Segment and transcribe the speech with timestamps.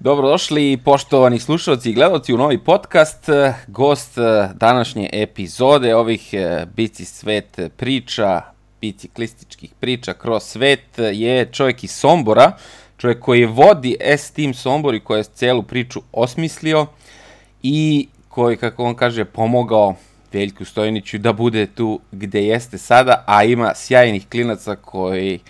[0.00, 3.28] Dobrodošli poštovani slušalci i gledalci u novi podcast.
[3.66, 8.42] Gost eh, današnje epizode ovih eh, Bici svet priča,
[8.80, 12.52] biciklističkih priča kroz svet je čovjek iz Sombora,
[12.96, 16.86] čovjek koji vodi S-Team Sombor i koji je celu priču osmislio
[17.62, 19.94] i koji, kako on kaže, pomogao
[20.32, 25.40] Veljku Stojniću da bude tu gde jeste sada, a ima sjajnih klinaca koji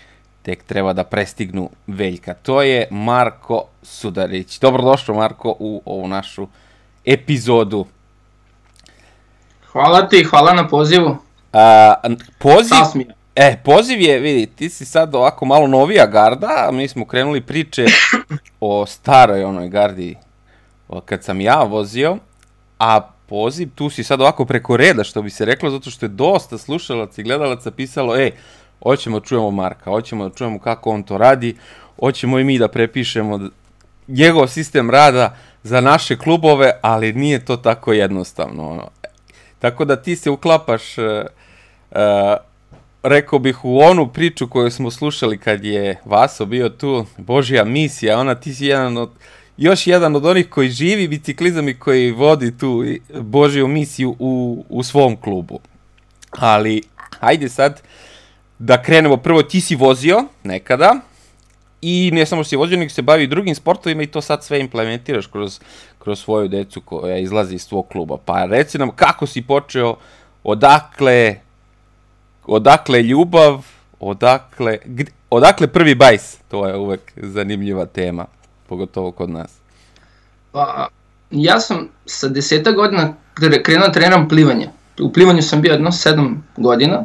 [0.49, 2.33] tek treba da prestignu Veljka.
[2.33, 4.59] To je Marko Sudarić.
[4.59, 6.47] Dobrodošao Marko u ovu našu
[7.05, 7.85] epizodu.
[9.71, 11.17] Hvala ti, hvala na pozivu.
[11.53, 11.93] A,
[12.37, 13.13] poziv, Sasmija.
[13.35, 17.41] e, poziv je, vidi, ti si sad ovako malo novija garda, a mi smo krenuli
[17.41, 17.85] priče
[18.59, 20.15] o staroj onoj gardi
[21.05, 22.17] kad sam ja vozio,
[22.79, 26.09] a poziv, tu si sad ovako preko reda, što bi se reklo, zato što je
[26.09, 28.31] dosta slušalaca i gledalaca pisalo, ej,
[28.83, 31.55] hoćemo da čujemo Marka, hoćemo da čujemo kako on to radi,
[31.99, 33.39] hoćemo i mi da prepišemo
[34.07, 38.69] njegov sistem rada za naše klubove, ali nije to tako jednostavno.
[38.69, 38.89] Ono.
[39.59, 41.05] Tako da ti se uklapaš, uh,
[43.03, 48.19] rekao bih, u onu priču koju smo slušali kad je Vaso bio tu, Božja misija,
[48.19, 49.09] ona ti si jedan od,
[49.57, 52.83] još jedan od onih koji živi biciklizam i koji vodi tu
[53.19, 55.59] Božju misiju u, u svom klubu.
[56.31, 56.81] Ali,
[57.19, 57.81] hajde sad,
[58.59, 60.95] da krenemo, prvo ti si vozio nekada,
[61.81, 65.27] i ne samo si vozio, nego se bavi drugim sportovima i to sad sve implementiraš
[65.27, 65.59] kroz,
[65.99, 68.17] kroz svoju decu koja izlazi iz tvog kluba.
[68.25, 69.95] Pa reci nam kako si počeo,
[70.43, 71.35] odakle,
[72.45, 73.65] odakle ljubav,
[73.99, 78.25] odakle, gde, odakle prvi bajs, to je uvek zanimljiva tema,
[78.67, 79.51] pogotovo kod nas.
[80.51, 80.87] Pa,
[81.31, 83.13] ja sam sa deseta godina
[83.63, 84.69] krenuo treniram plivanje.
[85.01, 87.03] U plivanju sam bio jedno sedam godina,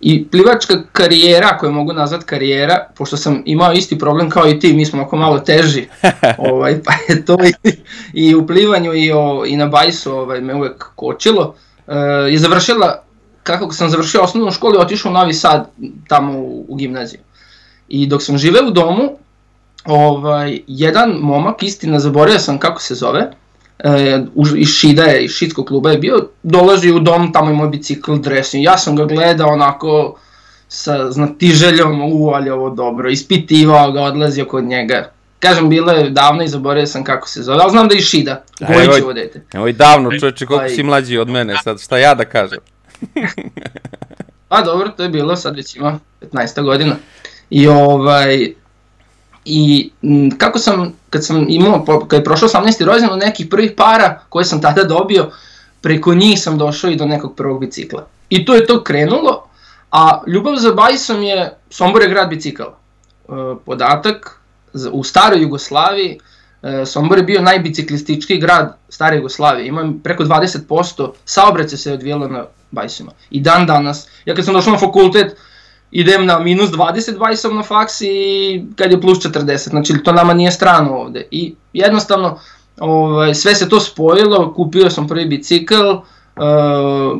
[0.00, 4.72] I plivačka karijera, koju mogu nazvat karijera, pošto sam imao isti problem kao i ti,
[4.72, 5.88] mi smo oko malo teži,
[6.50, 7.72] ovaj, pa je to i,
[8.12, 11.54] i u plivanju i, o, i na bajsu ovaj, me uvek kočilo,
[11.88, 11.94] e,
[12.30, 13.02] je završila,
[13.42, 15.70] kako sam završio osnovnu školu, otišao u Novi Sad,
[16.08, 17.20] tamo u, u gimnaziju.
[17.88, 19.10] I dok sam živeo u domu,
[19.84, 23.30] ovaj, jedan momak, istina, zaboravio sam kako se zove,
[23.84, 24.24] e,
[24.56, 28.14] iz Šida je, iz Šidskog kluba je bio, dolazi u dom, tamo je moj bicikl
[28.14, 30.18] dresni, ja sam ga gledao onako
[30.68, 35.12] sa znatiželjom, u, ali ovo dobro, ispitivao ga, odlazio kod njega.
[35.38, 38.44] Kažem, bilo je davno i zaboravio sam kako se zove, ali znam da je Šida,
[38.60, 39.44] Gojić ovo dete.
[39.52, 42.58] Evo i davno, čoveče, koliko si mlađi od mene, sad šta ja da kažem.
[44.48, 45.98] pa dobro, to je bilo, sad već ima
[46.32, 46.96] 15 godina.
[47.50, 48.54] I ovaj,
[49.44, 52.84] I m, kako sam, kad sam imao, kad je prošao 18.
[52.84, 55.30] rođendan, od nekih prvih para koje sam tada dobio,
[55.80, 58.06] preko njih sam došao i do nekog prvog bicikla.
[58.28, 59.46] I to je to krenulo,
[59.90, 62.78] a ljubav za bajsom je, Sombor je grad bicikala.
[63.28, 63.32] E,
[63.66, 64.40] podatak,
[64.92, 66.18] u staroj Jugoslaviji,
[66.62, 69.66] e, Sombor je bio najbiciklistički grad stare Jugoslavije.
[69.66, 73.12] Ima preko 20% saobraća se odvijelo na bajsima.
[73.30, 75.36] I dan danas, ja kad sam došao na fakultet,
[75.90, 80.34] idem na minus 20 bajsom na faks i kad je plus 40, znači to nama
[80.34, 81.26] nije strano ovde.
[81.30, 82.38] I jednostavno,
[82.80, 86.02] ovaj, sve se to spojilo, kupio sam prvi bicikl, uh,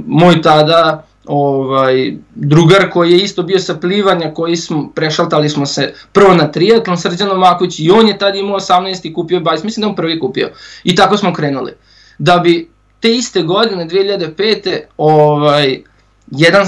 [0.06, 5.94] moj tada ovaj, drugar koji je isto bio sa plivanja, koji smo, prešaltali smo se
[6.12, 9.82] prvo na triatlon, Srđano Maković, i on je tada imao 18 i kupio bajs, mislim
[9.82, 10.50] da on prvi kupio.
[10.84, 11.72] I tako smo krenuli.
[12.18, 12.70] Da bi
[13.00, 14.78] te iste godine, 2005.
[14.96, 15.82] ovaj,
[16.30, 16.66] jedan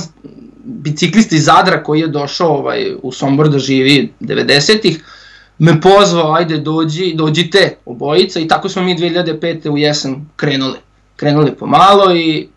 [0.65, 5.05] biciklista iz Zadra koji je došao ovaj, u Sombor da živi 90-ih,
[5.59, 9.71] me pozvao, ajde dođi, dođite obojica i tako smo mi 2005.
[9.71, 10.79] u jesen krenuli.
[11.17, 12.49] Krenuli pomalo i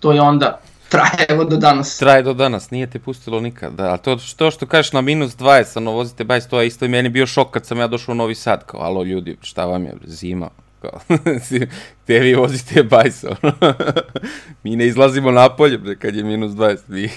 [0.00, 0.60] to je onda
[0.94, 1.98] traje evo do danas.
[1.98, 3.72] Traje do danas, nije te pustilo nikad.
[3.72, 6.88] Da, to, to što kažeš na minus 20, ono vozite bajs, to je isto i
[6.88, 9.84] meni bio šok kad sam ja došao u Novi Sad, kao, alo ljudi, šta vam
[9.84, 10.48] je, zima,
[10.84, 11.00] kao,
[12.04, 13.52] gde vi vozite bajs, ono.
[14.62, 17.10] mi ne izlazimo napolje, bre, kad je minus 20, vi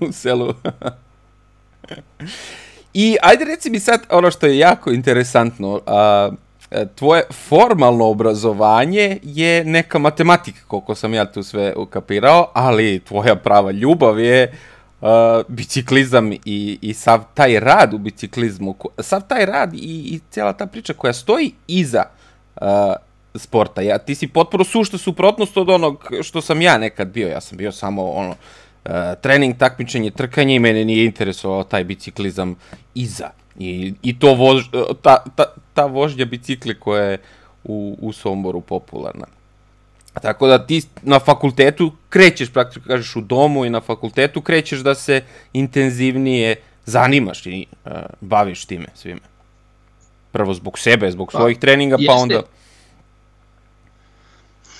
[0.08, 0.54] u selu.
[2.94, 6.30] I ajde reci mi sad ono što je jako interesantno, a,
[6.94, 13.70] tvoje formalno obrazovanje je neka matematika, koliko sam ja tu sve ukapirao, ali tvoja prava
[13.70, 14.52] ljubav je
[15.00, 15.08] uh,
[15.48, 20.66] biciklizam i, i sav taj rad u biciklizmu, sav taj rad i, i cijela ta
[20.66, 22.04] priča koja stoji iza
[22.56, 22.66] uh,
[23.34, 23.82] sporta.
[23.82, 27.28] Ja, ti si potpuno sušta suprotnost od onog što sam ja nekad bio.
[27.28, 32.56] Ja sam bio samo ono, uh, trening, takmičenje, trkanje i mene nije interesovao taj biciklizam
[32.94, 33.30] iza.
[33.58, 34.64] I, i to vož,
[35.02, 35.44] ta, ta,
[35.74, 37.18] ta vožnja bicikli koja je
[37.64, 39.26] u, u Somboru popularna.
[40.22, 44.94] Tako da ti na fakultetu krećeš, praktično kažeš u domu i na fakultetu krećeš da
[44.94, 46.56] se intenzivnije
[46.86, 49.29] zanimaš i uh, baviš time svime.
[50.32, 52.22] Prvo zbog sebe, zbog pa, svojih treninga, pa jeste.
[52.22, 52.42] onda...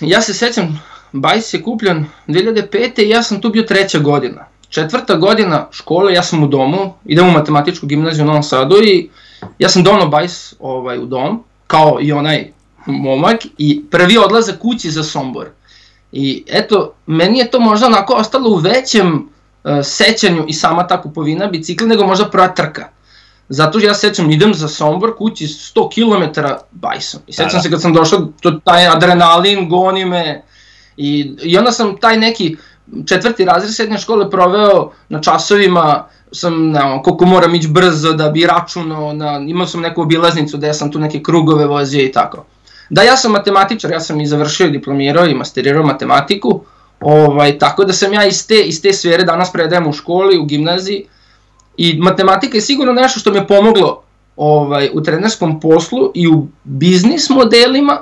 [0.00, 0.82] Ja se sećam,
[1.12, 3.02] Bajs je kupljen 2005.
[3.02, 4.46] i ja sam tu bio treća godina.
[4.68, 9.10] Četvrta godina škole, ja sam u domu, idem u matematičku gimnaziju u Novom Sadu i
[9.58, 12.52] ja sam donao Bajs ovaj, u dom, kao i onaj
[12.86, 15.46] momak, i prvi odlazak kući za Sombor.
[16.12, 19.14] I eto, meni je to možda onako ostalo u većem
[19.64, 22.88] uh, sećanju i sama ta kupovina bicikla nego možda prva trka.
[23.52, 27.20] Zato ja sećam, idem za Sombor kući 100 km bajsom.
[27.26, 27.62] I sećam da, da.
[27.62, 30.42] se kad sam došao, to, taj adrenalin goni me.
[30.96, 32.56] I, I onda sam taj neki
[33.06, 38.46] četvrti razred srednje škole proveo na časovima, sam, ne, koliko moram ići brzo da bi
[38.46, 42.44] računao, na, imao sam neku obilaznicu gde sam tu neke krugove vozio i tako.
[42.90, 46.60] Da, ja sam matematičar, ja sam i završio i diplomirao i masterirao matematiku,
[47.00, 50.44] ovaj, tako da sam ja iz te, iz te sfere danas predajem u školi, u
[50.44, 51.06] gimnaziji,
[51.76, 54.02] i matematika je sigurno nešto što mi je pomoglo
[54.36, 57.98] ovaj, u trenerskom poslu i u biznis modelima,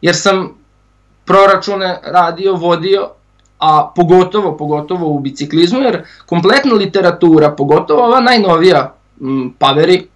[0.00, 0.54] jer sam
[1.24, 3.08] proračune radio, vodio,
[3.58, 10.06] a pogotovo, pogotovo u biciklizmu, jer kompletna literatura, pogotovo ova najnovija m, Paveri,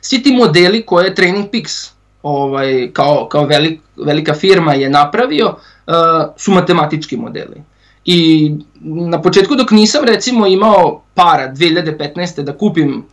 [0.00, 5.46] svi ti modeli koje je Training Peaks ovaj, kao, kao velik, velika firma je napravio,
[5.46, 5.94] uh,
[6.36, 7.62] su matematički modeli.
[8.04, 12.42] I na početku dok nisam recimo imao para 2015.
[12.42, 13.04] da kupim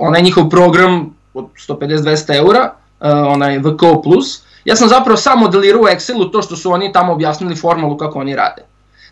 [0.00, 4.02] onaj njihov program od 150-200 eura, uh, onaj VKO+,
[4.64, 8.18] ja sam zapravo sam modelirao u Excelu to što su oni tamo objasnili formulu kako
[8.18, 8.62] oni rade.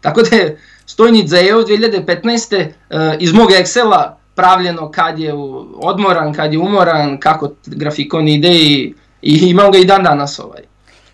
[0.01, 2.65] Tako da je Stojnic za EU 2015.
[2.65, 5.35] Uh, iz mog Excela pravljeno kad je
[5.75, 10.63] odmoran, kad je umoran, kako grafikon ide i, i imam ga i dan danas ovaj.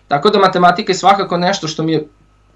[0.07, 2.07] Tako da matematika je svakako nešto što mi je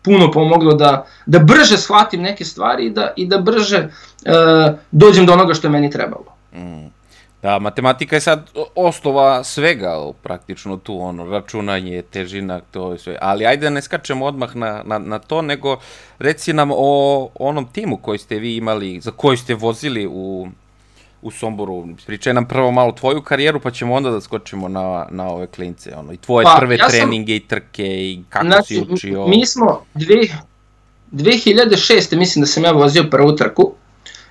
[0.03, 5.25] puno pomoglo da, da brže shvatim neke stvari i da, i da brže uh, dođem
[5.25, 6.25] do onoga što je meni trebalo.
[6.53, 6.93] Mm.
[7.43, 13.17] Da, matematika je sad osnova svega, praktično tu, ono, računanje, težina, to je sve.
[13.21, 15.77] Ali ajde da ne skačemo odmah na, na, na to, nego
[16.19, 20.47] reci nam o onom timu koji ste vi imali, za koji ste vozili u,
[21.23, 21.87] u Somboru.
[22.05, 25.95] Pričaj nam prvo malo tvoju karijeru, pa ćemo onda da skočimo na, na ove klince.
[25.95, 29.27] Ono, I tvoje pa, prve ja treninge sam, i trke i kako znači, si učio.
[29.27, 30.15] Mi smo dve,
[31.11, 32.17] 2006.
[32.17, 33.73] mislim da sam ja vozio prvu trku.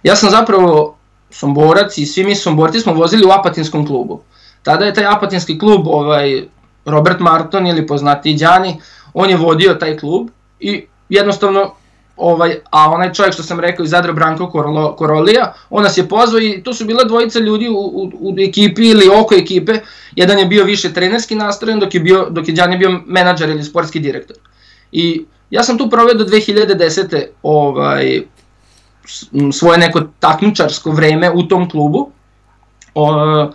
[0.03, 0.97] Ja sam zapravo
[1.31, 4.23] Somborac i svi mi Somborci smo vozili u Apatinskom klubu.
[4.63, 6.43] Tada je taj Apatinski klub, ovaj,
[6.85, 8.81] Robert Marton ili poznati Đani,
[9.15, 10.29] on je vodio taj klub
[10.61, 11.75] i jednostavno
[12.23, 16.09] ovaj, a onaj čovjek što sam rekao iz Zadra Branko Korolo, Korolija, on nas je
[16.09, 19.73] pozvao i tu su bila dvojica ljudi u, u, u ekipi ili oko ekipe,
[20.17, 23.51] jedan je bio više trenerski nastrojen dok je, bio, dok je Đan je bio menadžer
[23.51, 24.37] ili sportski direktor.
[24.93, 27.25] I ja sam tu proveo do 2010.
[27.43, 28.23] Ovaj,
[29.53, 32.11] svoje neko takmičarsko vreme u tom klubu.
[32.95, 33.51] O,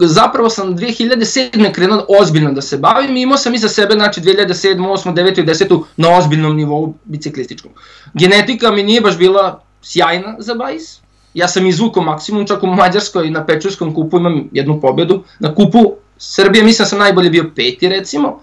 [0.00, 1.72] zapravo sam 2007.
[1.72, 5.44] krenuo ozbiljno da se bavim i imao sam iza sebe, znači 2007, 8, 9 i
[5.44, 7.70] 10 na ozbiljnom nivou biciklističkom.
[8.14, 11.00] Genetika mi nije baš bila sjajna za bajs,
[11.34, 15.94] ja sam izvukao maksimum, čak u Mađarskoj na Pečurskom kupu imam jednu pobedu, na kupu
[16.18, 18.40] Srbije mislim da sam najbolje bio peti recimo,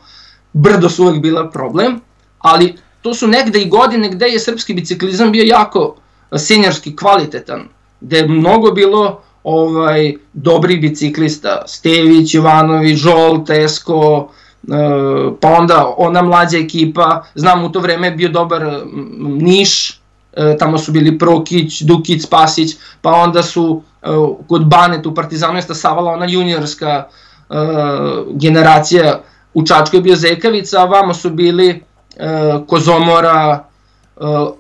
[0.54, 2.02] brdo su uvek bila problem,
[2.40, 5.96] ali to su negde i godine gde je srpski biciklizam bio jako
[6.38, 7.68] senjorski kvalitetan,
[8.02, 14.30] gde je mnogo bilo ovaj dobri biciklista, Stević, Jovanović, Žol, Tesko,
[14.64, 14.76] e,
[15.42, 18.84] pa onda ona mlađa ekipa, znam u to vreme bio dobar
[19.20, 20.02] Niš,
[20.34, 24.08] e, tamo su bili Prokić, Dukić, Spasić, pa onda su e,
[24.48, 27.04] kod Banet u Partizanu je stasavala ona juniorska
[28.30, 29.22] generacija,
[29.54, 31.84] u Čačku je bio Zekavica, a vamo su bili
[32.68, 33.66] Kozomora,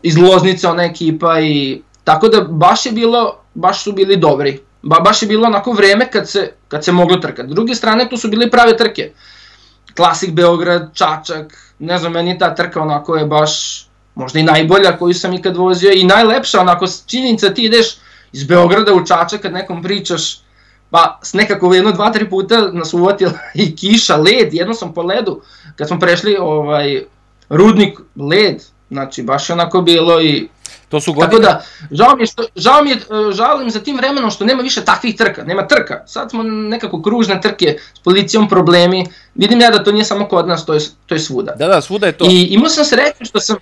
[0.01, 5.00] iz Loznice ona ekipa i tako da baš je bilo, baš su bili dobri ba,
[5.00, 7.50] baš je bilo onako vreme kad se, kad se moglo trkati.
[7.50, 9.12] S druge strane, tu su bile prave trke.
[9.95, 15.13] Klasik Beograd, Čačak, ne znam, meni ta trka onako je baš možda i najbolja koju
[15.13, 17.98] sam ikad vozio i najlepša, onako činjenica ti ideš
[18.31, 20.39] iz Beograda u Čačak kad nekom pričaš,
[20.89, 23.33] pa s nekako jedno, dva, tri puta nas uvatila
[23.63, 25.41] i kiša, led, jedno sam po ledu,
[25.75, 27.03] kad smo prešli ovaj,
[27.50, 30.50] rudnik, led, znači baš je onako bilo i
[30.89, 31.31] To su godine...
[31.31, 33.00] Tako da, žao mi je, što, žao mi je, e,
[33.34, 36.03] žalim za tim vremenom što nema više takvih trka, nema trka.
[36.08, 39.05] Sad smo nekako kružne trke s policijom problemi.
[39.36, 41.55] Vidim ja da to nije samo kod nas, to je, to je svuda.
[41.55, 42.25] Da, da, svuda je to.
[42.29, 43.58] I imao sam sreću što sam,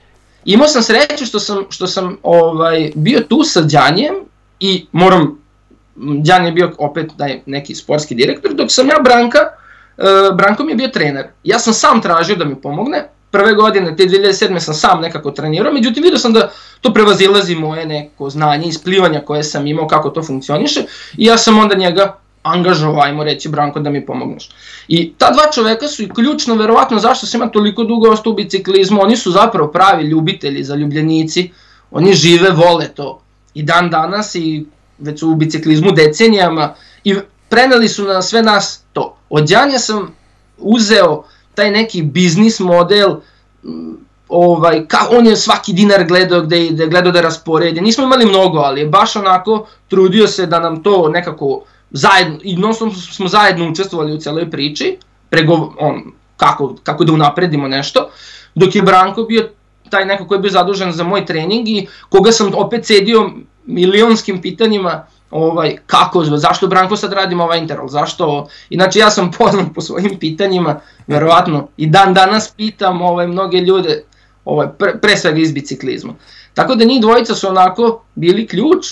[0.46, 4.16] imao sam sreću što sam, što sam ovaj, bio tu sa Đanjem
[4.60, 5.40] i moram,
[5.96, 9.40] Đan je bio opet daj, neki sportski direktor, dok sam ja Branka,
[9.98, 11.28] uh, Branko mi je bio trener.
[11.44, 14.60] Ja sam sam tražio da mi pomogne, prve godine, te 2007.
[14.60, 19.44] sam sam nekako trenirao, međutim vidio sam da to prevazilazi moje neko znanje isplivanja koje
[19.44, 20.82] sam imao, kako to funkcioniše
[21.18, 24.50] i ja sam onda njega angažovao, ajmo reći, Branko, da mi pomogneš.
[24.88, 28.36] I ta dva čoveka su i ključno, verovatno, zašto se ima toliko dugo ostao u
[28.36, 31.52] biciklizmu, oni su zapravo pravi ljubitelji, zaljubljenici,
[31.92, 33.22] oni žive, vole to.
[33.54, 34.66] I dan danas i
[34.98, 37.16] već su u biciklizmu decenijama i
[37.50, 39.18] preneli su na sve nas to.
[39.30, 40.16] Od Janja sam
[40.58, 41.24] uzeo
[41.58, 43.16] taj neki biznis model,
[44.30, 47.82] ovaj, ka, on je svaki dinar gledao gde, gde gledao da rasporedi.
[47.82, 52.56] Nismo imali mnogo, ali je baš onako trudio se da nam to nekako zajedno, i
[52.56, 52.74] non
[53.12, 54.98] smo zajedno učestvovali u celoj priči,
[55.30, 56.04] prego, on,
[56.38, 58.10] kako, kako da unapredimo nešto,
[58.56, 59.50] dok je Branko bio
[59.90, 63.32] taj neko koji je bio zadužen za moj trening i koga sam opet sedio
[63.66, 69.68] milionskim pitanjima ovaj, kako, zašto Branko sad radimo ovaj interval, zašto, inače ja sam poznat
[69.76, 74.04] po svojim pitanjima, verovatno, i dan danas pitam ovaj, mnoge ljude,
[74.46, 76.14] ovaj, pre, pre svega iz biciklizma.
[76.54, 78.86] Tako da njih dvojica su onako bili ključ,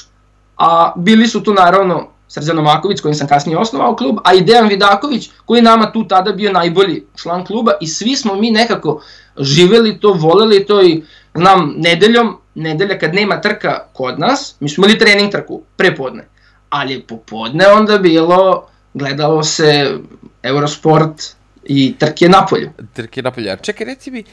[0.58, 4.68] a bili su tu naravno Srđan Maković kojim sam kasnije osnovao klub, a i Dejan
[4.68, 9.02] Vidaković koji nama tu tada bio najbolji član kluba i svi smo mi nekako
[9.38, 11.04] živeli to, voleli to i
[11.36, 16.28] znam, nedeljom, nedelja kad nema trka kod nas, mi smo imali trening trku, prepodne,
[16.70, 19.98] ali popodne onda bilo, gledalo se
[20.44, 21.22] Eurosport
[21.64, 22.70] i trke napolju.
[22.94, 24.24] Trke napolju, a čekaj reci mi,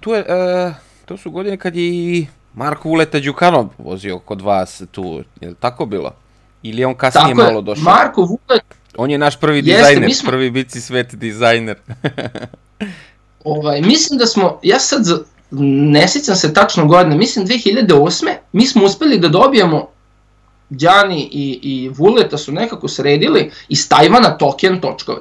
[0.00, 4.82] tu je, uh, to su godine kad je i Marko Vuleta Đukanov vozio kod vas
[4.90, 6.14] tu, je li tako bilo?
[6.62, 7.84] Ili je on kasnije tako malo došao?
[7.84, 8.64] Marko Vulet...
[8.96, 10.30] On je naš prvi Jeste, dizajner, smo...
[10.30, 11.76] prvi bici svet dizajner.
[13.44, 15.04] ovaj, mislim da smo, ja sad
[15.50, 18.34] ne sjećam se tačno godine, mislim 2008.
[18.52, 19.88] mi smo uspeli da dobijemo
[20.70, 25.20] Đani i, i Vuleta su nekako sredili iz Tajvana token točkove.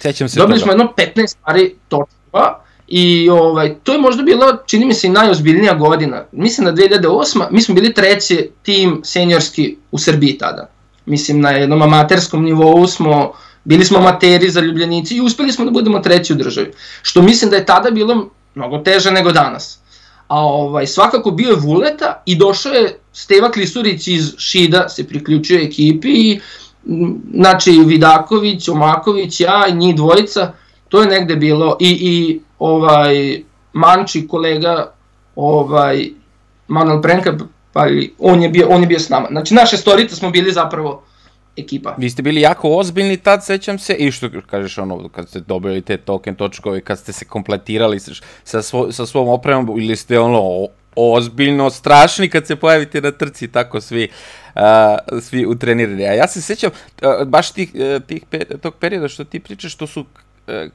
[0.00, 0.64] Sećam se Dobili toga.
[0.64, 5.10] smo jedno 15 pari točkova i ovaj, to je možda bila, čini mi se, i
[5.10, 6.24] najozbiljnija godina.
[6.32, 7.46] Mislim da 2008.
[7.50, 10.70] mi smo bili treći tim seniorski u Srbiji tada.
[11.06, 13.32] Mislim, na jednom amaterskom nivou smo,
[13.64, 16.72] bili smo amateri, zaljubljenici i uspeli smo da budemo treći u državi.
[17.02, 19.78] Što mislim da je tada bilo mnogo teže nego danas.
[20.28, 25.60] A ovaj, svakako bio je Vuleta i došao je Steva Klisurić iz Šida, se priključio
[25.60, 26.40] ekipi i
[27.34, 30.52] znači Vidaković, Omaković, ja i njih dvojica,
[30.88, 33.42] to je negde bilo i, i ovaj
[33.72, 34.92] Manči kolega
[35.36, 36.10] ovaj
[36.68, 37.36] Manuel Prenka
[37.72, 37.86] pa
[38.18, 39.28] on je bio on je bio s nama.
[39.30, 41.02] Znači naše storice smo bili zapravo
[41.60, 41.94] ekipa.
[41.98, 45.82] Vi ste bili jako ozbiljni tad, sećam se, i što kažeš ono, kad ste dobili
[45.82, 48.12] te token točkove, kad ste se kompletirali sa,
[48.44, 53.48] sa, svo, sa svom opremom, ili ste ono ozbiljno strašni kad se pojavite na trci,
[53.48, 54.08] tako svi,
[54.54, 54.62] uh,
[55.22, 56.04] svi utrenirani.
[56.04, 56.70] A ja se sećam,
[57.02, 58.22] uh, baš tih, uh, tih,
[58.62, 60.04] tog perioda što ti pričaš, što su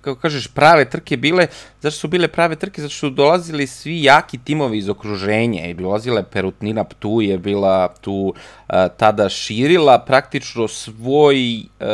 [0.02, 1.48] kako kažeš, prave trke bile,
[1.82, 2.82] zašto su bile prave trke?
[2.82, 7.88] Zato što su dolazili svi jaki timovi iz okruženja i dolazile Perutnina tu je bila
[8.02, 11.88] tu uh, tada širila praktično svoj uh,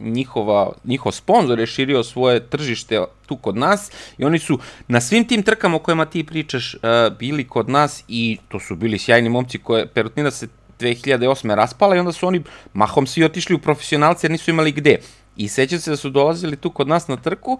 [0.00, 4.58] njihova, njihov sponsor je širio svoje tržište tu kod nas i oni su
[4.88, 6.80] na svim tim trkama o kojima ti pričaš uh,
[7.18, 10.48] bili kod nas i to su bili sjajni momci koje Perutnina se
[10.80, 11.54] 2008.
[11.54, 14.98] raspala i onda su oni mahom svi otišli u profesionalce jer nisu imali gde.
[15.36, 17.58] I sećam se da su dolazili tu kod nas na trku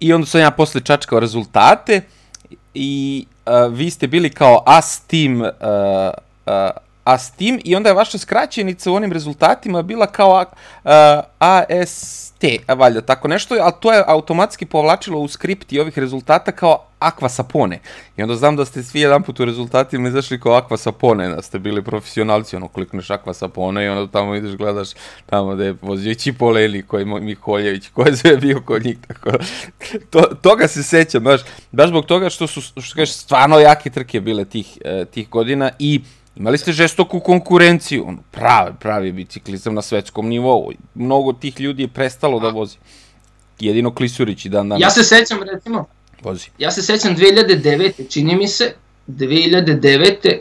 [0.00, 2.02] i onda sam ja posle čačkao rezultate
[2.74, 5.48] i uh, vi ste bili kao AS team uh,
[6.46, 6.52] uh,
[7.04, 10.44] AS team i onda je vaša skraćenica u onim rezultatima bila kao
[10.84, 10.90] uh,
[11.38, 16.84] AS te, valjda, tako nešto, ali to je automatski povlačilo u skripti ovih rezultata kao
[17.00, 17.80] Aqua Sapone.
[18.16, 21.42] I onda znam da ste svi jedan put u rezultatima izašli kao Aqua Sapone, da
[21.42, 24.88] ste bili profesionalci, ono, klikneš Aqua Sapone i onda tamo ideš, gledaš
[25.26, 28.98] tamo da je vozio Čipole ili koji je Mikoljević, ko je sve bio kod njih,
[29.08, 29.30] tako
[30.10, 31.40] to, toga se sećam, baš,
[31.72, 35.70] baš zbog toga što su, što kažeš, stvarno jake trke bile tih, eh, tih godina
[35.78, 36.00] i
[36.40, 40.72] Imali ste žestoku konkurenciju, ono, pravi, pravi biciklizam na svetskom nivou.
[40.94, 42.76] Mnogo tih ljudi je prestalo da vozi.
[43.58, 44.82] Jedino Klisurić i dan danas.
[44.82, 45.84] Ja se sećam, recimo,
[46.22, 46.46] vozi.
[46.58, 48.12] Ja se sećam 2009.
[48.12, 48.72] čini mi se,
[49.08, 50.38] 2009.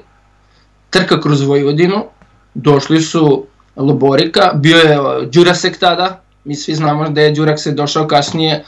[0.90, 2.06] trka kroz Vojvodinu,
[2.54, 8.08] došli su Loborika, bio je Đurasek tada, mi svi znamo da je Đurak se došao
[8.08, 8.64] kasnije.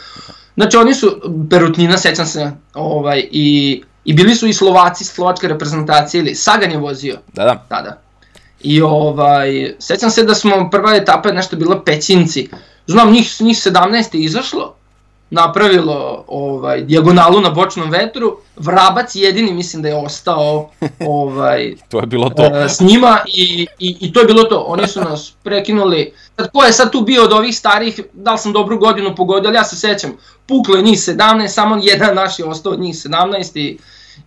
[0.55, 6.22] Znači oni su, Perutnina, sećam se, ovaj, i I bili su i Slovaci, slovačka reprezentacija,
[6.22, 7.17] ili Sagan je vozio.
[7.34, 7.65] Da, da.
[7.70, 8.01] Tada.
[8.62, 12.50] I ovaj, sećam se da smo, prva etapa je nešto bila Pećinci.
[12.88, 14.75] Znam, njih, njih 17 je izašlo,
[15.31, 20.69] napravilo ovaj, dijagonalu na bočnom vetru, Vrabac jedini mislim da je ostao
[21.07, 22.43] ovaj, to je bilo to.
[22.43, 24.59] E, s njima i, i, i to je bilo to.
[24.59, 26.13] Oni su nas prekinuli.
[26.35, 29.47] Sad, ko je sad tu bio od ovih starih, da li sam dobru godinu pogodio,
[29.47, 30.11] ali ja se sećam,
[30.47, 33.77] puklo je njih 17, samo jedan naš je ostao od njih 17 i,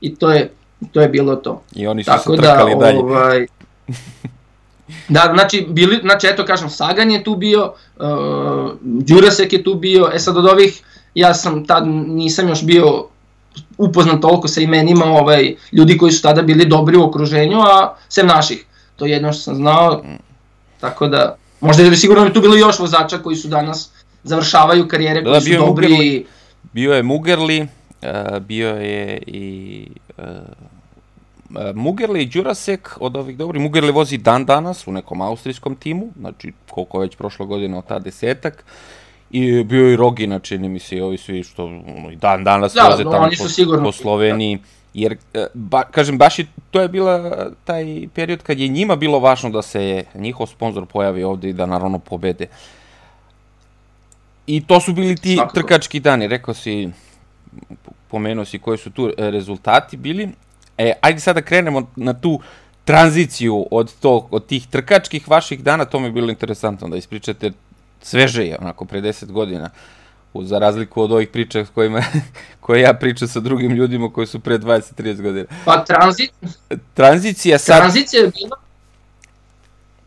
[0.01, 0.53] i to, je,
[0.93, 1.63] to je bilo to.
[1.75, 2.99] I oni su Tako se trkali da, dalje.
[2.99, 3.47] Ovaj,
[5.09, 10.11] Da, znači, bili, znači eto kažem, Sagan je tu bio, uh, Đurasek je tu bio,
[10.15, 10.83] e sad od ovih,
[11.15, 13.07] ja sam tad nisam još bio
[13.79, 18.27] upoznat toliko sa imenima ovaj, ljudi koji su tada bili dobri u okruženju, a sem
[18.27, 18.65] naših.
[18.97, 20.03] To je jedno što sam znao,
[20.81, 23.91] tako da, možda je sigurno tu bilo još vozača koji su danas
[24.23, 25.89] završavaju karijere, da, koji da, su dobri.
[25.89, 26.27] Mugerli,
[26.73, 29.87] bio je Mugerli, uh, bio je i
[30.19, 30.25] uh,
[31.75, 36.53] Mugerli i Đurasek od ovih dobrih, Mugerli vozi dan danas u nekom austrijskom timu, znači
[36.71, 38.65] koliko već prošlo godine od ta desetak,
[39.31, 42.83] i bio i Rogina, čini mi se, i ovi svi što ono, dan danas da,
[42.83, 43.85] voze tamo po, sigurno.
[43.85, 44.59] po Sloveniji,
[44.95, 49.19] jer, e, ba, kažem, baš i to je bila taj period kad je njima bilo
[49.19, 52.47] važno da se njihov sponsor pojavi ovde i da naravno pobede.
[54.47, 55.55] I to su bili ti Svakako.
[55.55, 56.91] trkački dani, rekao si,
[58.09, 60.29] pomenuo si koji su tu rezultati bili,
[60.79, 62.41] E, ajde sada da krenemo na tu
[62.85, 67.51] tranziciju od, to, od tih trkačkih vaših dana, to mi je bilo interesantno da ispričate
[68.05, 69.71] sveže je, onako, pre 10 godina,
[70.35, 72.03] za razliku od ovih priča s kojima,
[72.61, 75.45] koje ja pričam sa drugim ljudima koji su pre 20-30 godina.
[75.65, 76.31] Pa tranzit...
[76.95, 77.79] Tranzicija sad...
[77.79, 78.57] Tranzicija je bila...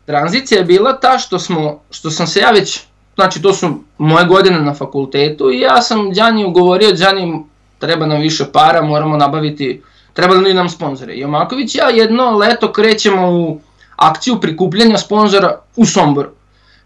[0.06, 2.80] Tranzicija je bila ta što smo, što sam se ja već,
[3.14, 7.44] znači to su moje godine na fakultetu i ja sam Đani ugovorio, Đani
[7.78, 9.88] treba nam više para, moramo nabaviti uh,
[10.18, 11.14] trebali nam sponzore.
[11.14, 13.60] I Omaković ja jedno leto krećemo u
[13.96, 16.30] akciju prikupljanja sponzora u Somboru.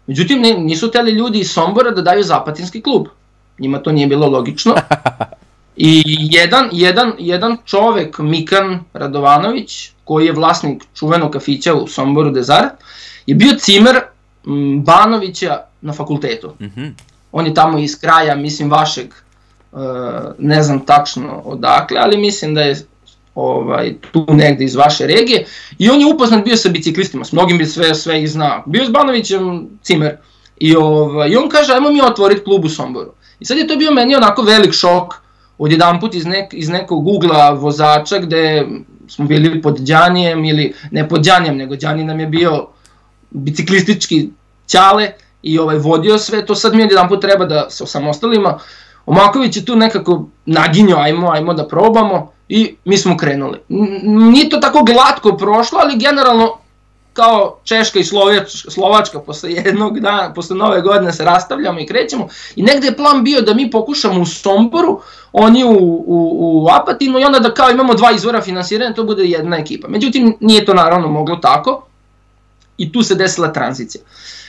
[0.07, 3.07] Međutim, nisu teli ljudi iz Sombora da daju zapatinski klub.
[3.59, 4.75] Njima to nije bilo logično.
[5.75, 12.69] I jedan, jedan, jedan čovek, Mikan Radovanović, koji je vlasnik čuvenog kafića u Somboru Dezar,
[13.25, 13.99] je bio cimer
[14.83, 16.53] Banovića na fakultetu.
[16.59, 16.91] Mm -hmm.
[17.31, 19.13] On je tamo iz kraja, mislim, vašeg,
[19.71, 19.79] uh,
[20.37, 22.87] ne znam tačno odakle, ali mislim da je
[23.35, 25.45] ovaj, tu negde iz vaše regije
[25.79, 28.63] i on je upoznat bio sa biciklistima, s mnogim bi sve, sve ih znao.
[28.65, 30.17] Bio je s Banovićem cimer
[30.57, 33.11] i, ovaj, i on kaže ajmo mi otvoriti klub u Somboru.
[33.39, 35.13] I sad je to bio meni onako velik šok
[35.57, 38.67] od jedan put iz, nek, iz nekog ugla vozača gde
[39.07, 42.67] smo bili pod Đanijem ili ne pod Đanijem nego Đani nam je bio
[43.29, 44.29] biciklistički
[44.67, 45.11] ćale
[45.43, 48.59] i ovaj vodio sve to sad mi jedan put treba da se osamostalimo
[49.05, 53.59] Omaković je tu nekako naginjao ajmo ajmo da probamo i mi smo krenuli.
[54.03, 56.57] Nije to tako glatko prošlo, ali generalno
[57.13, 62.27] kao Češka i Slovačka, Slovačka posle jednog dana, posle nove godine se rastavljamo i krećemo
[62.55, 65.01] i negde je plan bio da mi pokušamo u Somboru,
[65.33, 69.23] oni u, u, u Apatinu i onda da kao imamo dva izvora finansiranja, to bude
[69.23, 69.87] jedna ekipa.
[69.87, 71.85] Međutim, nije to naravno moglo tako
[72.77, 74.01] i tu se desila tranzicija.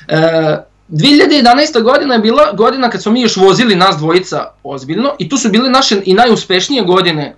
[0.08, 0.56] E,
[0.88, 1.82] 2011.
[1.82, 5.48] godina je bila godina kad smo mi još vozili nas dvojica ozbiljno i tu su
[5.48, 7.36] bile naše i najuspešnije godine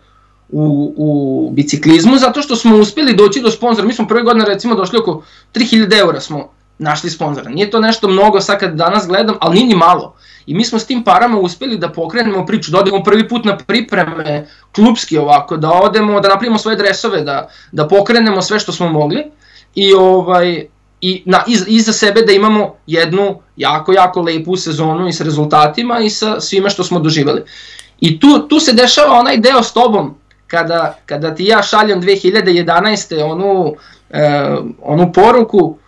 [0.48, 3.86] u, u biciklizmu zato što smo uspeli doći do sponzora.
[3.86, 5.22] Mi smo prve godine recimo došli oko
[5.54, 7.50] 3000 eura smo našli sponzora.
[7.50, 10.14] Nije to nešto mnogo sad kad danas gledam, ali nije ni malo.
[10.46, 13.56] I mi smo s tim parama uspeli da pokrenemo priču, da odemo prvi put na
[13.56, 18.88] pripreme klubski ovako, da odemo, da napravimo svoje dresove, da, da pokrenemo sve što smo
[18.88, 19.24] mogli.
[19.74, 20.66] I ovaj,
[21.00, 26.00] i na, iz, iza sebe da imamo jednu jako, jako lepu sezonu i sa rezultatima
[26.00, 27.42] i sa svime što smo doživali.
[28.00, 30.14] I tu, tu se dešava onaj deo s tobom,
[30.46, 33.22] kada, kada ti ja šaljem 2011.
[33.22, 33.74] onu,
[34.10, 35.78] e, onu poruku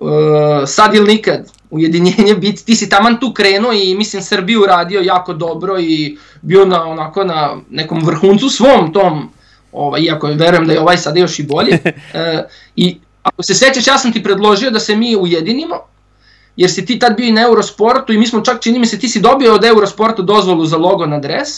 [0.00, 5.00] e, sad ili nikad, ujedinjenje biti, ti si taman tu krenuo i mislim Srbiju radio
[5.00, 9.30] jako dobro i bio na, onako na nekom vrhuncu svom tom,
[9.72, 11.78] ovaj, iako verujem da je ovaj sad još i bolji.
[12.14, 12.42] E,
[12.76, 12.98] I
[13.28, 15.76] ako se sećaš, ja sam ti predložio da se mi ujedinimo,
[16.56, 18.98] jer si ti tad bio i na Eurosportu i mi smo čak, čini mi se,
[18.98, 21.48] ti si dobio od Eurosporta dozvolu za logo na dres,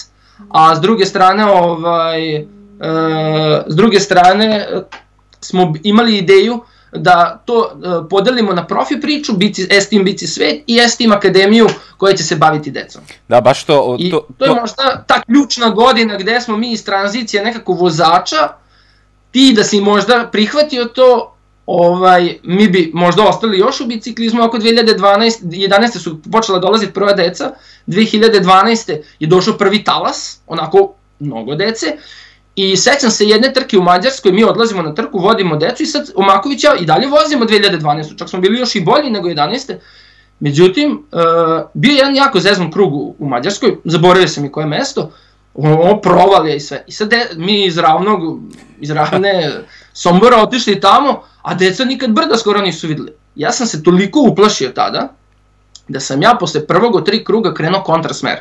[0.48, 2.44] a s druge strane, ovaj, e,
[3.66, 4.66] s druge strane,
[5.40, 6.60] smo imali ideju
[6.92, 12.16] da to e, podelimo na profi priču, bici, S-Team Bici Svet i S-Team Akademiju koja
[12.16, 13.02] će se baviti decom.
[13.28, 13.74] Da, baš to...
[13.74, 18.48] to I to je možda ta ključna godina gde smo mi iz tranzicije nekako vozača,
[19.30, 21.36] ti da si možda prihvatio to,
[21.72, 25.98] ovaj, mi bi možda ostali još u biciklizmu oko 2012, 11.
[25.98, 27.52] su počela dolaziti prva deca,
[27.86, 28.98] 2012.
[29.20, 31.86] je došao prvi talas, onako mnogo dece,
[32.54, 36.10] i sećam se jedne trke u Mađarskoj, mi odlazimo na trku, vodimo decu i sad
[36.14, 38.18] Omakovića i dalje vozimo 2012.
[38.18, 39.74] Čak smo bili još i bolji nego 11.
[40.40, 41.20] Međutim, uh,
[41.74, 45.10] bio je jedan jako zezvan krug u, u Mađarskoj, zaboravio sam i koje mesto,
[45.54, 46.84] ono provalija i sve.
[46.86, 48.40] I sad de, mi iz ravnog,
[48.80, 49.50] iz ravne
[49.92, 53.12] Sombora otišli tamo, a deca nikad brda skoro nisu videli.
[53.34, 55.12] Ja sam se toliko uplašio tada,
[55.88, 58.36] da sam ja posle prvog od tri kruga krenuo kontrasmer.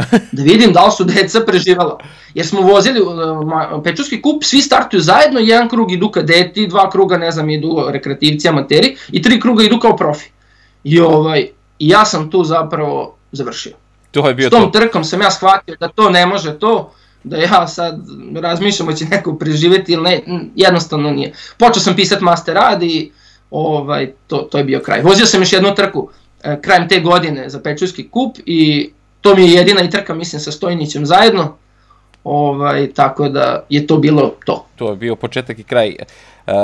[0.32, 1.98] da vidim da li su deca preživala.
[2.34, 7.18] Jer smo vozili uh, Pečurski kup, svi startuju zajedno, jedan krug idu kadeti, dva kruga,
[7.18, 10.30] ne znam, idu rekreativci, amateri i tri kruga idu kao profi.
[10.84, 13.72] I ovaj, ja sam tu zapravo završio.
[14.10, 14.78] To je bio S tom to.
[14.78, 16.92] trkom sam ja shvatio da to ne može to,
[17.24, 18.00] da ja sad
[18.40, 20.20] razmišljam će neko preživeti ili ne,
[20.56, 21.32] jednostavno nije.
[21.58, 23.12] Počeo sam pisati master rad i
[23.50, 25.02] ovaj, to, to je bio kraj.
[25.02, 26.10] Vozio sam još jednu trku
[26.42, 30.40] e, krajem te godine za Pečurski kup i to mi je jedina i trka, mislim,
[30.40, 31.56] sa Stojnićem zajedno.
[32.24, 34.66] Ovaj, tako da je to bilo to.
[34.76, 35.96] To je bio početak i kraj.
[36.46, 36.54] Uh,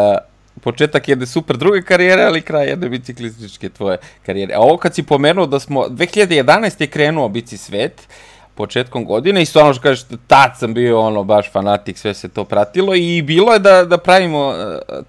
[0.61, 4.55] početak jedne super druge karijere, ali kraj jedne biciklističke tvoje karijere.
[4.55, 6.81] A ovo kad si pomenuo da smo, 2011.
[6.81, 8.09] je krenuo Bici svet,
[8.57, 9.43] početkom godine.
[9.43, 13.23] I stvarno što kažeš, tad sam bio ono baš fanatik, sve se to pratilo i
[13.23, 14.55] bilo je da, da pravimo uh,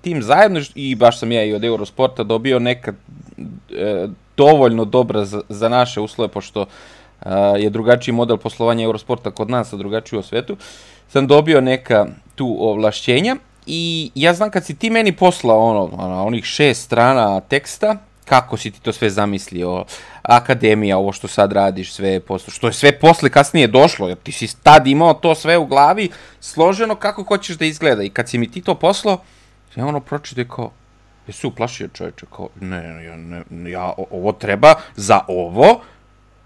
[0.01, 2.93] tim zajedno i baš sam ja i od Eurosporta dobio neka
[3.37, 9.49] uh, dovoljno dobra za, za naše uslove, pošto uh, je drugačiji model poslovanja Eurosporta kod
[9.49, 10.57] nas, a drugačiji u svetu,
[11.07, 12.05] sam dobio neka
[12.35, 13.35] tu ovlašćenja
[13.67, 17.97] i ja znam kad si ti meni poslao ono, ono onih šest strana teksta,
[18.29, 19.85] kako si ti to sve zamislio,
[20.21, 24.31] akademija, ovo što sad radiš, sve posle, što je sve posle kasnije došlo, jer ti
[24.31, 26.09] si tad imao to sve u glavi,
[26.39, 28.03] složeno kako hoćeš da izgleda.
[28.03, 29.21] I kad si mi ti to poslao,
[29.75, 30.71] ja ono pročite kao,
[31.27, 35.81] jesu uplašio čoveče, kao, ne, ja, ne, ja, ovo treba za ovo,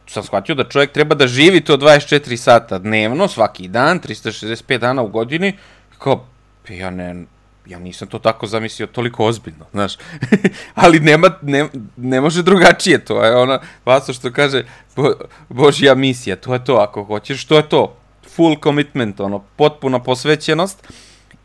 [0.07, 5.01] sam shvatio da čovjek treba da živi to 24 sata dnevno, svaki dan, 365 dana
[5.01, 5.57] u godini,
[5.97, 6.25] kao,
[6.69, 7.25] ja ne,
[7.65, 9.97] ja nisam to tako zamislio toliko ozbiljno, znaš.
[10.75, 15.13] Ali nema, ne, ne može drugačije, to je ona, Vaso što kaže, bo,
[15.49, 17.95] božja misija, to je to, ako hoćeš, to je to.
[18.35, 20.87] Full commitment, ono, potpuna posvećenost.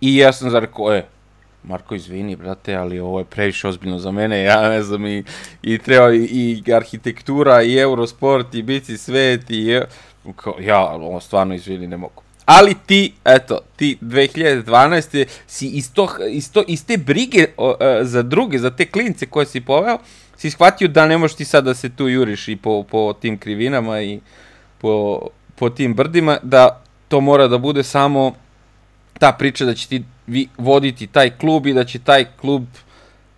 [0.01, 1.07] I ja sam zarekao, e,
[1.63, 5.25] Marko, izvini, brate, ali ovo je previše ozbiljno za mene, ja ne znam, i,
[5.63, 9.81] i treba i, i arhitektura, i eurosport, i bici svet, i
[10.61, 12.26] ja, ovo stvarno, izvini, ne mogu.
[12.47, 15.27] Ali ti, eto, ti 2012.
[15.47, 19.27] si iz, to, iz, to, iz te brige o, e, za druge, za te klince
[19.27, 19.99] koje si poveo,
[20.37, 23.39] si shvatio da ne možeš ti sad da se tu juriš i po, po tim
[23.39, 24.21] krivinama i
[24.79, 25.21] po,
[25.55, 28.33] po tim brdima, da to mora da bude samo
[29.19, 32.65] ta priča da će ti vi, voditi taj klub i da će taj klub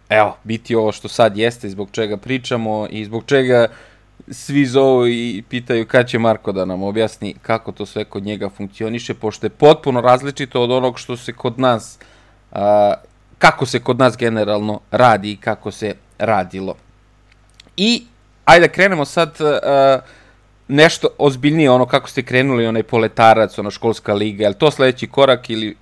[0.08, 3.66] evo, biti ovo što sad jeste, zbog čega pričamo i zbog čega
[4.30, 8.48] svi zovu i pitaju kad će Marko da nam objasni kako to sve kod njega
[8.48, 11.98] funkcioniše, pošto je potpuno različito od onog što se kod nas,
[12.52, 12.94] a,
[13.38, 16.74] kako se kod nas generalno radi i kako se radilo.
[17.76, 18.04] I,
[18.44, 19.98] ajde da krenemo sad a,
[20.68, 25.06] nešto ozbiljnije, ono kako ste krenuli, onaj poletarac, ono školska liga, je li to sledeći
[25.06, 25.76] korak ili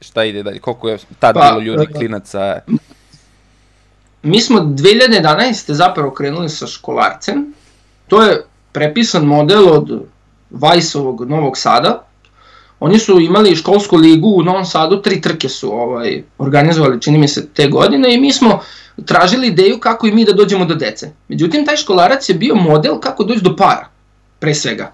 [0.00, 2.60] šta ide dalje, koliko je tad pa, bilo ljudi, e, klinaca?
[4.22, 5.72] Mi smo 2011.
[5.72, 7.54] zapravo krenuli sa školarcem,
[8.12, 10.02] to je prepisan model od
[10.50, 12.04] Vajsovog Novog Sada.
[12.80, 17.28] Oni su imali školsku ligu u Novom Sadu, tri trke su ovaj, organizovali, čini mi
[17.28, 18.60] se, te godine i mi smo
[19.06, 21.10] tražili ideju kako i mi da dođemo do dece.
[21.28, 23.88] Međutim, taj školarac je bio model kako doći do para,
[24.38, 24.92] pre svega.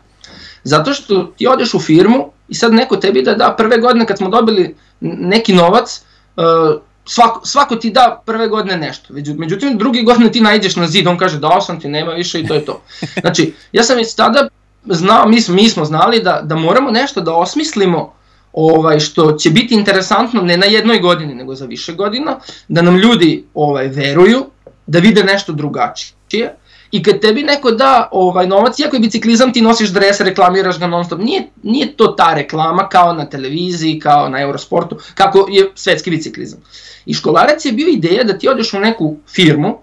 [0.65, 4.19] Zato što ti odeš u firmu i sad neko tebi da da prve godine kad
[4.19, 6.03] smo dobili neki novac,
[6.37, 9.15] uh, svako, svako ti da prve godine nešto.
[9.37, 12.47] Međutim, drugi godine ti najđeš na zid, on kaže dao sam ti, nema više i
[12.47, 12.83] to je to.
[13.21, 14.49] Znači, ja sam već tada
[14.85, 18.13] znao, mi, mi smo znali da, da moramo nešto da osmislimo
[18.53, 22.97] ovaj što će biti interesantno ne na jednoj godini nego za više godina, da nam
[22.97, 24.47] ljudi ovaj veruju,
[24.87, 26.55] da vide nešto drugačije
[26.91, 30.87] I kad tebi neko da ovaj novac, iako je biciklizam, ti nosiš dres, reklamiraš ga
[30.87, 31.21] non stop.
[31.21, 36.61] Nije, nije to ta reklama kao na televiziji, kao na Eurosportu, kako je svetski biciklizam.
[37.09, 39.79] I školarac je bio ideja da ti odeš u neku firmu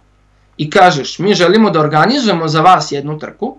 [0.57, 3.55] i kažeš, mi želimo da organizujemo za vas jednu trku,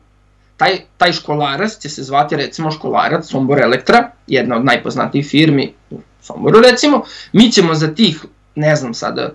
[0.57, 5.98] taj, taj školarac će se zvati recimo školarac Sombor Elektra, jedna od najpoznatijih firmi u
[6.22, 7.02] Somboru recimo,
[7.33, 8.24] mi ćemo za tih,
[8.55, 9.31] ne znam sada,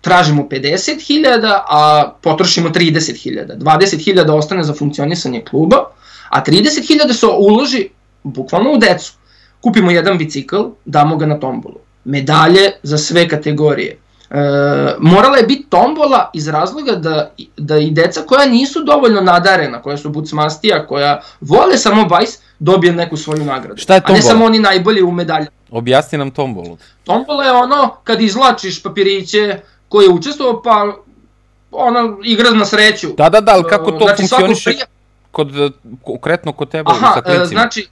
[0.00, 3.58] tražimo 50.000, a potrošimo 30.000.
[3.58, 5.76] 20.000 ostane za funkcionisanje kluba,
[6.28, 7.88] a 30.000 se uloži
[8.22, 9.12] bukvalno u decu.
[9.60, 11.80] Kupimo jedan bicikl, damo ga na tombolu.
[12.04, 13.98] Medalje za sve kategorije.
[14.30, 14.36] E,
[14.98, 19.96] morala je biti tombola iz razloga da, da i deca koja nisu dovoljno nadarena, koja
[19.96, 23.76] su bucmastija, koja vole samo bajs, dobije neku svoju nagradu.
[23.76, 24.18] Šta je tombola?
[24.18, 25.46] A ne samo oni najbolji u medalju.
[25.70, 26.78] Objasni nam tombolu.
[27.04, 30.92] Tombola je ono kad izlačiš papiriće, koji je učestvovao, pa
[31.70, 33.08] ona igra na sreću.
[33.16, 34.86] Da, da, da, ali kako to znači, funkcioniše prija...
[35.30, 35.72] kod,
[36.04, 37.46] konkretno kod tebe Aha, sa klincima?
[37.46, 37.88] znači,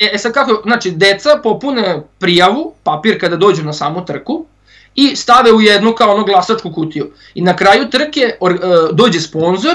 [0.00, 4.46] e, e sad kako, znači, deca popune prijavu, papir kada dođu na samu trku,
[4.94, 7.10] i stave u jednu kao ono glasačku kutiju.
[7.34, 8.60] I na kraju trke or, uh,
[8.92, 9.74] dođe sponsor,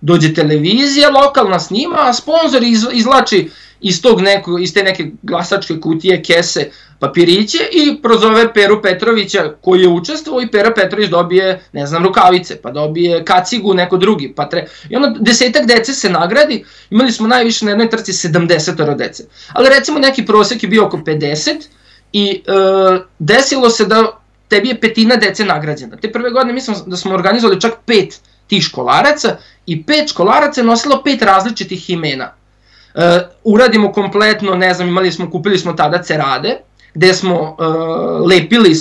[0.00, 3.50] Dođe televizija, lokalna snima, a sponsor iz, izlači
[3.80, 9.80] iz, tog neko, iz te neke glasačke kutije, kese, papiriće i prozove Peru Petrovića koji
[9.82, 14.48] je učestvovao i Pera Petrović dobije, ne znam, rukavice, pa dobije kacigu neko drugi, pa
[14.48, 14.66] tre...
[14.90, 19.24] I onda desetak dece se nagradi, imali smo najviše na jednoj trci 70 dece.
[19.52, 21.66] Ali recimo neki prosek je bio oko 50
[22.12, 22.52] i e,
[23.18, 25.96] desilo se da tebi je petina dece nagrađena.
[25.96, 29.36] Te prve godine mislim da smo organizovali čak pet tih školaraca
[29.66, 32.37] i pet školaraca je nosilo pet različitih imena.
[32.94, 36.58] E, uradimo kompletno, ne znam, imali smo, kupili smo tada cerade,
[36.94, 38.74] gde smo uh, lepili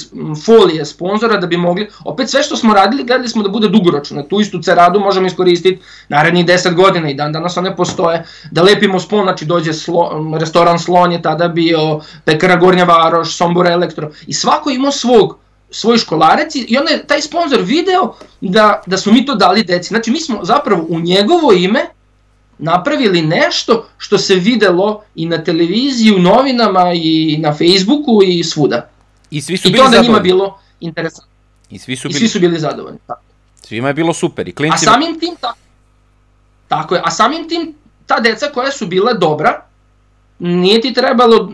[0.46, 4.24] folije sponzora da bi mogli, opet sve što smo radili gledali smo da bude dugoročno,
[4.24, 9.00] tu istu ceradu možemo iskoristiti narednih 10 godina i dan danas one postoje, da lepimo
[9.00, 14.34] spon, znači dođe slo, restoran Slon je tada bio, pekara Gornja Varoš, Sombor Elektro i
[14.34, 15.38] svako imao svog
[15.72, 19.88] svoj školarec i onda je taj sponsor video da, da smo mi to dali deci.
[19.88, 21.80] Znači mi smo zapravo u njegovo ime
[22.58, 28.90] napravili nešto što se videlo i na televiziji, u novinama i na Facebooku i svuda.
[29.32, 29.98] I svi su I bili zadovoljni.
[29.98, 31.32] I to onda njima bilo interesantno.
[31.70, 33.00] I svi su bili, I svi su bili zadovoljni.
[33.08, 33.22] Tako.
[33.64, 34.48] Svima je bilo super.
[34.48, 34.76] I klinci...
[34.76, 35.54] A samim tim, ta,
[36.68, 39.66] tako je, a samim tim ta deca koja su bila dobra,
[40.40, 41.54] nije ti trebalo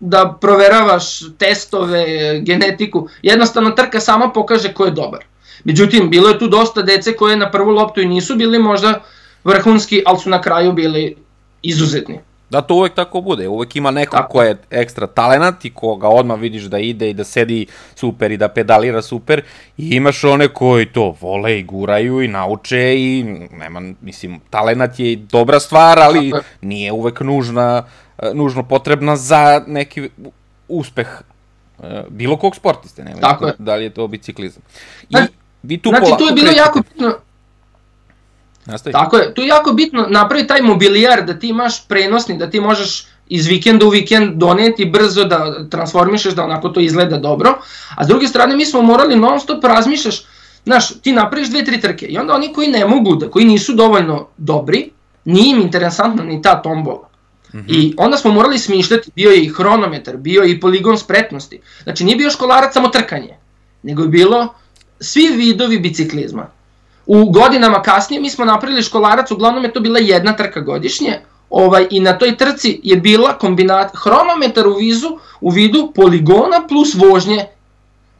[0.00, 2.06] da proveravaš testove,
[2.40, 5.24] genetiku, jednostavno trka sama pokaže ko je dobar.
[5.64, 9.00] Međutim, bilo je tu dosta dece koje na prvu loptu i nisu bili možda
[9.44, 11.16] vrhunski, ali su na kraju bili
[11.62, 12.20] izuzetni.
[12.50, 13.48] Da, to uvek tako bude.
[13.48, 14.32] Uvek ima neko tako.
[14.32, 18.36] ko je ekstra talenat i koga odmah vidiš da ide i da sedi super i
[18.36, 19.42] da pedalira super.
[19.76, 25.16] I imaš one koji to vole i guraju i nauče i nema, mislim, talenat je
[25.16, 27.84] dobra stvar, ali nije uvek nužna,
[28.34, 30.10] nužno potrebna za neki
[30.68, 31.08] uspeh
[31.82, 34.62] e, bilo kog sportiste, nema tako da, da li je to biciklizam.
[35.02, 37.14] I znači, vi tu znači, tu je bilo jako bitno,
[38.68, 38.92] Nastavi.
[38.92, 42.60] Tako je, tu je jako bitno napraviti taj mobilijar da ti imaš prenosni, da ti
[42.60, 47.58] možeš iz vikenda u vikend doneti brzo da transformišeš da onako to izgleda dobro,
[47.96, 50.22] a s druge strane mi smo morali non stop razmišljaš,
[50.64, 53.74] znaš, ti napraviš dve, tri trke i onda oni koji ne mogu, da, koji nisu
[53.74, 54.90] dovoljno dobri,
[55.24, 57.08] nije im interesantna ni ta tombola.
[57.54, 57.64] Mm -hmm.
[57.68, 61.60] I onda smo morali smišljati, bio je i hronometar, bio je i poligon spretnosti.
[61.82, 63.36] Znači nije bio školarac samo trkanje,
[63.82, 64.54] nego je bilo
[65.00, 66.57] svi vidovi biciklizma.
[67.08, 71.86] U godinama kasnije mi smo napravili školarac, uglavnom je to bila jedna trka godišnje, ovaj,
[71.90, 75.08] i na toj trci je bila kombinat, hronometar u, vizu,
[75.40, 77.46] u vidu poligona plus vožnje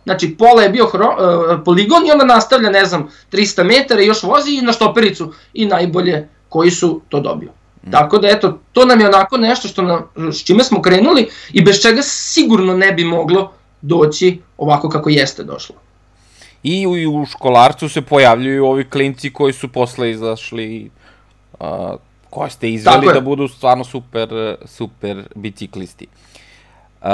[0.09, 4.07] Znači, pola je bio hro, uh, poligon i onda nastavlja, ne znam, 300 metara i
[4.07, 7.51] još vozi i na štopericu i najbolje koji su to dobio.
[7.87, 7.90] Mm.
[7.90, 11.64] Tako da, eto, to nam je onako nešto što nam, s čime smo krenuli i
[11.64, 15.77] bez čega sigurno ne bi moglo doći ovako kako jeste došlo.
[16.62, 20.90] I u, u školarcu se pojavljuju ovi klinci koji su posle izašli,
[21.61, 21.66] uh,
[22.31, 26.07] koje ste izveli da budu stvarno super, super biciklisti.
[27.03, 27.09] Uh,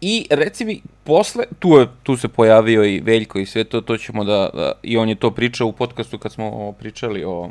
[0.00, 3.96] I reci mi, posle, tu, je, tu se pojavio i Veljko i sve to, to
[3.96, 7.50] ćemo da, da, i on je to pričao u podcastu kad smo pričali o,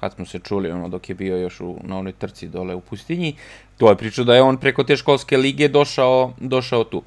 [0.00, 2.80] kad smo se čuli, ono, dok je bio još u, na onoj trci dole u
[2.80, 3.34] pustinji,
[3.78, 6.98] to je pričao da je on preko te školske lige došao, došao tu.
[6.98, 7.04] Uh,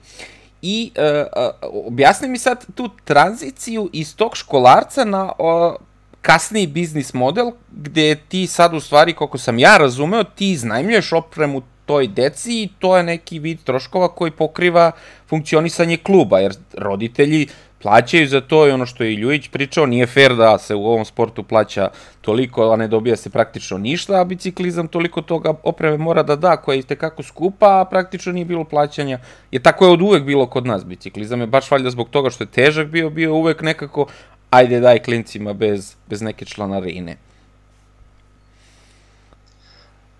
[0.61, 5.75] I uh, uh, objasni mi sad tu tranziciju iz tog školarca na uh,
[6.21, 11.61] kasniji biznis model, gde ti sad u stvari, koliko sam ja razumeo, ti iznajmljuješ opremu
[11.85, 14.91] toj deci i to je neki vid troškova koji pokriva
[15.29, 17.47] funkcionisanje kluba, jer roditelji
[17.81, 20.85] plaćaju za to i ono što je i Ljujić pričao, nije fair da se u
[20.85, 21.89] ovom sportu plaća
[22.21, 26.57] toliko, a ne dobija se praktično ništa, a biciklizam toliko toga opreme mora da da,
[26.57, 29.19] koja je tekako skupa, a praktično nije bilo plaćanja.
[29.51, 32.43] Je tako je od uvek bilo kod nas biciklizam, je baš valjda zbog toga što
[32.43, 34.05] je težak bio, bio uvek nekako,
[34.49, 37.17] ajde daj klincima bez, bez neke članarine.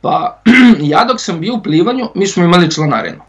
[0.02, 0.42] Pa,
[0.94, 3.22] ja dok sam bio u plivanju, mi smo imali članarinu.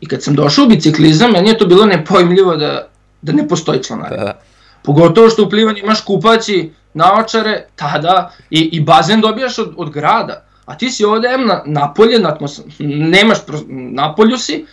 [0.00, 2.89] I kad sam došao u biciklizam, meni je to bilo nepojmljivo da,
[3.22, 4.24] da ne postoji članarina.
[4.24, 4.40] Da.
[4.82, 10.44] Pogotovo što u plivanju imaš kupaći, naočare, tada, i, i bazen dobijaš od, od grada.
[10.64, 14.66] A ti si ovde em na, napolje, na atmos, nemaš, napolju si,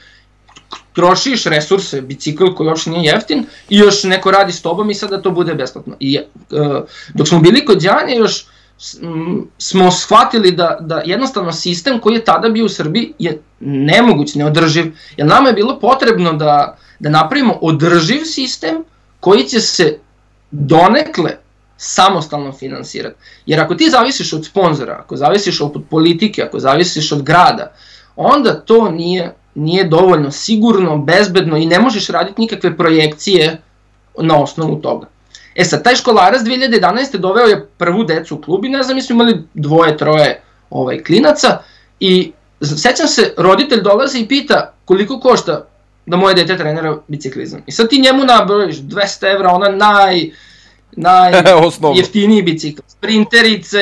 [0.93, 5.21] trošiš resurse, bicikl koji uopšte nije jeftin i još neko radi s tobom i sada
[5.21, 5.95] to bude besplatno.
[5.99, 6.77] I uh,
[7.13, 8.45] dok smo bili kod Đanje još
[9.57, 14.93] smo shvatili da, da jednostavno sistem koji je tada bio u Srbiji je nemoguć, neodrživ.
[15.17, 18.83] Jer nama je bilo potrebno da, da napravimo održiv sistem
[19.19, 19.99] koji će se
[20.51, 21.31] donekle
[21.77, 23.15] samostalno finansirati.
[23.45, 27.73] Jer ako ti zavisiš od sponzora, ako zavisiš od politike, ako zavisiš od grada,
[28.15, 33.61] onda to nije, nije dovoljno sigurno, bezbedno i ne možeš raditi nikakve projekcije
[34.19, 35.07] na osnovu toga.
[35.57, 37.17] E sad, taj školarac 2011.
[37.17, 41.03] doveo je prvu decu u klub i ne znam, mi smo imali dvoje, troje ovaj,
[41.03, 41.57] klinaca
[41.99, 42.31] i
[42.77, 45.65] sećam se, roditelj dolazi i pita koliko košta
[46.05, 47.61] da moje dete trenira biciklizam.
[47.67, 50.31] I sad ti njemu nabrojiš 200 evra, ona naj,
[50.91, 51.31] naj
[51.97, 52.81] jeftiniji bicikl.
[52.87, 53.79] Sprinterice,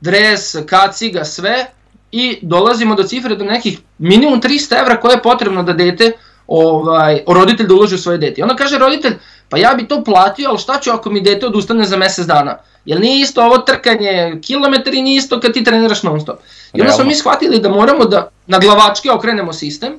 [0.00, 1.66] dres, kaciga, sve.
[2.12, 6.12] I dolazimo do cifre do nekih minimum 300 evra koje je potrebno da dete,
[6.46, 8.40] ovaj, roditelj da uloži u svoje dete.
[8.40, 9.14] I onda kaže roditelj,
[9.50, 12.58] pa ja bi to platio, ali šta ću ako mi dete odustane za mesec dana?
[12.84, 16.38] Jel nije isto ovo trkanje kilometri, nije isto kad ti treniraš non stop.
[16.72, 19.92] I onda smo mi shvatili da moramo da na glavačke okrenemo sistem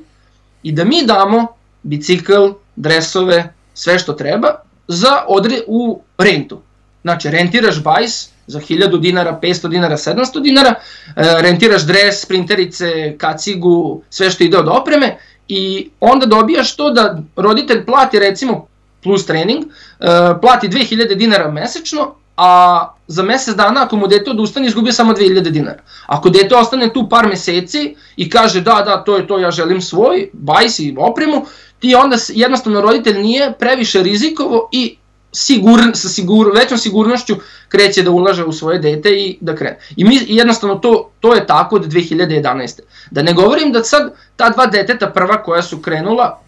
[0.63, 1.47] i da mi damo
[1.83, 4.47] bicikl, dresove, sve što treba
[4.87, 6.61] za odre u rentu.
[7.01, 14.01] Znači, rentiraš bajs za 1000 dinara, 500 dinara, 700 dinara, e, rentiraš dres, printerice, kacigu,
[14.09, 18.67] sve što ide od opreme i onda dobijaš to da roditelj plati recimo
[19.03, 20.05] plus trening, e,
[20.41, 25.49] plati 2000 dinara mesečno, a za mesec dana ako mu dete odustane izgubio samo 2000
[25.49, 25.83] dinara.
[26.07, 29.81] Ako dete ostane tu par meseci i kaže da, da, to je to, ja želim
[29.81, 31.45] svoj, bajs i opremu,
[31.79, 34.97] ti onda jednostavno roditelj nije previše rizikovo i
[35.31, 37.35] sigur, sa sigur, većom sigurnošću
[37.69, 39.79] kreće da ulaže u svoje dete i da krene.
[39.95, 42.79] I mi jednostavno to, to je tako od 2011.
[43.11, 46.39] Da ne govorim da sad ta dva deteta prva koja su krenula,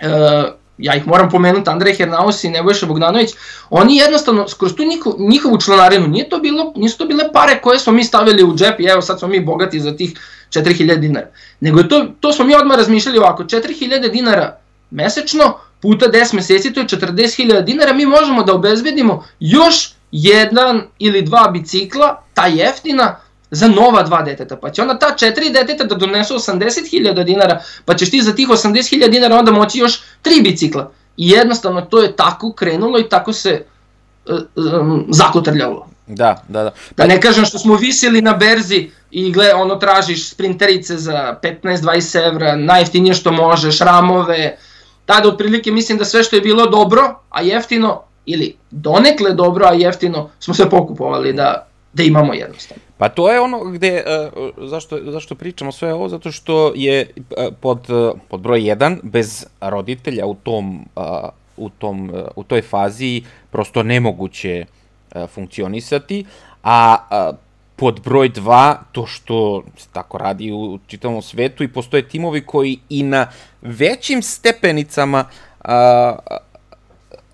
[0.00, 0.08] e,
[0.78, 3.30] ja ih moram pomenuti, Andrej Hernaus i Nebojša Bogdanović,
[3.70, 7.78] oni jednostavno, skroz tu njihovu, njihovu članarinu, nije to bilo, nisu to bile pare koje
[7.78, 10.14] smo mi stavili u džep i evo sad smo mi bogati za tih
[10.50, 11.26] 4000 dinara.
[11.60, 14.58] Nego to, to smo mi odmah razmišljali ovako, 4000 dinara
[14.90, 21.22] mesečno puta 10 meseci, to je 40.000 dinara, mi možemo da obezbedimo još jedan ili
[21.22, 23.16] dva bicikla, ta jeftina,
[23.54, 27.94] za nova dva deteta, pa će onda ta četiri deteta da donesu 80.000 dinara, pa
[27.94, 30.92] ćeš ti za tih 80.000 dinara onda moći još tri bicikla.
[31.16, 33.64] I jednostavno to je tako krenulo i tako se
[34.26, 35.88] um, zakotrljalo.
[36.06, 36.70] Da, da, da.
[36.96, 42.28] Da ne kažem što smo visili na berzi i gle, ono tražiš sprinterice za 15-20
[42.28, 44.56] evra, najjeftinije što možeš, ramove,
[45.06, 49.72] tada otprilike mislim da sve što je bilo dobro, a jeftino, ili donekle dobro, a
[49.72, 52.83] jeftino, smo sve pokupovali da, da imamo jednostavno.
[52.98, 54.04] Pa to je ono gde,
[54.36, 58.98] uh, zašto, zašto pričamo sve ovo, zato što je uh, pod, uh, pod broj 1,
[59.02, 61.04] bez roditelja u tom, uh,
[61.56, 64.64] u, tom, uh, u toj fazi prosto nemoguće
[65.14, 66.24] uh, funkcionisati,
[66.62, 66.96] a
[67.30, 67.36] uh,
[67.76, 72.78] pod broj 2, to što se tako radi u čitavom svetu i postoje timovi koji
[72.88, 73.30] i na
[73.62, 75.24] većim stepenicama
[75.60, 76.16] a,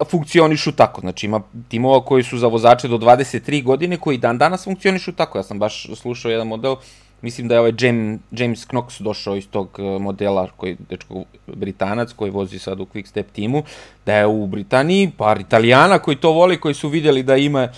[0.05, 1.01] funkcionišu tako.
[1.01, 5.39] Znači ima timova koji su za vozače do 23 godine koji dan danas funkcionišu tako.
[5.39, 6.77] Ja sam baš slušao jedan model,
[7.23, 12.13] mislim da je ovaj James, James Knox došao iz tog e, modela, koji dečko Britanac,
[12.13, 13.63] koji vozi sad u Quick Step timu,
[14.07, 17.69] da je u Britaniji par Italijana koji to voli, koji su videli da ima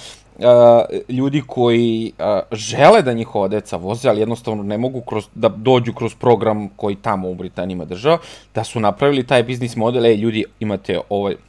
[1.08, 5.92] ljudi koji uh, žele da njihova deca voze, ali jednostavno ne mogu kroz, da dođu
[5.92, 8.18] kroz program koji tamo u Britaniji ima država,
[8.54, 11.40] da su napravili taj biznis model, ej ljudi imate ovaj, uh,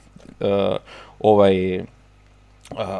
[1.19, 1.85] ovaj uh,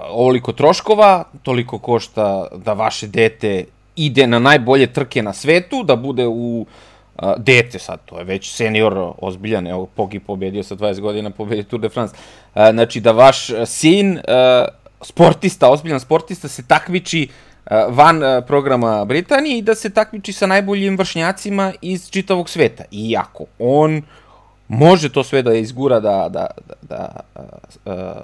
[0.10, 6.28] ovoliko troškova, toliko košta da vaše dete ide na najbolje trke na svetu, da bude
[6.28, 6.66] u
[7.16, 11.64] uh, dete sad, to je već senior ozbiljan, evo Pogi pobedio sa 20 godina, pobedio
[11.64, 12.16] Tour de France.
[12.56, 14.24] Uh, znači da vaš sin uh,
[15.02, 20.48] sportista, ozbiljan sportista se takmiči uh, van uh, programa Britanije i da se takmiči sa
[20.48, 22.84] najboljim vršnjacima iz čitavog sveta.
[22.92, 24.02] Iako on
[24.74, 27.20] može to sve da izgura da, da, da, da
[27.86, 28.24] uh,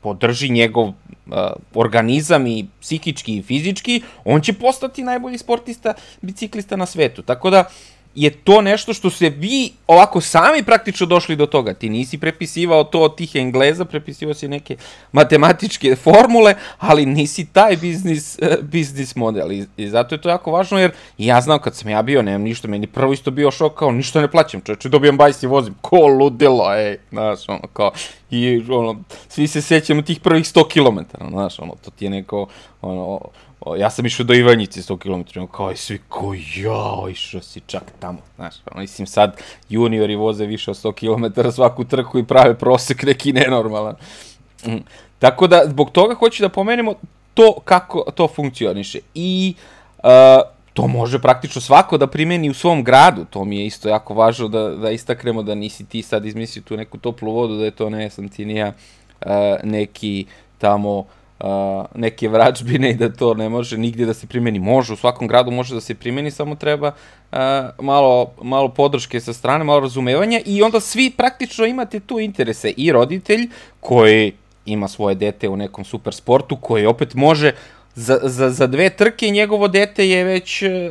[0.00, 0.94] podrži njegov uh,
[1.74, 7.22] organizam i psihički i fizički, on će postati najbolji sportista, biciklista na svetu.
[7.22, 11.74] Tako da, uh, je to nešto što se vi ovako sami praktično došli do toga.
[11.74, 14.76] Ti nisi prepisivao to od tih Engleza, prepisivao si neke
[15.12, 19.52] matematičke formule, ali nisi taj biznis, eh, biznis model.
[19.52, 22.42] I, I zato je to jako važno, jer ja znam kad sam ja bio, nemam
[22.42, 25.74] ništa, meni prvo isto bio šok, kao ništa ne plaćam, čovječe, dobijam bajs i vozim,
[25.80, 27.90] ko ludilo, ej, znaš, ono, kao,
[28.30, 32.46] i ono, svi se sećamo tih prvih 100 km, znaš, ono, to ti je neko,
[32.82, 33.20] ono,
[33.74, 37.82] ja sam išao do Ivanjice 100 km, kao i svi, ko ja, išao si čak
[38.00, 39.36] tamo, znaš, ono, mislim sad
[39.68, 43.94] juniori voze više od 100 km svaku trku i prave prosek neki nenormalan.
[44.66, 44.76] Mm.
[45.18, 46.94] Tako da, zbog toga hoću da pomenemo
[47.34, 48.98] to kako to funkcioniše.
[49.14, 49.54] I
[49.98, 50.10] uh,
[50.74, 54.48] to može praktično svako da primeni u svom gradu, to mi je isto jako važno
[54.48, 57.90] da, da istaknemo da nisi ti sad izmislio tu neku toplu vodu, da je to
[57.90, 58.72] ne sam ti nija
[59.20, 59.30] uh,
[59.64, 60.26] neki
[60.58, 61.04] tamo
[61.40, 61.46] uh,
[61.94, 64.58] neke vračbine i da to ne može nigdje da se primeni.
[64.58, 66.88] Može, u svakom gradu može da se primeni, samo treba
[67.32, 67.38] uh,
[67.80, 72.92] malo, malo podrške sa strane, malo razumevanja i onda svi praktično imate tu interese i
[72.92, 73.48] roditelj
[73.80, 74.32] koji
[74.66, 77.52] ima svoje dete u nekom super sportu koji opet može
[77.94, 80.90] za, za, za dve trke njegovo dete je već e,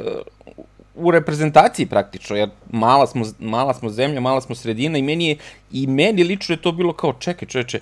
[0.95, 5.37] u reprezentaciji praktično, jer mala smo, mala smo zemlja, mala smo sredina i meni je,
[5.71, 7.79] i meni lično je to bilo kao, čekaj čoveče,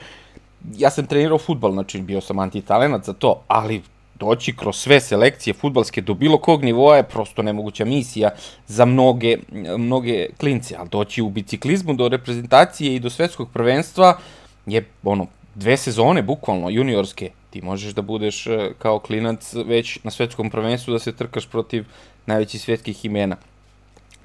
[0.78, 3.82] ja sam trenirao futbal, znači bio sam antitalenat za to, ali
[4.20, 8.30] doći kroz sve selekcije futbalske do bilo kog nivoa je prosto nemoguća misija
[8.68, 9.38] za mnoge,
[9.78, 14.18] mnoge klince, ali doći u biciklizmu do reprezentacije i do svetskog prvenstva
[14.66, 20.11] je ono, dve sezone bukvalno juniorske, ti možeš da budeš e, kao klinac već na
[20.11, 21.86] svetskom prvenstvu da se trkaš protiv
[22.26, 23.36] najvećih svetskih imena.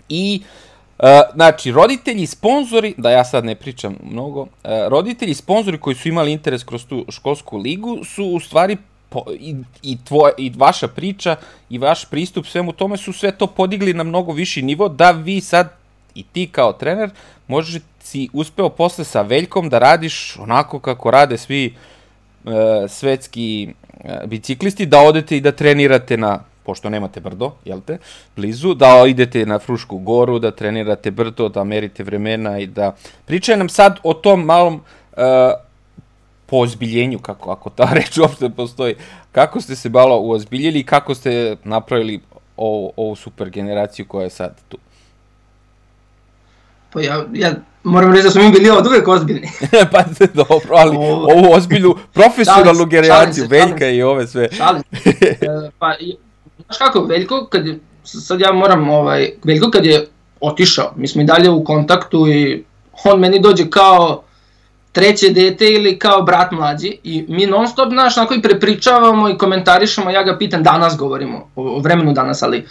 [0.09, 0.68] I Uh,
[1.35, 4.49] znači, roditelji, sponzori, da ja sad ne pričam mnogo, uh,
[4.89, 8.77] roditelji, sponzori koji su imali interes kroz tu školsku ligu su u stvari
[9.09, 11.37] po, i, i, tvoj, i vaša priča
[11.71, 15.41] i vaš pristup svemu tome su sve to podigli na mnogo viši nivo da vi
[15.41, 15.69] sad
[16.15, 17.11] i ti kao trener
[17.47, 21.75] možeš si uspeo posle sa Veljkom da radiš onako kako rade svi
[22.45, 22.53] uh,
[22.89, 27.97] svetski uh, biciklisti, da odete i da trenirate na pošto nemate brdo, jel te,
[28.37, 32.91] blizu, da idete na Frušku goru, da trenirate brdo, da merite vremena i da...
[33.25, 35.23] Pričaj nam sad o tom malom uh,
[36.47, 38.95] poozbiljenju, kako, ako ta reč uopšte postoji,
[39.33, 42.21] kako ste se malo uozbiljili i kako ste napravili
[42.57, 44.79] ovu, ovu super generaciju koja je sad tu.
[46.93, 47.55] Pa ja, ja
[47.85, 49.49] moram reći da smo mi bili od uvek ozbiljni.
[49.93, 50.05] pa
[50.35, 54.49] dobro, ali ovu ozbiljnu profesionalnu generaciju, Veljka i ove sve.
[54.53, 55.13] Šalim se.
[55.41, 55.95] E, pa
[56.69, 60.07] znaš kako, Veljko, kad je, sad ja moram, ovaj, Veljko kad je
[60.41, 62.65] otišao, mi smo i dalje u kontaktu i
[63.05, 64.23] on meni dođe kao
[64.93, 69.39] treće dete ili kao brat mlađi i mi non stop, znaš, onako i prepričavamo i
[69.39, 72.67] komentarišemo, ja ga pitam, danas govorimo, o, o vremenu danas, ali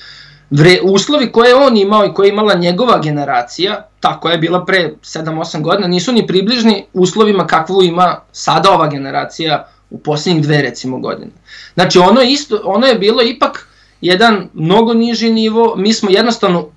[0.50, 4.66] vre, uslovi koje on imao i koje je imala njegova generacija, ta koja je bila
[4.66, 10.62] pre 7-8 godina, nisu ni približni uslovima kakvu ima sada ova generacija u posljednjih dve
[10.62, 11.32] recimo godine.
[11.74, 13.68] Znači ono, isto, ono je bilo ipak
[14.02, 16.68] jedan mnogo niži nivo, mi smo jednostavno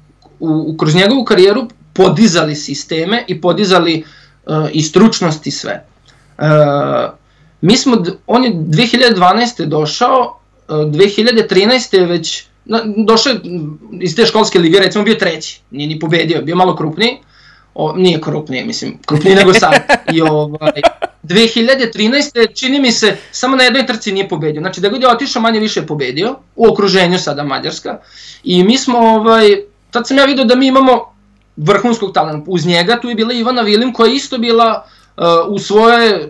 [0.40, 4.04] u, kroz njegovu karijeru podizali sisteme i podizali
[4.46, 5.86] uh, i stručnost i sve.
[6.38, 6.44] Uh,
[7.60, 9.64] mi smo, on je 2012.
[9.64, 11.96] došao, uh, 2013.
[11.96, 13.32] je već na, došao
[14.00, 17.18] iz te školske lige, recimo bio treći, nije ni pobedio, bio malo krupniji,
[17.74, 19.72] o, nije krupniji, mislim, krupniji nego sad.
[20.12, 20.82] I ovaj,
[21.22, 22.54] 2013.
[22.54, 24.60] čini mi se, samo na jednoj trci nije pobedio.
[24.60, 27.98] Znači da god je otišao manje više je pobedio, u okruženju sada Mađarska.
[28.44, 29.56] I mi smo, ovaj,
[29.90, 31.14] tad sam ja vidio da mi imamo
[31.56, 32.50] vrhunskog talenta.
[32.50, 36.28] Uz njega tu je bila Ivana Vilim koja je isto bila uh, u svojoj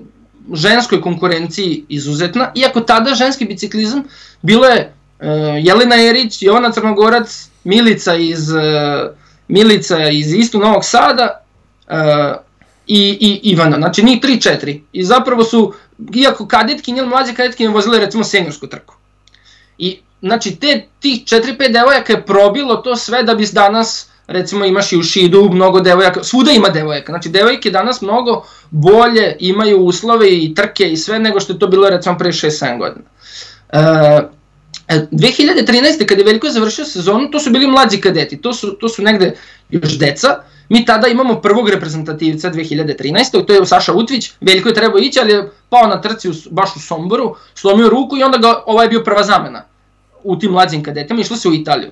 [0.53, 4.03] ženskoj konkurenciji izuzetna, iako tada ženski biciklizam
[4.43, 5.27] bilo je uh,
[5.65, 8.61] Jelena Erić, Jovana Crnogorac, Milica iz, uh,
[9.51, 11.45] Milica iz istu Novog Sada,
[11.89, 12.51] uh,
[12.87, 14.81] i, i Ivana, znači njih 3-4.
[14.93, 15.75] I zapravo su,
[16.15, 18.95] iako kadetkinje mlađe kadetkinje vozile recimo seniorsku trku.
[19.79, 24.93] I znači te tih 4-5 devojaka je probilo to sve da bi danas recimo imaš
[24.93, 30.31] i u Šidu mnogo devojaka, svuda ima devojaka, znači devojke danas mnogo bolje imaju uslove
[30.31, 33.07] i trke i sve nego što je to bilo recimo pre 6-7 godina.
[33.73, 34.40] E,
[34.91, 36.07] 2013.
[36.07, 39.35] kada je Veljko završio sezonu, to su bili mlađi kadeti, to su, to su negde
[39.71, 43.47] još deca, Mi tada imamo prvog reprezentativca 2013.
[43.47, 46.77] To je Saša Utvić, Veljko je trebao ići, ali je pao na trci u, baš
[46.77, 49.65] u Somboru, slomio ruku i onda ga, ovaj je bio prva zamena
[50.23, 51.91] u tim mlađim kadetima, išlo se u Italiju.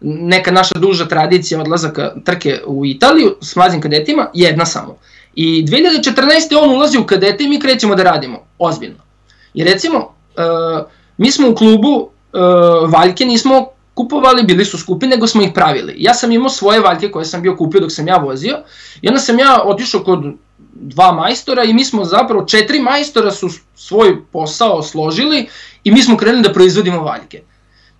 [0.00, 4.96] Neka naša duža tradicija odlazaka trke u Italiju s mlađim kadetima, jedna samo.
[5.34, 6.62] I 2014.
[6.62, 9.04] on ulazi u kadete i mi krećemo da radimo, ozbiljno.
[9.54, 10.86] I recimo, uh,
[11.16, 15.94] mi smo u klubu uh, Valjke nismo kupovali, bili su skupi, nego smo ih pravili.
[15.98, 18.58] Ja sam imao svoje valjke koje sam bio kupio dok sam ja vozio
[19.02, 20.24] i onda sam ja otišao kod
[20.74, 25.48] dva majstora i mi smo zapravo, četiri majstora su svoj posao složili
[25.84, 27.42] i mi smo krenuli da proizvodimo valjke.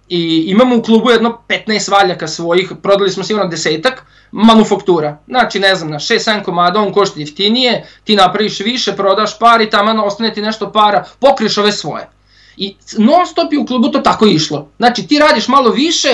[0.09, 5.18] I imamo u klubu jedno 15 valjaka svojih, prodali smo sigurno desetak, manufaktura.
[5.26, 9.70] Znači, ne znam, na 6-7 komada on košta jeftinije, ti napraviš više, prodaš par i
[9.70, 12.09] tamo ostane ti nešto para, pokriješ ove svoje.
[12.57, 14.68] I non stop je u klubu to tako išlo.
[14.76, 16.09] Znači ti radiš malo više,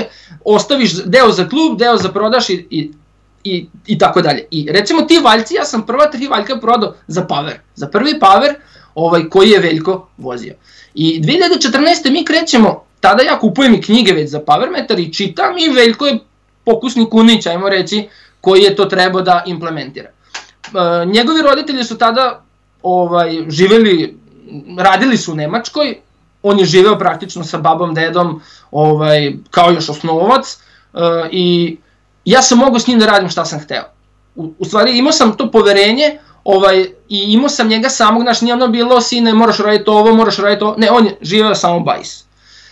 [0.45, 2.91] ostaviš deo za klub, deo za prodaš i, i,
[3.45, 4.45] i, i tako dalje.
[4.51, 7.55] I recimo ti valjci, ja sam prva tri valjka prodao za Power.
[7.74, 8.55] Za prvi Power
[8.95, 10.55] ovaj, koji je Veljko vozio.
[10.95, 12.11] I 2014.
[12.11, 16.18] mi krećemo, tada ja kupujem i knjige već za Powermeter i čitam i Veljko je
[16.64, 18.09] pokusni kunić, ajmo reći,
[18.41, 20.09] koji je to trebao da implementira.
[20.09, 22.43] E, njegovi roditelji su tada
[22.82, 24.18] ovaj, živeli,
[24.78, 25.99] radili su u Nemačkoj,
[26.43, 30.59] on je živeo praktično sa babom, dedom, ovaj, kao još osnovac
[30.93, 31.76] uh, i
[32.24, 33.84] ja sam mogao s njim da radim šta sam hteo.
[34.34, 38.55] U, u stvari imao sam to poverenje ovaj, i imao sam njega samog, znaš, nije
[38.55, 42.24] ono bilo, sine, moraš raditi ovo, moraš raditi ovo, ne, on je živeo samo bajs.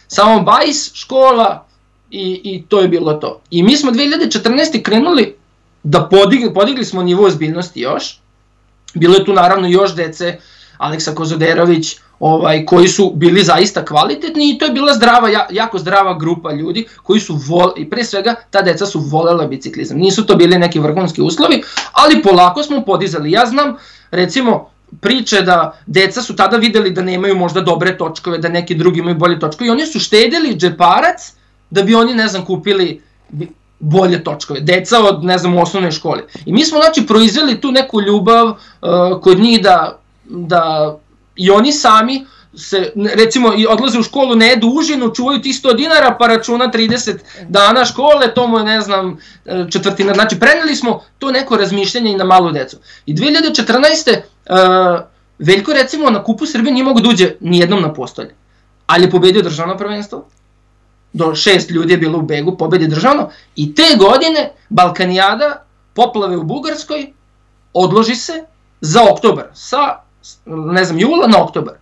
[0.08, 1.66] Samo bajs, škola
[2.10, 3.40] i, i to je bilo to.
[3.50, 4.82] I mi smo 2014.
[4.82, 5.36] krenuli
[5.82, 8.20] da podigli, podigli smo nivo ozbiljnosti još,
[8.94, 10.38] bilo je tu naravno još dece,
[10.78, 16.18] Aleksa Kozoderović, ovaj, koji su bili zaista kvalitetni i to je bila zdrava, jako zdrava
[16.18, 19.98] grupa ljudi koji su vol, i pre svega ta deca su volela biciklizam.
[19.98, 21.62] Nisu to bili neki vrhunski uslovi,
[21.92, 23.30] ali polako smo podizali.
[23.30, 23.76] Ja znam,
[24.10, 29.00] recimo, priče da deca su tada videli da nemaju možda dobre točkove, da neki drugi
[29.00, 31.32] imaju bolje točkove i oni su štedili džeparac
[31.70, 33.02] da bi oni, ne znam, kupili
[33.80, 36.22] bolje točkove, deca od, ne znam, u osnovnoj školi.
[36.46, 38.56] I mi smo, znači, proizveli tu neku ljubav uh,
[39.22, 40.96] kod njih da, da
[41.38, 42.26] i oni sami
[42.56, 46.70] se, recimo, i odlaze u školu, ne jedu užinu, čuvaju ti 100 dinara, pa računa
[46.74, 47.18] 30
[47.48, 49.18] dana škole, to mu je, ne znam,
[49.70, 50.14] četvrtina.
[50.14, 52.76] Znači, preneli smo to neko razmišljanje i na malu decu.
[53.06, 54.20] I 2014.
[54.50, 55.00] Uh,
[55.38, 58.34] Veljko, recimo, na kupu Srbije nije mogo da uđe nijednom na postolje,
[58.86, 60.24] ali je pobedio državno prvenstvo,
[61.12, 65.64] do šest ljudi je bilo u begu, pobedi državno, i te godine Balkanijada,
[65.94, 67.12] poplave u Bugarskoj,
[67.72, 68.44] odloži se
[68.80, 69.96] za oktobar, sa,
[70.46, 71.74] ne znam, jula na oktobar.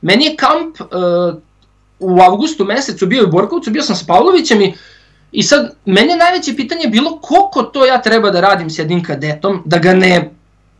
[0.00, 1.34] Meni je kamp uh,
[1.98, 4.74] u avgustu mesecu bio u Borkovcu, bio sam sa Pavlovićem i
[5.34, 9.02] I sad, mene najveće pitanje je bilo koliko to ja treba da radim s jednim
[9.02, 10.30] kadetom, da ga ne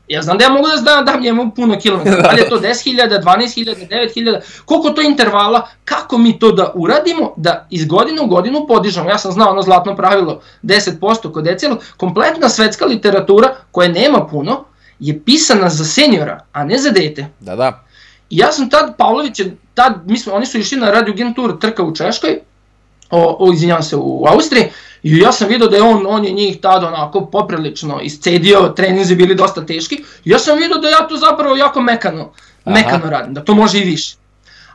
[0.08, 2.58] Ja znam da ja mogu da znam, dam njemu puno kilometara, da li je to
[2.58, 8.26] 10.000, 12.000, 9.000, koliko to intervala, kako mi to da uradimo, da iz godine u
[8.26, 9.10] godinu podižemo.
[9.10, 14.64] Ja sam znao ono zlatno pravilo 10% kod decila, kompletna svetska literatura koja nema puno,
[15.00, 17.26] je pisana za seniora, a ne za dete.
[17.40, 17.84] Da, da.
[18.30, 21.34] I ja sam tad, Pavlović je, tad, mi smo, oni su išli na Radio Gen
[21.34, 22.38] Tour trka u Češkoj,
[23.10, 24.70] o, o izvinjavam se, u Austriji,
[25.04, 29.16] I ja sam vidio da je on, on je njih tada onako poprilično iscedio, treninzi
[29.16, 29.94] bili dosta teški.
[30.24, 32.32] I ja sam vidio da ja to zapravo jako mekano,
[32.64, 32.74] Aha.
[32.74, 34.16] mekano radim, da to može i više.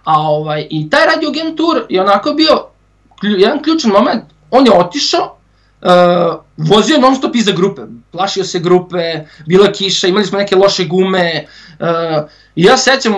[0.03, 2.65] A ovaj, i taj Radio Game Tour je onako bio
[3.23, 4.23] jedan ključan moment.
[4.51, 5.37] On je otišao,
[5.81, 10.85] uh, vozio non stop iza grupe, plašio se grupe, bila kiša, imali smo neke loše
[10.85, 11.45] gume,
[11.79, 13.13] uh, ja sećam,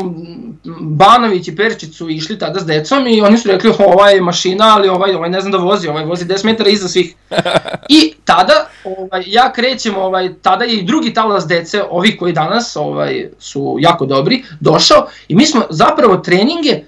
[0.82, 4.76] Banović i Peričić su išli tada s decom i oni su rekli, ovaj je mašina,
[4.76, 7.16] ali ovaj, ovaj ne znam da vozi, ovaj vozi 10 metara iza svih.
[7.90, 12.76] I tada, ovaj, ja krećem, ovaj, tada je i drugi talas dece, ovi koji danas
[12.76, 16.82] ovaj, su jako dobri, došao i mi smo zapravo treninge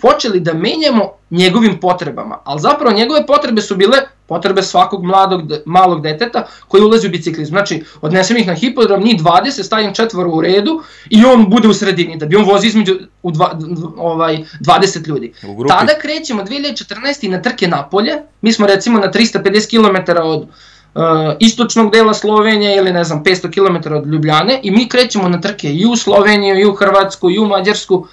[0.00, 6.02] počeli da menjamo njegovim potrebama, ali zapravo njegove potrebe su bile potrebe svakog mladog, malog
[6.02, 7.50] deteta koji ulazi u biciklizam.
[7.50, 11.74] Znači, odnesem ih na hipodrom, njih 20, stavim četvoro u redu i on bude u
[11.74, 13.58] sredini, da bi on vozi između u dva,
[13.96, 15.32] ovaj, 20 ljudi.
[15.68, 17.28] Tada krećemo 2014.
[17.28, 21.02] na trke napolje, mi smo recimo na 350 km od uh,
[21.38, 25.72] istočnog dela Slovenije ili ne znam 500 km od Ljubljane i mi krećemo na trke
[25.72, 28.06] i u Sloveniju, i u Hrvatsku, i u Mađarsku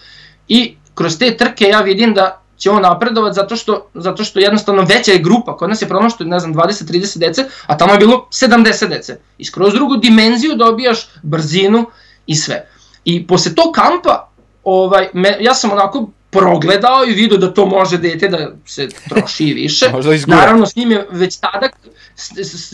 [0.47, 4.81] i kroz te trke ja vidim da će on napredovat zato što, zato što jednostavno
[4.81, 8.27] veća je grupa, kod nas je pronašto, ne znam, 20-30 dece, a tamo je bilo
[8.31, 9.19] 70 dece.
[9.37, 11.85] I skroz drugu dimenziju dobijaš brzinu
[12.27, 12.69] i sve.
[13.05, 14.29] I posle tog kampa,
[14.63, 16.09] ovaj, me, ja sam onako
[16.39, 19.85] progledao i vidio da to može dete da se troši više.
[20.27, 21.69] Naravno, s njim je već tada,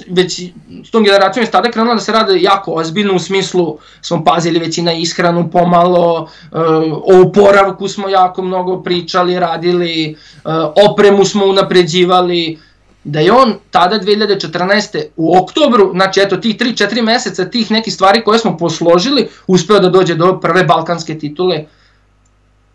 [0.08, 0.42] već
[0.86, 4.60] s tom generacijom je tada krenula da se rade jako ozbiljno, u smislu smo pazili
[4.60, 6.58] već i na ishranu pomalo, eh,
[7.04, 10.50] o oporavku smo jako mnogo pričali, radili, eh,
[10.90, 12.58] opremu smo unapređivali,
[13.04, 15.06] da je on tada 2014.
[15.16, 19.90] u oktobru, znači eto tih 3-4 meseca tih nekih stvari koje smo posložili, uspeo da
[19.90, 21.66] dođe do prve balkanske titule,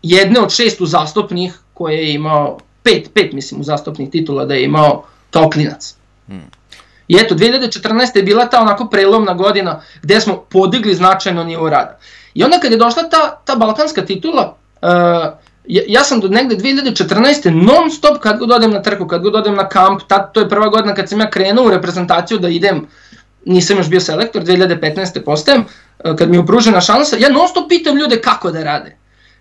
[0.01, 5.03] jedne od šest uzastopnih koje je imao, pet, pet mislim uzastopnih titula da je imao
[5.31, 5.95] kao klinac.
[6.27, 6.49] Hmm.
[7.07, 8.17] I eto, 2014.
[8.17, 11.97] je bila ta onako prelomna godina gde smo podigli značajno nivo rada.
[12.33, 14.89] I onda kad je došla ta, ta balkanska titula, uh,
[15.67, 17.49] ja, ja sam do negde 2014.
[17.49, 20.49] non stop kad god odem na trku, kad god odem na kamp, tad, to je
[20.49, 22.87] prva godina kad sam ja krenuo u reprezentaciju da idem,
[23.45, 25.23] nisam još bio selektor, 2015.
[25.25, 28.97] postajem, uh, kad mi je upružena šansa, ja non stop pitam ljude kako da rade.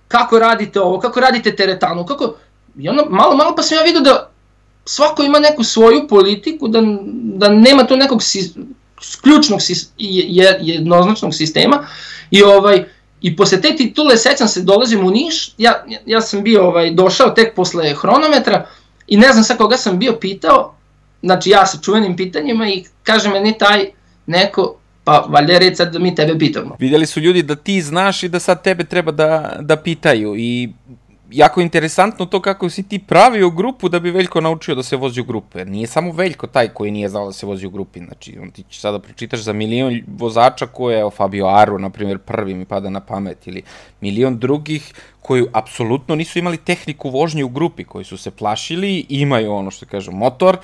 [0.08, 2.34] Kako radite ovo, kako radite teretanu, kako...
[2.78, 4.30] I onda malo, malo pa sam ja vidio da
[4.84, 6.80] svako ima neku svoju politiku, da,
[7.12, 8.54] da nema to nekog si,
[9.22, 9.60] ključnog
[10.60, 11.86] jednoznačnog sistema.
[12.30, 12.84] I ovaj
[13.20, 17.30] i posle te titule sećam se dolazim u Niš, ja, ja sam bio ovaj došao
[17.30, 18.66] tek posle hronometra
[19.06, 20.74] i ne znam sa koga sam bio pitao,
[21.22, 23.90] znači ja sa čuvenim pitanjima i kaže meni taj
[24.26, 24.76] neko
[25.06, 26.76] pa valjda je sad da mi tebe pitamo.
[26.78, 30.68] Vidjeli su ljudi da ti znaš i da sad tebe treba da, da pitaju i
[31.30, 35.20] jako interesantno to kako si ti pravio grupu da bi Veljko naučio da se vozi
[35.20, 35.64] u grupe.
[35.64, 38.00] Nije samo Veljko taj koji nije znao da se vozi u grupi.
[38.00, 42.18] Znači, on ti će sada pročitaš za milion vozača koje, evo, Fabio Aru, na primjer,
[42.18, 43.62] prvi mi pada na pamet, ili
[44.00, 49.52] milion drugih koji apsolutno nisu imali tehniku vožnje u grupi, koji su se plašili, imaju
[49.52, 50.56] ono što kažu motor,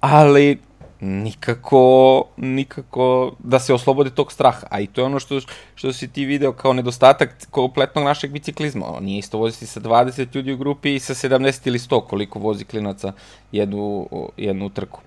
[0.00, 0.58] ali
[1.00, 4.66] nikako, nikako da se oslobode tog straha.
[4.70, 5.40] A i to je ono što,
[5.74, 8.86] što si ti video kao nedostatak kompletnog našeg biciklizma.
[9.00, 12.64] Nije isto voziti sa 20 ljudi u grupi i sa 70 ili 100 koliko vozi
[12.64, 13.12] klinaca
[13.52, 15.00] jednu, jednu trku.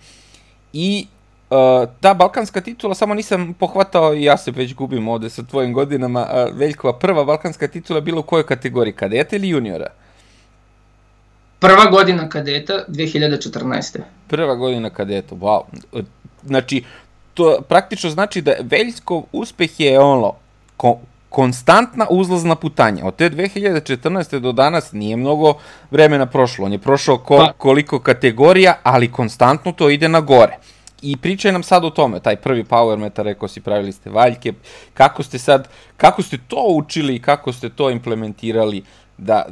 [0.74, 1.08] I
[1.50, 5.74] uh, ta balkanska titula, samo nisam pohvatao i ja se već gubim ovde sa tvojim
[5.74, 9.88] godinama, uh, Veljkova prva balkanska titula bila u kojoj kategoriji, kadeta ili juniora?
[11.64, 13.99] Prva godina kadeta 2014.
[14.28, 15.61] Prva godina kadeta, wow.
[16.45, 16.84] Znači,
[17.34, 20.34] to praktično znači da Veljskov uspeh je ono,
[20.78, 20.99] ko,
[21.30, 23.05] konstantna uzlazna putanja.
[23.05, 24.39] Od te 2014.
[24.39, 25.53] do danas nije mnogo
[25.91, 26.66] vremena prošlo.
[26.66, 27.53] On je prošao ko, pa.
[27.57, 30.57] koliko kategorija, ali konstantno to ide na gore.
[31.01, 34.53] I pričaj nam sad o tome, taj prvi power meter, rekao si, pravili ste valjke,
[34.93, 38.84] kako ste sad, kako ste to učili i kako ste to implementirali
[39.18, 39.45] da,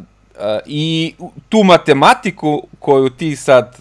[0.66, 1.14] I
[1.50, 3.76] tu matematiku koju ti sad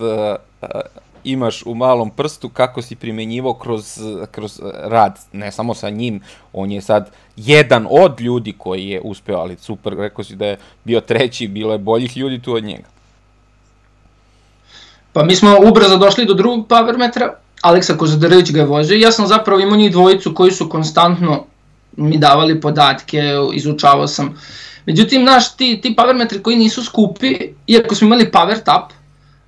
[1.25, 4.01] imaš u malom prstu, kako si primenjivao kroz,
[4.31, 6.21] kroz rad, ne samo sa njim,
[6.53, 10.59] on je sad jedan od ljudi koji je uspeo, ali super, rekao si da je
[10.85, 12.89] bio treći, bilo je boljih ljudi tu od njega.
[15.13, 19.13] Pa mi smo ubrzo došli do drugog power metra, Aleksa Kozadarić ga je vozio ja
[19.13, 21.45] sam zapravo imao njih dvojicu koji su konstantno
[21.97, 24.33] mi davali podatke, izučavao sam uh,
[24.87, 28.93] Međutim, naš, ti, ti power metri koji nisu skupi, iako smo imali power tap,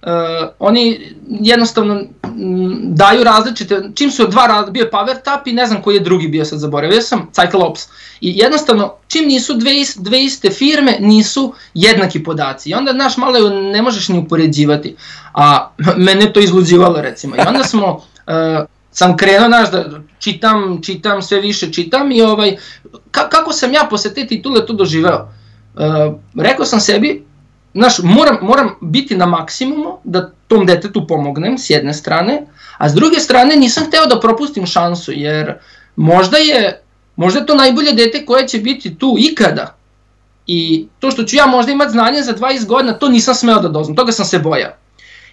[0.03, 5.53] uh, oni jednostavno m, daju različite, čim su dva raz, bio je power tap i
[5.53, 7.89] ne znam koji je drugi bio, sad zaboravio sam, Cyclops.
[8.20, 12.70] I jednostavno, čim nisu dve, dve iste firme, nisu jednaki podaci.
[12.70, 14.97] I onda, naš, malo ne možeš ni upoređivati.
[15.35, 15.70] A
[16.07, 17.37] mene to izluđivalo, recimo.
[17.37, 22.57] I onda smo, uh, sam krenuo, znaš, da čitam, čitam, sve više čitam i ovaj,
[23.11, 25.29] ka, kako sam ja posle te titule to doživeo?
[25.75, 27.25] Uh, rekao sam sebi,
[27.75, 32.43] znaš, moram, moram biti na maksimumu da tom detetu pomognem s jedne strane,
[32.79, 35.55] a s druge strane nisam hteo da propustim šansu, jer
[35.97, 36.83] možda je,
[37.16, 39.77] možda je to najbolje dete koje će biti tu ikada.
[40.47, 43.68] I to što ću ja možda imati znanje za 20 godina, to nisam smeo da
[43.68, 44.70] doznam, toga sam se bojao.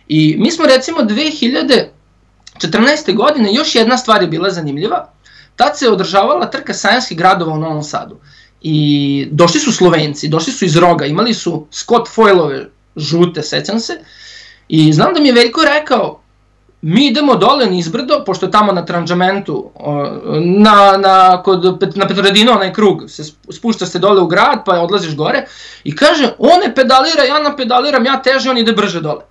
[0.08, 1.86] I mi smo recimo 2000,
[2.60, 3.16] 14.
[3.16, 5.10] godine još jedna stvar je bila zanimljiva.
[5.56, 8.16] Tad se održavala trka sajanskih gradova u Novom Sadu.
[8.62, 14.00] I došli su Slovenci, došli su iz Roga, imali su Scott Foilove žute, sećam se.
[14.68, 16.22] I znam da mi je Veljko rekao,
[16.82, 19.72] mi idemo dole nizbrdo, pošto je tamo na tranđamentu,
[20.44, 21.64] na, na, kod,
[21.96, 25.46] na Petrodino, onaj krug, se spušta se dole u grad, pa odlaziš gore,
[25.84, 29.29] i kaže, on ne pedalira, ja napedaliram, ja teže, on ide brže dole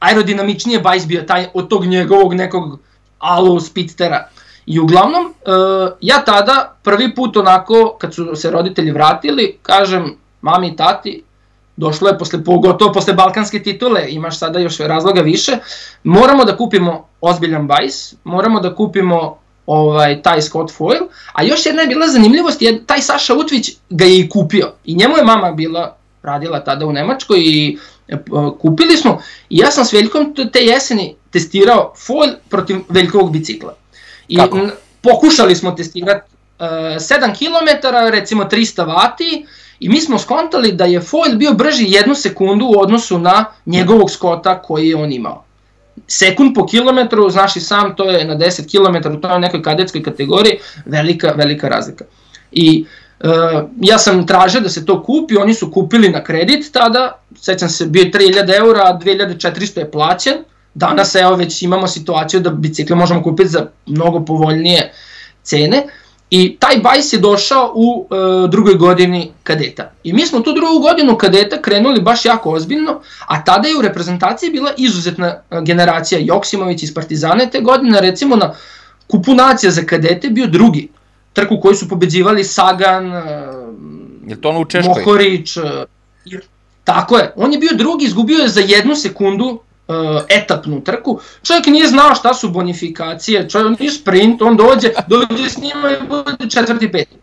[0.00, 2.78] aerodinamičnije bajs bio taj od tog njegovog nekog
[3.18, 4.28] alu spitstera.
[4.66, 10.68] I uglavnom, uh, ja tada prvi put onako, kad su se roditelji vratili, kažem, mami
[10.68, 11.22] i tati,
[11.76, 15.58] došlo je posle, pogotovo posle balkanske titule, imaš sada još razloga više,
[16.04, 21.82] moramo da kupimo ozbiljan bajs, moramo da kupimo ovaj, taj Scott Foil, a još jedna
[21.82, 25.52] je bila zanimljivost, je taj Saša Utvić ga je i kupio i njemu je mama
[25.52, 27.89] bila radila tada u Nemačkoj i E,
[28.60, 33.74] kupili smo i ja sam s Veljkom te jeseni testirao foil protiv Veljkovog bicikla.
[34.28, 34.68] I Kako?
[35.00, 36.98] pokušali smo testirati uh, 7
[37.38, 39.46] km, recimo 300 vati,
[39.80, 44.10] i mi smo skontali da je foil bio brži jednu sekundu u odnosu na njegovog
[44.10, 45.44] skota koji je on imao.
[46.06, 50.02] Sekund po kilometru, znaš i sam, to je na 10 km u toj nekoj kadetskoj
[50.02, 52.04] kategoriji, velika, velika razlika.
[52.52, 53.09] I Uh,
[53.80, 57.86] ja sam tražio da se to kupi, oni su kupili na kredit tada, sećam se,
[57.86, 60.34] bio je 3000 eura, a 2400 je plaćen,
[60.74, 64.92] danas evo već imamo situaciju da bicikle možemo kupiti za mnogo povoljnije
[65.42, 65.86] cene,
[66.30, 69.92] i taj bajs je došao u uh, drugoj godini kadeta.
[70.04, 73.82] I mi smo tu drugu godinu kadeta krenuli baš jako ozbiljno, a tada je u
[73.82, 77.50] reprezentaciji bila izuzetna generacija Joksimović iz Partizane.
[77.50, 78.54] Te godine, recimo na
[79.06, 80.88] kupu nacija za kadete bio drugi
[81.32, 83.12] trku koju su pobeđivali Sagan,
[84.26, 84.94] je to ono u Češkoj?
[84.98, 85.56] Mohorić,
[86.84, 87.32] tako je.
[87.36, 89.96] On je bio drugi, izgubio je za jednu sekundu uh,
[90.28, 91.20] etapnu trku.
[91.42, 96.06] Čovjek nije znao šta su bonifikacije, čovjek nije sprint, on dođe, dođe s njima i
[96.08, 97.16] bude četvrti, peti.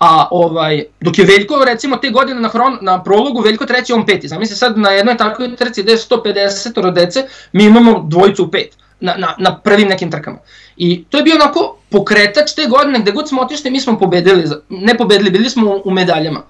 [0.00, 4.06] A ovaj, dok je Veljko recimo te godine na, hron, na prologu Veljko treći, on
[4.06, 4.28] peti.
[4.28, 8.76] Zamisli sad na jednoj takvoj trci gde je 150 dece, mi imamo dvojicu u pet
[9.00, 10.38] na, na, na prvim nekim trkama.
[10.80, 14.44] I to je bio onako pokretač te godine, gde god smo otišli, mi smo pobedili,
[14.68, 16.42] ne pobedili, bili smo u, medaljama.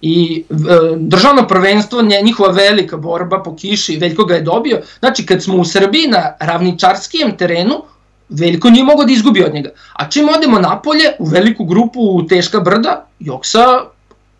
[0.00, 0.54] i e,
[0.96, 4.80] državno prvenstvo, njihova velika borba po kiši, Veljko ga je dobio.
[4.98, 7.82] Znači, kad smo u Srbiji na ravničarskijem terenu,
[8.28, 9.70] Veljko nije mogao da izgubi od njega.
[9.92, 13.80] A čim odemo napolje, u veliku grupu, u teška brda, Joksa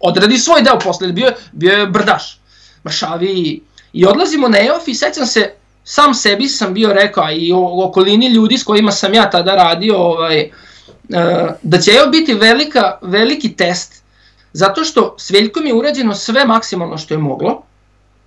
[0.01, 2.41] odradi svoj deo posle, bio, bio je brdaš,
[2.87, 3.61] mršavi.
[3.93, 5.55] I odlazimo na EOF i sećam se,
[5.85, 9.97] sam sebi sam bio rekao, i o okolini ljudi s kojima sam ja tada radio,
[9.97, 10.51] ovaj, e,
[11.63, 14.05] da će EOF biti velika, veliki test
[14.55, 17.63] Zato što s Veljkom je urađeno sve maksimalno što je moglo.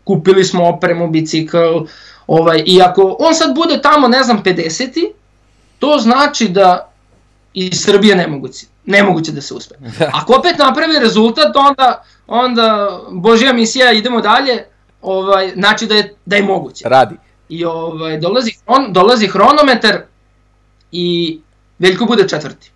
[0.04, 1.58] Kupili smo opremu, bicikl,
[2.28, 5.12] ovaj, i ako on sad bude tamo, ne znam, 50
[5.80, 6.92] to znači da
[7.54, 9.76] iz Srbije nemoguće, nemoguće da se uspe.
[10.22, 14.66] Ako opet napravi rezultat, onda, onda Božja misija, idemo dalje,
[15.02, 16.90] ovaj, znači da je, da je moguće.
[16.90, 17.16] Radi.
[17.50, 20.02] I ovaj, dolazi, on, dolazi hronometar
[20.92, 21.40] i
[21.80, 22.72] Veljko bude četvrti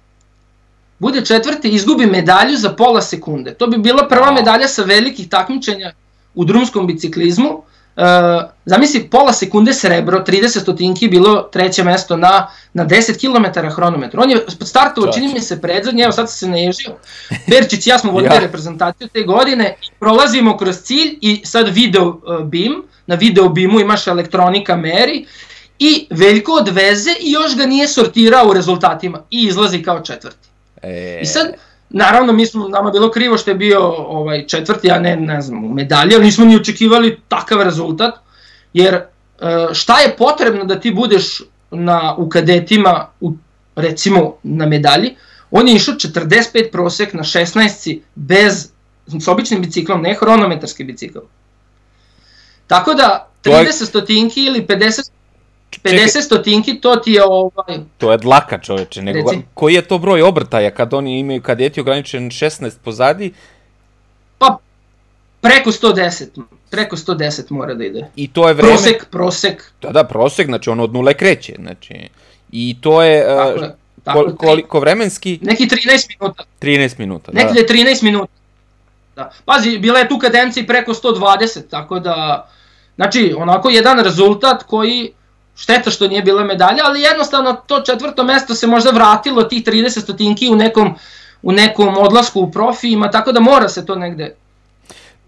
[1.01, 3.53] bude četvrti izgubi medalju za pola sekunde.
[3.53, 5.91] To bi bila prva medalja sa velikih takmičenja
[6.35, 7.49] u drumskom biciklizmu.
[7.95, 8.03] Uh,
[8.65, 14.21] zamisli, pola sekunde srebro, 30 stotinki, bilo treće mesto na, na 10 km hronometru.
[14.21, 16.93] On je startovo, čini mi se predzadnje, evo sad se naježio.
[17.49, 18.39] Perčić i ja smo vodili ja.
[18.39, 24.07] reprezentaciju te godine, prolazimo kroz cilj i sad video uh, BIM, na video BIMu imaš
[24.07, 25.25] elektronika meri
[25.79, 30.47] i Veljko odveze i još ga nije sortirao u rezultatima i izlazi kao četvrti.
[30.81, 31.19] E...
[31.21, 31.53] I sad,
[31.89, 35.73] naravno, mi smo, nama bilo krivo što je bio ovaj, četvrti, a ne, ne znam,
[35.73, 38.15] medalja, ali nismo ni očekivali takav rezultat,
[38.73, 39.03] jer e,
[39.73, 41.41] šta je potrebno da ti budeš
[41.71, 43.33] na, u kadetima, u,
[43.75, 45.15] recimo na medalji,
[45.51, 48.71] on je išao 45 prosek na 16 bez,
[49.19, 51.19] s običnim biciklom, ne hronometarski bicikl.
[52.71, 55.09] Tako da, 30 stotinki ili 50
[55.83, 57.79] 50 stotinki, to ti je ovaj...
[57.97, 59.43] To je dlaka čoveče, nego Reci.
[59.53, 63.33] koji je to broj obrtaja kad oni imaju kadeti ograničen 16 pozadi?
[64.37, 64.57] Pa
[65.41, 68.05] preko 110, preko 110 mora da ide.
[68.15, 68.69] I to je vreme...
[68.69, 69.71] Prosek, prosek.
[69.81, 71.93] Da, da, prosek, znači on od nule kreće, znači...
[72.51, 73.25] I to je...
[73.25, 73.65] Tako, uh,
[74.03, 75.39] tako, kol, koliko vremenski?
[75.41, 76.43] Neki 13 minuta.
[76.61, 77.43] 13 minuta, da.
[77.43, 78.33] Neki 13 minuta.
[79.15, 79.31] Da.
[79.45, 82.47] Pazi, bila je tu kadencija preko 120, tako da...
[82.95, 85.13] Znači, onako jedan rezultat koji
[85.55, 90.01] šteta što nije bila medalja, ali jednostavno to četvrto mesto se možda vratilo tih 30
[90.01, 90.95] stotinki u nekom,
[91.41, 94.35] u nekom odlasku u profijima, tako da mora se to negde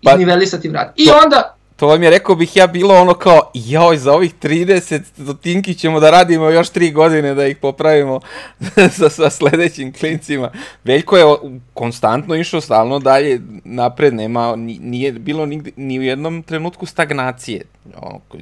[0.04, 0.94] pa, iznivelisati vrat.
[0.96, 1.56] I to, onda...
[1.76, 6.00] To vam je rekao bih ja bilo ono kao, joj, za ovih 30 stotinki ćemo
[6.00, 8.20] da radimo još 3 godine da ih popravimo
[8.98, 10.52] sa, sa sledećim klincima.
[10.84, 11.26] Veljko je
[11.74, 17.62] konstantno išao stalno dalje napred, nema, nije bilo nigde, ni u jednom trenutku stagnacije.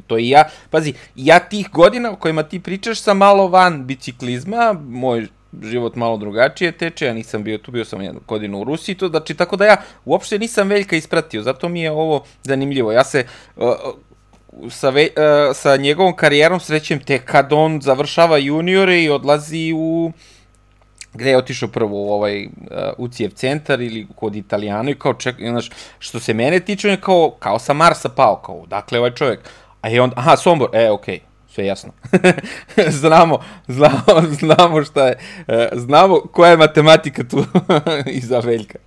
[0.08, 4.76] To i ja, pazi, ja tih godina o kojima ti pričaš sam malo van biciklizma,
[4.88, 5.28] moj
[5.64, 9.08] život malo drugačije teče, ja nisam bio tu, bio sam jednu godinu u Rusiji, to
[9.08, 12.92] znači tako da ja uopšte nisam Veljka ispratio, zato mi je ovo zanimljivo.
[12.92, 13.26] Ja se
[13.56, 13.66] uh,
[14.70, 20.12] sa, ve, uh, sa njegovom karijerom srećem tek kad on završava juniore i odlazi u
[21.14, 22.52] gde je otišao prvo u ovaj uh,
[22.98, 27.02] UCF centar ili kod Italijana i kao ček, znaš, što se mene tiče, on je
[27.02, 29.40] kao, kao sa Marsa pao, kao, dakle ovaj čovjek,
[29.82, 31.92] a je on, aha, Sombor, e, okej, okay sve jasno.
[33.02, 37.46] znamo, znamo, znamo šta je, e, znamo koja je matematika tu
[38.22, 38.80] iza Veljka.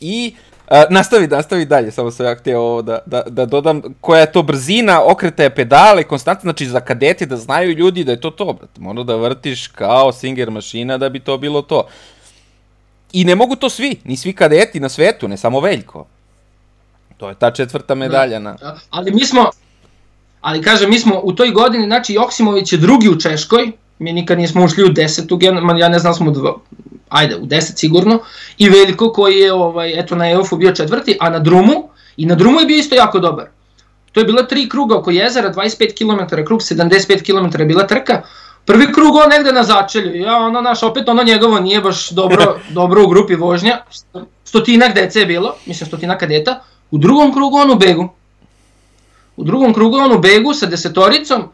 [0.00, 0.34] I
[0.70, 4.32] Uh, nastavi, nastavi dalje, samo sam ja htio ovo da, da, da dodam koja je
[4.32, 8.52] to brzina, okretaje pedale, konstantno, znači za kadete da znaju ljudi da je to to,
[8.52, 8.80] brate.
[8.80, 11.86] Mora da vrtiš kao Singer mašina da bi to bilo to.
[13.12, 16.06] I ne mogu to svi, ni svi kadeti na svetu, ne samo Veljko.
[17.16, 18.56] To je ta četvrta medalja na...
[18.90, 19.50] Ali mi smo,
[20.44, 24.38] ali kažem, mi smo u toj godini, znači Joksimović je drugi u Češkoj, mi nikad
[24.38, 25.38] nismo ušli u desetu,
[25.78, 26.54] ja ne znam smo dva,
[27.08, 28.18] ajde, u deset sigurno,
[28.58, 32.34] i Veljko koji je, ovaj, eto, na EOF-u bio četvrti, a na drumu, i na
[32.34, 33.46] drumu je bio isto jako dobar.
[34.12, 38.22] To je bila tri kruga oko jezera, 25 km krug, 75 km je bila trka,
[38.66, 42.58] Prvi krug on negde na začelju, ja ono naš, opet ono njegovo nije baš dobro,
[42.78, 43.78] dobro u grupi vožnja,
[44.44, 48.08] stotinak dece je bilo, mislim stotinak kadeta, u drugom krugu on u begu,
[49.36, 51.48] U drugom krugu on u begu sa desetoricom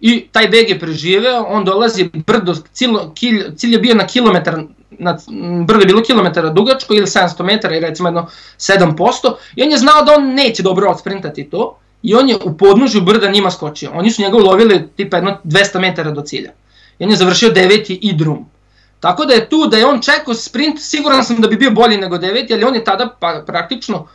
[0.00, 4.62] i taj beg je preživeo, on dolazi brdo, cilj, kilj, cilj je bio na kilometar,
[4.90, 5.18] na,
[5.66, 8.26] brdo je bilo kilometara dugačko ili 700 metara i recimo jedno
[8.58, 12.56] 7%, i on je znao da on neće dobro odsprintati to, i on je u
[12.56, 13.90] podnožju brda njima skočio.
[13.94, 16.52] Oni su njega ulovili tipa jedno 200 metara do cilja.
[16.98, 18.46] I on je završio deveti i drum.
[19.00, 21.96] Tako da je tu, da je on čekao sprint, siguran sam da bi bio bolji
[21.96, 24.06] nego deveti, ali on je tada pa, praktično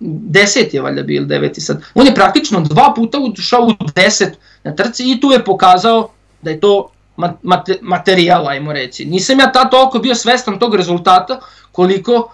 [0.00, 1.82] deset je valjda bil, deveti sad.
[1.94, 6.08] On je praktično dva puta ušao u deset na trci i tu je pokazao
[6.42, 6.90] da je to
[7.42, 9.04] mate, materijal, ajmo reći.
[9.04, 11.40] Nisam ja tad toliko bio svestan tog rezultata
[11.72, 12.32] koliko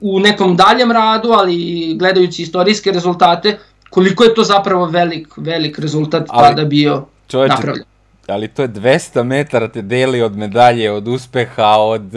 [0.00, 3.58] u nekom daljem radu, ali gledajući istorijske rezultate,
[3.90, 7.84] koliko je to zapravo velik, velik rezultat ali, tada bio čovječe, napravljen.
[8.26, 12.14] Ali to je 200 metara te deli od medalje, od uspeha, od,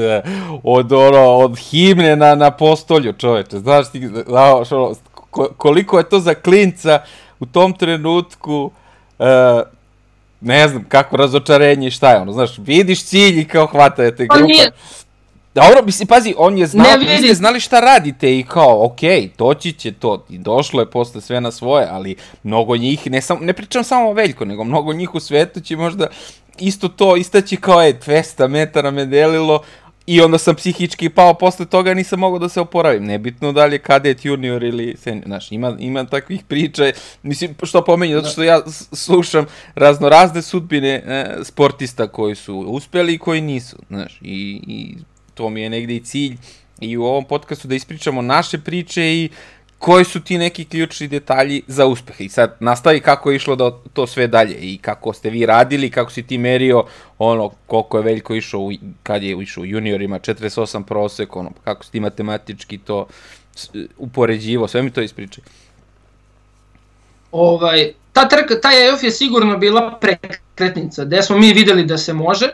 [0.64, 3.60] od, ono, od himne na, na postolju, čoveče.
[3.60, 4.96] Znaš ti, znaš, ono,
[5.58, 7.00] koliko je to za klinca
[7.40, 8.72] u tom trenutku,
[9.20, 9.26] uh,
[10.42, 14.28] ne znam, kako razočarenje i šta je ono, znaš, vidiš cilj i kao hvatate te
[14.28, 14.48] pa grupa.
[14.48, 14.72] Nije,
[15.58, 19.72] Dobro, mislim, pazi, on je znao, vi znali šta radite i kao, okej, okay, doći
[19.72, 23.54] će to, i došlo je posle sve na svoje, ali mnogo njih, ne, sam, ne
[23.54, 26.08] pričam samo o Veljko, nego mnogo njih u svetu će možda
[26.60, 29.62] isto to istaći kao, je, 200 metara me delilo,
[30.08, 33.06] I onda sam psihički pao, posle toga nisam mogao da se oporavim.
[33.06, 35.26] Nebitno da li je kadet, junior ili senior.
[35.26, 36.92] Znaš, ima, ima takvih priča,
[37.24, 39.46] mislim, što pomenju, zato što ja slušam
[39.76, 43.78] raznorazne sudbine e, sportista koji su uspeli i koji nisu.
[43.90, 44.96] Znaš, i, i
[45.38, 46.38] to mi je negde i cilj
[46.80, 49.30] i u ovom podcastu da ispričamo naše priče i
[49.80, 52.22] koji su ti neki ključni detalji za uspeh.
[52.22, 55.92] I sad nastavi kako je išlo da to sve dalje i kako ste vi radili,
[55.92, 56.86] kako si ti merio
[57.18, 58.72] ono koliko je Veljko išao u,
[59.04, 63.08] kad je išao u juniorima 48 prosek, ono kako si ti matematički to
[63.98, 65.44] upoređivo, sve mi to ispričaj.
[67.32, 72.14] Ovaj, ta trka, ta EOF je sigurno bila prekretnica, gde smo mi videli da se
[72.14, 72.50] može,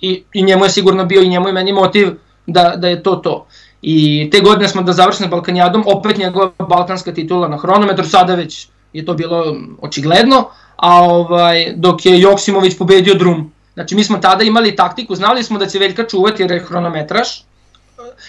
[0.00, 2.08] i, i njemu je sigurno bio i njemu i meni motiv
[2.46, 3.46] da, da je to to.
[3.82, 8.68] I te godine smo da završili Balkanjadom, opet njegova balkanska titula na hronometru, sada već
[8.92, 13.52] je to bilo očigledno, a ovaj, dok je Joksimović pobedio drum.
[13.74, 17.44] Znači mi smo tada imali taktiku, znali smo da će Veljka čuvati jer je hronometraš,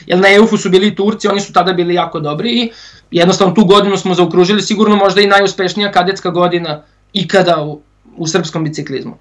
[0.06, 2.72] jer na EUF-u su bili Turci, oni su tada bili jako dobri i
[3.12, 7.82] jednostavno tu godinu smo zaokružili sigurno možda i najuspešnija kadetska godina ikada u,
[8.18, 9.12] u srpskom biciklizmu.
[9.12, 9.20] Uh,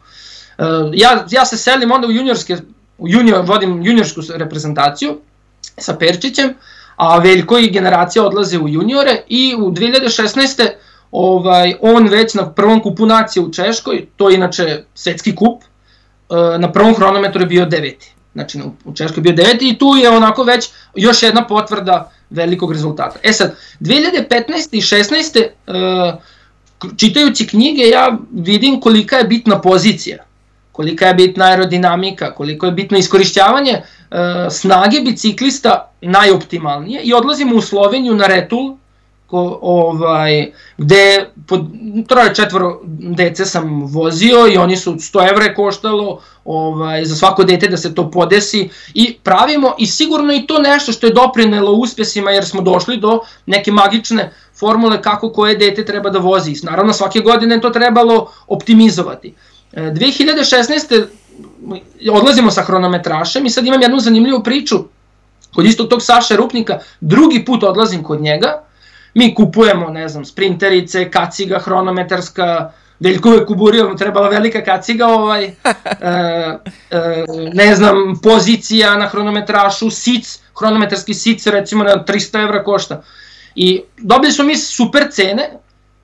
[0.93, 2.57] ja, ja se selim onda u juniorske,
[2.99, 5.19] u junior, vodim juniorsku reprezentaciju
[5.79, 6.55] sa Perčićem,
[6.97, 10.69] a Veljko i generacija odlaze u juniore i u 2016.
[11.11, 15.63] Ovaj, on već na prvom kupu nacije u Češkoj, to je inače svetski kup,
[16.59, 18.15] na prvom hronometru je bio deveti.
[18.33, 22.73] Znači u Češkoj je bio deveti i tu je onako već još jedna potvrda velikog
[22.73, 23.19] rezultata.
[23.23, 24.69] E sad, 2015.
[24.73, 25.47] i 16.
[25.67, 26.17] Eh,
[26.97, 30.26] čitajući knjige ja vidim kolika je bitna pozicija
[30.77, 33.83] kolika je bitna aerodinamika, koliko je bitno iskorišćavanje e,
[34.51, 38.77] snage biciklista najoptimalnije i odlazimo u Sloveniju na Retul,
[39.27, 41.65] ko, ovaj, gde pod
[42.09, 47.69] troje četvoro dece sam vozio i oni su 100 evra koštalo ovaj, za svako dete
[47.69, 52.31] da se to podesi i pravimo i sigurno i to nešto što je doprinelo uspesima
[52.31, 56.55] jer smo došli do neke magične formule kako koje dete treba da vozi.
[56.63, 59.35] Naravno svake godine to trebalo optimizovati.
[59.77, 61.07] 2016.
[62.13, 64.77] odlazimo sa hronometrašem i sad imam jednu zanimljivu priču
[65.55, 68.63] kod istog tog Saša Rupnika, drugi put odlazim kod njega,
[69.15, 75.53] mi kupujemo, ne znam, sprinterice, kaciga, hronometarska, Veljko je kuburio, trebala velika kaciga, ovaj, e,
[76.91, 77.25] e,
[77.55, 83.03] ne znam, pozicija na hronometrašu, sic, hronometarski sic recimo na 300 evra košta.
[83.55, 85.51] I dobili smo mi super cene,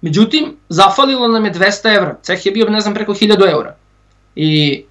[0.02, 3.76] Međutim, zafalilo nam je 200 evra, ceh je bio, ne znam, preko 1000 evra.
[4.34, 4.84] I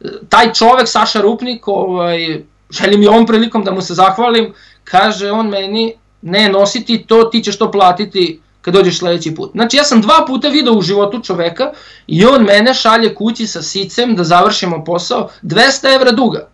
[0.00, 4.52] e, taj čovek, Saša Rupnik, ovaj, želim i ovom prilikom da mu se zahvalim,
[4.84, 9.50] kaže on meni, ne nositi to, ti ćeš to platiti kad dođeš sledeći put.
[9.52, 11.72] Znači ja sam dva puta video u životu čoveka
[12.06, 16.48] i on mene šalje kući sa sicem da završimo posao, 200 evra duga.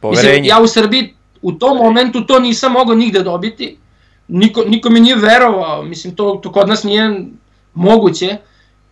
[0.00, 0.28] Poverenje.
[0.28, 3.76] Mislim, ja u Srbiji u tom momentu to nisam mogao nigde dobiti,
[4.30, 7.24] niko, niko mi nije verovao, mislim to, to kod nas nije
[7.74, 8.36] moguće.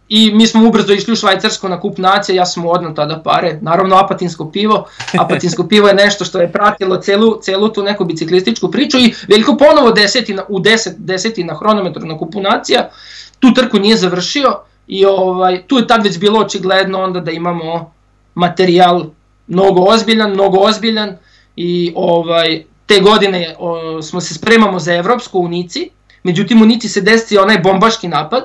[0.08, 3.58] I mi smo ubrzo išli u Švajcarsko na kup nacije, ja sam odno tada pare,
[3.62, 4.86] naravno apatinsko pivo,
[5.18, 9.56] apatinsko pivo je nešto što je pratilo celu, celu tu neku biciklističku priču i veliko
[9.56, 12.90] ponovo deseti na, u deset, deseti na hronometru na kupu nacija,
[13.38, 17.92] tu trku nije završio i ovaj, tu je tad već bilo očigledno onda da imamo
[18.34, 19.04] materijal
[19.46, 21.16] mnogo ozbiljan, mnogo ozbiljan
[21.56, 25.90] i ovaj, te godine o, smo se spremamo za Evropsku u Nici,
[26.22, 28.44] međutim u Nici se desi onaj bombaški napad,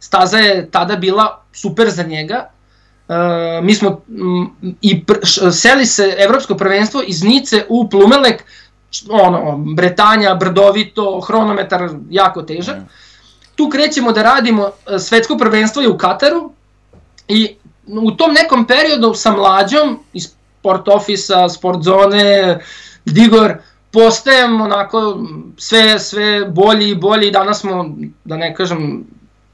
[0.00, 2.50] staza je tada bila super za njega,
[3.08, 3.14] e,
[3.62, 4.50] mi smo m,
[4.82, 8.44] i pr, š, seli se Evropsko prvenstvo iz Nice u Plumelek,
[9.08, 12.76] ono, Bretanja, brdovito, hronometar jako težak.
[13.56, 16.50] Tu krećemo da radimo, e, svetsko prvenstvo je u Kataru
[17.28, 17.56] i
[17.86, 20.28] u tom nekom periodu sa mlađom iz
[20.58, 22.58] sport ofisa, sport zone,
[23.04, 23.54] Digor,
[23.92, 25.18] postajem onako
[25.56, 29.04] sve, sve bolji i bolji, danas smo, da ne kažem,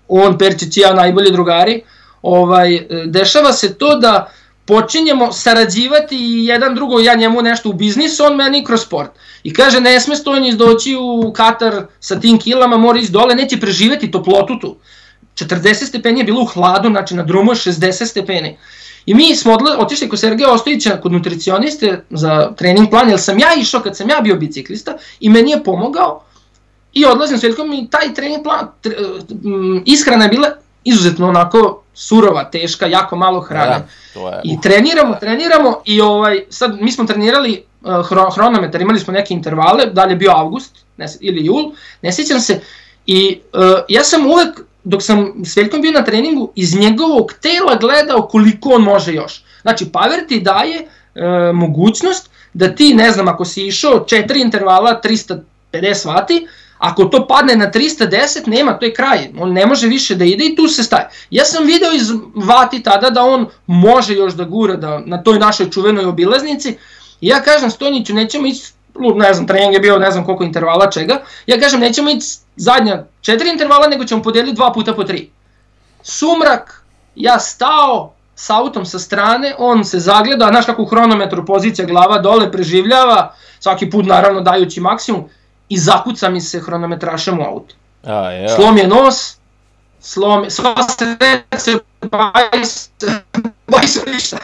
[0.09, 1.83] on, Perčić i ja najbolji drugari,
[2.22, 4.33] ovaj, dešava se to da
[4.64, 9.11] počinjemo sarađivati i jedan drugo, ja njemu nešto u biznisu, on meni kroz sport.
[9.43, 13.61] I kaže, ne sme Stojnić doći u Katar sa tim kilama, mora iz dole, neće
[13.61, 14.76] preživeti toplotu tu.
[15.35, 18.59] 40 stepeni je bilo u hladu, znači na drumu je 60 stepeni.
[19.07, 23.39] I mi smo odla, otišli kod Sergeja Ostojića kod nutricioniste za trening plan, jer sam
[23.39, 26.25] ja išao kad sam ja bio biciklista i meni je pomogao
[26.93, 28.95] i odlazim s Veljkom i taj trening plan, tre,
[29.85, 30.49] ishrana je bila
[30.85, 33.79] izuzetno onako surova, teška, jako malo hrane.
[33.79, 34.41] Da, to je.
[34.45, 39.87] I treniramo, treniramo i ovaj, sad mi smo trenirali uh, hronometar, imali smo neke intervale,
[39.87, 41.73] dalje bio avgust ne, ili jul,
[42.03, 42.61] ne sjećam se,
[43.07, 47.76] i uh, ja sam uvek dok sam s Veljkom bio na treningu, iz njegovog tela
[47.80, 49.45] gledao koliko on može još.
[49.62, 55.01] Znači, Power ti daje e, mogućnost da ti, ne znam, ako si išao četiri intervala
[55.05, 56.47] 350 vati,
[56.78, 59.28] ako to padne na 310, nema, to je kraj.
[59.39, 61.09] On ne može više da ide i tu se staje.
[61.30, 65.39] Ja sam video iz vati tada da on može još da gura da, na toj
[65.39, 66.76] našoj čuvenoj obilaznici.
[67.20, 68.72] I ja kažem Stojniću, nećemo ići
[69.14, 72.26] ne znam, trening je bio ne znam koliko intervala čega, ja kažem nećemo ići
[72.57, 75.30] zadnja četiri intervala, nego ćemo podeliti dva puta po tri.
[76.03, 76.84] Sumrak,
[77.14, 82.18] ja stao s autom sa strane, on se zagleda, znaš kako u hronometru pozicija glava
[82.18, 85.24] dole preživljava, svaki put naravno dajući maksimum,
[85.68, 87.74] i zakuca mi se hronometrašem u auto.
[88.05, 88.57] A, ja.
[88.57, 89.36] Slom je nos,
[90.01, 90.74] slom, sva
[91.59, 91.78] se
[93.73, 94.39] bajs ništa.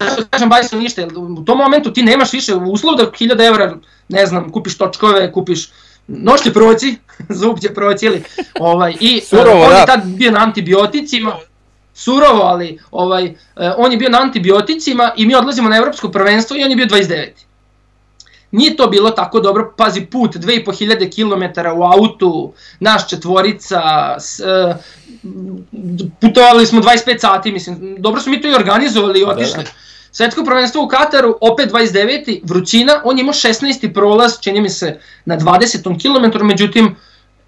[0.00, 3.76] Zašto kažem bajs ništa, u tom momentu ti nemaš više uslov da 1000 evra,
[4.08, 5.68] ne znam, kupiš točkove, kupiš
[6.06, 6.96] nož će proći,
[7.40, 8.22] zub će proći, ili,
[8.60, 9.86] ovaj, i Surovo, on je da.
[9.86, 11.32] tad bio na antibioticima,
[11.94, 13.32] surovo, ali ovaj, uh,
[13.76, 16.86] on je bio na antibioticima i mi odlazimo na evropsko prvenstvo i on je bio
[16.86, 17.47] 29.
[18.50, 23.80] Nije to bilo tako dobro, pazi put, 2500 km u autu, naš četvorica,
[24.18, 24.76] s, uh,
[26.20, 29.56] putovali smo 25 sati, mislim, dobro smo mi to i organizovali i otišli.
[29.56, 29.70] Da, da.
[30.12, 32.40] Svetsko prvenstvo u Kataru, opet 29.
[32.44, 33.94] vrućina, on je imao 16.
[33.94, 35.82] prolaz, čini mi se, na 20.
[35.82, 36.96] km, međutim,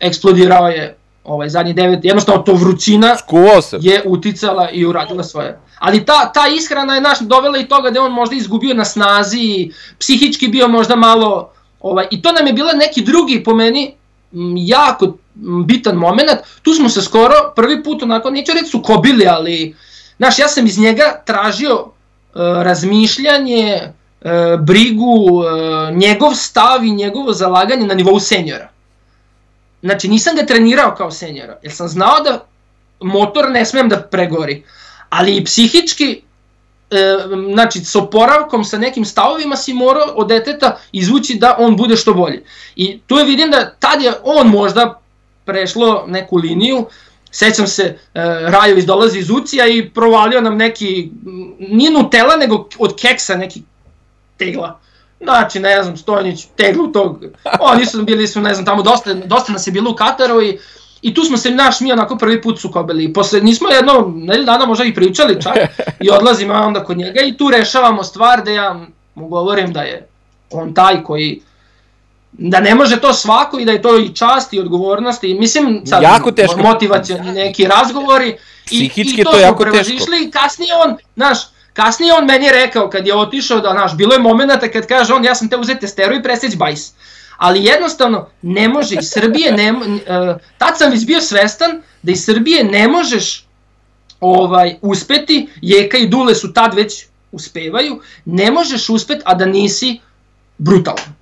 [0.01, 3.16] eksplodirao je ovaj zadnji 9, jednostavno to vrućina
[3.62, 3.78] se.
[3.80, 5.59] je uticala i uradila svoje.
[5.80, 9.72] Ali ta, ta ishrana je naš dovela i toga da on možda izgubio na snazi,
[9.98, 13.94] psihički bio možda malo, ovaj, i to nam je bila neki drugi po meni
[14.56, 15.16] jako
[15.66, 16.30] bitan moment.
[16.62, 19.74] Tu smo se skoro prvi put onako, neću reći sukobili, ali
[20.16, 21.86] znaš, ja sam iz njega tražio
[22.34, 28.68] E, razmišljanje, e, brigu, e, njegov stav i njegovo zalaganje na nivou senjora.
[29.82, 32.44] Znači nisam ga trenirao kao senjora, jer sam znao da
[33.00, 34.62] motor ne smem da pregori,
[35.11, 36.22] ali i psihički
[37.52, 42.14] znači s oporavkom, sa nekim stavovima si morao od deteta izvući da on bude što
[42.14, 42.44] bolje.
[42.76, 45.00] I tu je vidim da tad je on možda
[45.44, 46.86] prešlo neku liniju,
[47.32, 48.20] Sećam se, uh,
[48.52, 51.11] Rajović dolazi iz Ucija i provalio nam neki,
[51.58, 53.62] nije Nutella, nego od keksa neki
[54.36, 54.80] tegla.
[55.20, 57.24] Znači, ne znam, Stojnić, teglu tog,
[57.61, 60.58] oni su bili su, ne znam, tamo dosta, dosta nas je bilo u Kataru i,
[61.03, 63.12] i tu smo se naš mi onako prvi put sukobili.
[63.12, 65.57] Posle, nismo jedno, nedelju dana možda i pričali čak
[66.05, 70.07] i odlazimo onda kod njega i tu rešavamo stvar da ja mu govorim da je
[70.51, 71.40] on taj koji
[72.32, 75.82] da ne može to svako i da je to i čast i odgovornost i mislim
[75.86, 76.62] sad jako teško.
[76.62, 78.36] motivacioni neki razgovori
[78.70, 81.38] i, i to, to jako prevazišli i kasnije on, znaš,
[81.72, 85.14] kasnije on meni je rekao kad je otišao da, znaš, bilo je momenata kad kaže
[85.14, 86.92] on ja sam te uzeti testeru i preseć bajs.
[87.41, 89.80] Ali jednostavno ne može iz Srbije, ne, uh,
[90.59, 93.47] tad sam već bio svestan da iz Srbije ne možeš
[94.20, 100.01] ovaj uspeti, Jeka i Dule su tad već uspevaju, ne možeš uspeti a da nisi
[100.59, 101.14] brutalan.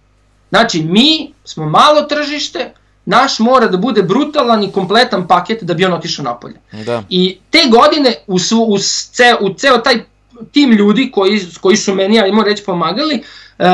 [0.49, 2.73] Znači, mi smo malo tržište,
[3.05, 6.57] naš mora da bude brutalan i kompletan paket da bi on otišao napolje.
[6.87, 7.03] Da.
[7.09, 8.39] I te godine u,
[8.69, 8.79] u,
[9.13, 10.05] ceo, u ceo taj
[10.53, 13.23] tim ljudi koji, koji su meni, ja imao reći, pomagali,
[13.59, 13.65] e,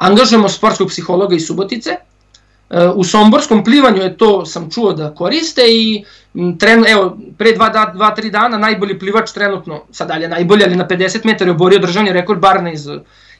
[0.00, 5.62] angažujemo sportskog psihologa iz Subotice, e, u somborskom plivanju je to sam čuo da koriste
[5.68, 6.04] i
[6.58, 11.50] tren, evo, pre 2-3 dana najbolji plivač trenutno, sad dalje najbolji, ali na 50 metara
[11.50, 12.88] je oborio državni rekord Barna iz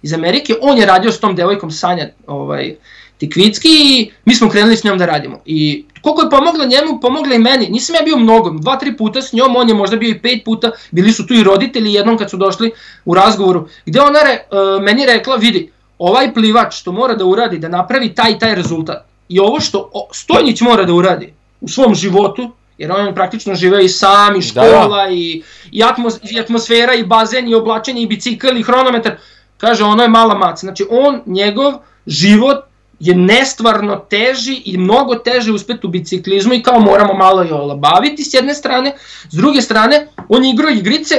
[0.03, 2.75] iz Amerike, on je radio s tom devojkom Sanja ovaj,
[3.19, 5.41] Tikvicki i mi smo krenuli s njom da radimo.
[5.45, 7.69] I koliko je pomogla njemu, pomogla i meni.
[7.69, 10.45] Nisam ja bio mnogo, dva, tri puta s njom, on je možda bio i pet
[10.45, 12.71] puta, bili su tu i roditelji jednom kad su došli
[13.05, 17.59] u razgovoru, gde ona re, uh, meni rekla, vidi, ovaj plivač što mora da uradi,
[17.59, 22.51] da napravi taj taj rezultat, i ovo što Stojnić mora da uradi u svom životu,
[22.78, 25.11] jer on praktično žive i sam, i škola, da, da.
[25.12, 29.16] I, i, atmos, i atmosfera, i bazen, i oblačenje, i bicikl, i hronometar,
[29.61, 30.61] Kaže, ono je mala maca.
[30.61, 31.74] Znači, on, njegov
[32.07, 32.64] život
[33.01, 38.24] je nestvarno teži i mnogo teže uspeti u biciklizmu i kao moramo malo i olabaviti
[38.24, 38.94] s jedne strane.
[39.30, 41.14] S druge strane, on igrao igrice,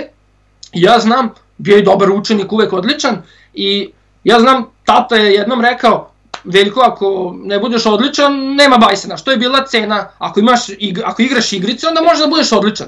[0.73, 3.21] ja znam, bio je dobar učenik, uvek odličan
[3.53, 3.89] i
[4.23, 6.11] ja znam, tata je jednom rekao,
[6.43, 9.17] Veljko, ako ne budeš odličan, nema bajsena.
[9.17, 10.07] Što je bila cena?
[10.17, 10.59] Ako, imaš,
[11.05, 12.87] ako igraš igrice, onda možeš da budeš odličan.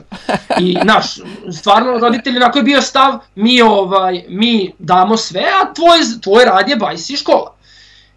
[0.59, 1.05] I, naš,
[1.57, 6.69] stvarno, roditelji, onako je bio stav, mi, ovaj, mi damo sve, a tvoj, tvoj rad
[6.69, 7.55] je bajs i škola.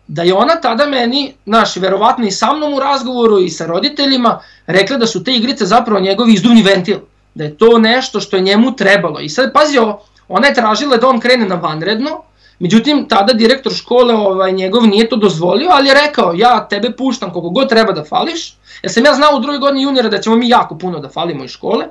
[0.06, 4.40] Da je ona tada meni, naš, verovatno i sa mnom u razgovoru i sa roditeljima,
[4.66, 6.98] rekla da su te igrice zapravo njegovi izduvni ventil.
[7.34, 9.20] Da je to nešto što je njemu trebalo.
[9.20, 12.22] I sad, pazi ovo, ona je tražila da on krene na vanredno,
[12.58, 17.32] Međutim, tada direktor škole ovaj, njegov nije to dozvolio, ali je rekao, ja tebe puštam
[17.32, 20.36] koliko god treba da fališ, jer sam ja znao u drugoj godini juniora da ćemo
[20.36, 21.86] mi jako puno da falimo iz škole.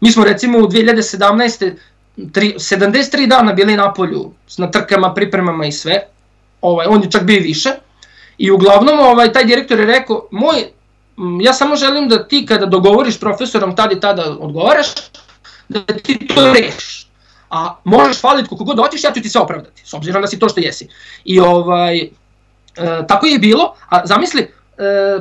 [0.00, 1.72] Mi smo recimo u 2017.
[2.32, 6.00] Tri, 73 dana bili na polju, na trkama, pripremama i sve.
[6.60, 7.70] Ovaj, on je čak bio više.
[8.38, 10.64] I uglavnom ovaj, taj direktor je rekao, moj,
[11.40, 14.86] ja samo želim da ti kada dogovoriš profesorom tada i tada odgovaraš,
[15.68, 17.09] da ti to rešiš
[17.50, 20.38] a možeš faliti koliko god hoćeš, ja ću ti sve opravdati, s obzirom da si
[20.38, 20.88] to što jesi.
[21.24, 22.08] I ovaj, e,
[23.08, 24.48] tako je bilo, a zamisli, e,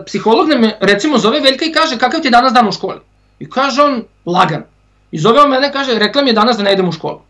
[0.05, 2.99] psiholog nam recimo zove Veljka i kaže kakav ti je danas dan u školi.
[3.39, 4.63] I kaže on, lagan.
[5.11, 7.21] I zove on mene, kaže, rekla mi je danas da ne idem u školu.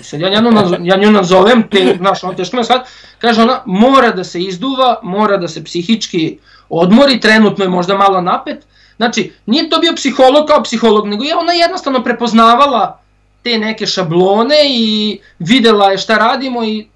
[0.00, 2.88] I sad ja nju, ja nju nazovem, te, znaš, on teško me shvat,
[3.18, 6.38] kaže ona, mora da se izduva, mora da se psihički
[6.68, 8.66] odmori, trenutno je možda malo napet.
[8.96, 12.99] Znači, nije to bio psiholog kao psiholog, nego je ona jednostavno prepoznavala
[13.42, 16.86] te neke šablone i videla je šta radimo i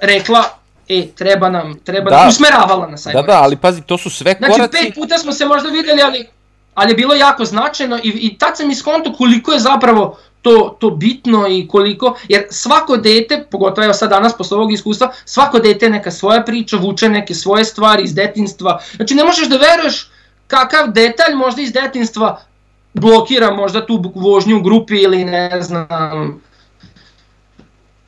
[0.00, 0.44] rekla
[0.88, 3.04] e, treba nam, treba da, usmeravala nas.
[3.12, 4.70] Da, da, ali pazi, to su sve znači, koraci.
[4.70, 6.26] Znači, pet puta smo se možda videli, ali,
[6.74, 10.90] ali je bilo jako značajno i, i tad sam iskonto koliko je zapravo to, to
[10.90, 15.90] bitno i koliko, jer svako dete, pogotovo evo sad danas posle ovog iskustva, svako dete
[15.90, 18.80] neka svoja priča, vuče neke svoje stvari iz detinstva.
[18.96, 20.10] Znači ne možeš da veruješ
[20.46, 22.40] kakav detalj možda iz detinstva
[23.00, 26.40] blokira možda tu vožnju u grupi ili ne znam.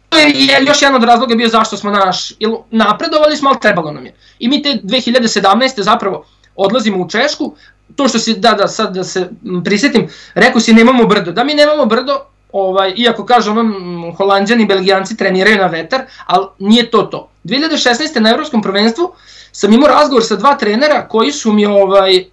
[0.08, 0.32] To je
[0.66, 2.32] još jedan od razloga bio zašto smo naš,
[2.70, 4.14] napredovali smo, ali trebalo nam je.
[4.38, 5.82] I mi te 2017.
[5.82, 6.24] zapravo
[6.56, 7.54] odlazimo u Češku,
[7.96, 9.30] to što si, da, da, sad da se
[9.64, 11.32] prisetim, rekao si nemamo brdo.
[11.32, 12.20] Da mi nemamo brdo,
[12.52, 17.28] ovaj, iako kažu ono, holandjani i belgijanci treniraju na vetar, ali nije to to.
[17.44, 18.20] 2016.
[18.20, 19.12] na Evropskom prvenstvu
[19.52, 22.24] sam imao razgovor sa dva trenera koji su mi ovaj,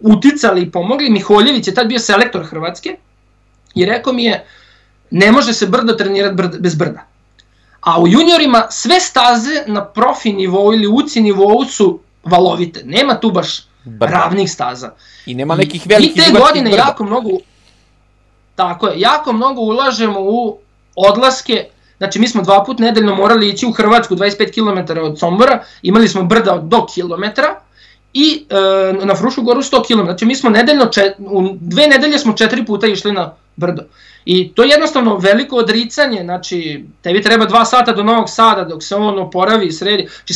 [0.00, 1.10] uticali i pomogli.
[1.10, 2.96] Miholjević je tad bio selektor Hrvatske
[3.74, 4.46] i rekao mi je
[5.10, 7.06] ne može se brdo trenirati brd, bez brda.
[7.80, 12.82] A u juniorima sve staze na profi nivou ili uci nivou su valovite.
[12.84, 14.12] Nema tu baš brda.
[14.12, 14.90] ravnih staza.
[15.26, 16.82] I nema nekih velikih I te godine brda.
[16.82, 17.30] jako mnogo
[18.54, 20.58] tako je, jako mnogo ulažemo u
[20.94, 21.64] odlaske
[21.98, 26.08] Znači mi smo dva put nedeljno morali ići u Hrvatsku 25 km od Sombora, imali
[26.08, 27.60] smo brda do kilometra
[28.14, 30.04] i e, na Frušu goru 100 km.
[30.04, 33.82] Znači mi smo nedeljno, čet, u dve nedelje smo četiri puta išli na brdo.
[34.24, 38.82] I to je jednostavno veliko odricanje, znači tebi treba dva sata do Novog Sada dok
[38.82, 40.08] se on oporavi i sredi.
[40.26, 40.34] Znači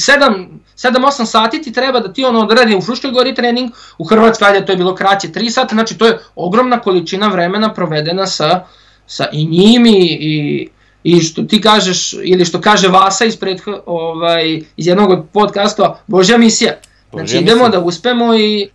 [0.77, 4.67] 7-8 sati ti treba da ti ono odradi u Fruškoj gori trening, u Hrvatskoj ajde
[4.67, 8.65] to je bilo kraće 3 sata, znači to je ogromna količina vremena provedena sa,
[9.07, 10.69] sa i njim i,
[11.05, 16.39] i što ti kažeš, ili što kaže Vasa ispred, ovaj, iz jednog od podcastova, Božja
[16.39, 16.73] misija.
[17.13, 18.69] Znači idemo da uspemo i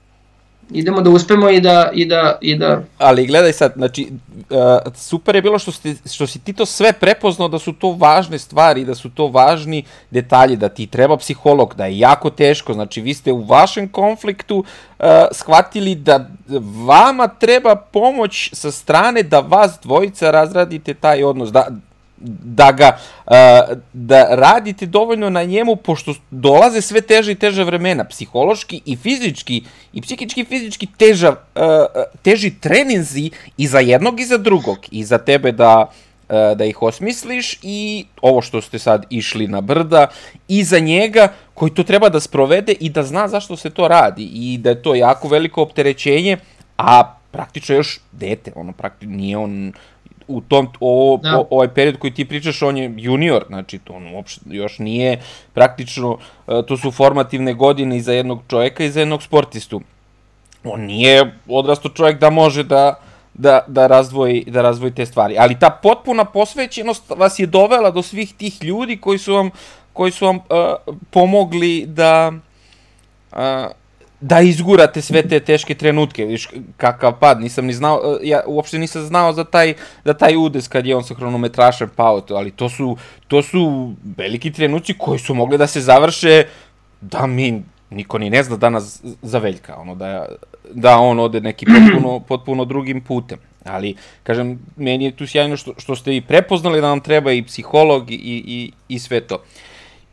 [0.72, 4.12] idemo da uspemo i da i da i da Ali gledaj sad, znači
[4.50, 7.92] uh, super je bilo što si što si ti to sve prepoznao da su to
[7.92, 12.74] važne stvari, da su to važni detalji, da ti treba psiholog, da je jako teško,
[12.74, 16.30] znači vi ste u vašem konfliktu uh, shvatili da
[16.86, 21.68] vama treba pomoć sa strane da vas dvojica razradite taj odnos, da
[22.24, 22.97] da ga
[23.93, 29.63] da radite dovoljno na njemu pošto dolaze sve teže i teže vremena psihološki i fizički
[29.93, 31.36] i psihički i fizički teža
[32.21, 34.78] teži treninzi i za jednog i za drugog.
[34.91, 35.91] I za tebe da
[36.55, 40.08] da ih osmisliš i ovo što ste sad išli na brda
[40.47, 44.24] i za njega koji to treba da sprovede i da zna zašto se to radi
[44.33, 46.37] i da je to jako veliko opterećenje
[46.78, 49.74] a praktično još dete ono praktično nije on
[50.28, 51.39] u tom, o, da.
[51.39, 55.21] o, ovaj period koji ti pričaš, on je junior, znači to on uopšte još nije
[55.54, 56.17] praktično,
[56.47, 59.82] e, to su formativne godine i za jednog čoveka i za jednog sportistu.
[60.63, 62.95] On nije odrasto čovjek da može da,
[63.33, 65.36] da, da, razvoji, da razvoji te stvari.
[65.39, 69.50] Ali ta potpuna posvećenost vas je dovela do svih tih ljudi koji su vam,
[69.93, 70.43] koji su vam uh,
[71.12, 72.32] pomogli da
[73.32, 73.37] uh,
[74.24, 76.47] da izgurate sve te teške trenutke, viš
[76.78, 79.74] kakav pad, nisam ni znao, e, ja uopšte nisam znao za taj,
[80.05, 82.97] za taj udes kad je on sa hronometrašem pao, to, ali to su,
[83.28, 86.43] to su veliki trenuci koji su mogli da se završe
[87.01, 90.25] da mi niko ni ne zna danas za Veljka, ono da,
[90.74, 93.37] da on ode neki potpuno, potpuno drugim putem.
[93.66, 97.43] Ali, kažem, meni je tu sjajno što, što ste i prepoznali da nam treba i
[97.43, 99.43] psiholog i, i, i sve to.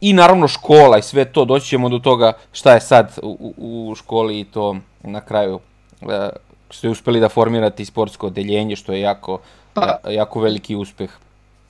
[0.01, 3.95] I naravno škola i sve to, doći ćemo do toga šta je sad u, u
[3.95, 5.61] školi i to na kraju
[6.03, 6.29] e,
[6.71, 9.41] ste uspeli da formirate sportsko odeljenje, što je jako,
[9.75, 9.99] pa.
[10.11, 11.11] jako veliki uspeh.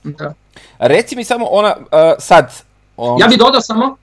[0.04, 0.32] Da.
[0.78, 1.86] Reci mi samo, ona, uh,
[2.18, 2.52] sad...
[2.96, 3.96] On, ja bih dodao samo...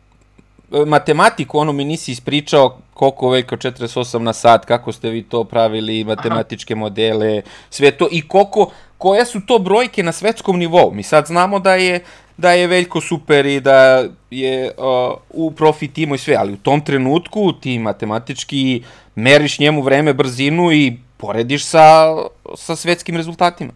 [0.86, 6.04] Matematiku, ono mi nisi ispričao koliko veliko 48 na sat, kako ste vi to pravili,
[6.04, 6.80] matematičke Aha.
[6.80, 10.92] modele, sve to, i koliko, koja su to brojke na svetskom nivou.
[10.92, 12.04] Mi sad znamo da je
[12.38, 16.58] da je Veljko super i da je uh, u profi timu i sve, ali u
[16.58, 18.84] tom trenutku ti matematički
[19.16, 22.16] meriš njemu vreme, brzinu i porediš sa,
[22.56, 23.72] sa svetskim rezultatima.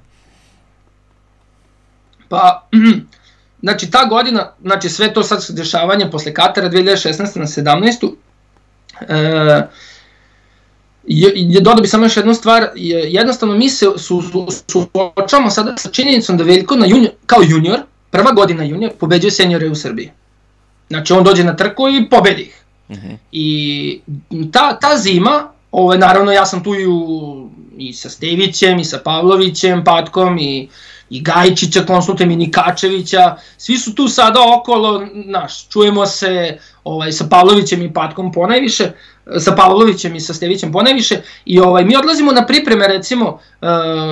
[2.30, 2.68] Pa,
[3.64, 7.40] znači ta godina, znači sve to sad dešavanje posle Katara 2016.
[7.40, 8.14] na 17.
[9.02, 9.68] E,
[11.08, 14.22] je, dodao bi samo još jednu stvar, jednostavno mi se su,
[14.68, 14.88] su,
[15.50, 17.80] sada sa činjenicom da Veljko na junior, kao junior,
[18.12, 20.12] prva godina junior, pobeđuje seniore u Srbiji.
[20.90, 22.64] Znači on dođe na trku i pobedi ih.
[22.90, 23.08] Uh mhm.
[23.08, 23.18] -huh.
[23.32, 24.02] I
[24.52, 29.00] ta, ta zima, ovaj, naravno ja sam tu i, u, i sa Stevićem, i sa
[29.04, 30.70] Pavlovićem, Patkom, i
[31.12, 37.26] i Gajčića konsultujem i Nikačevića, svi su tu sada okolo, naš, čujemo se ovaj, sa
[37.30, 38.92] Pavlovićem i Patkom ponajviše,
[39.40, 41.22] sa Pavlovićem i sa Stevićem ponajviše.
[41.46, 43.68] I ovaj, mi odlazimo na pripreme recimo uh,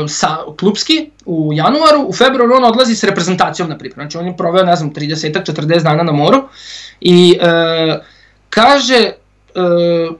[0.07, 4.37] sa klubski u januaru, u februaru on odlazi s reprezentacijom na pripreme, znači on je
[4.37, 6.43] proveo ne znam 30-40 dana na moru.
[7.01, 7.95] I uh,
[8.49, 9.11] kaže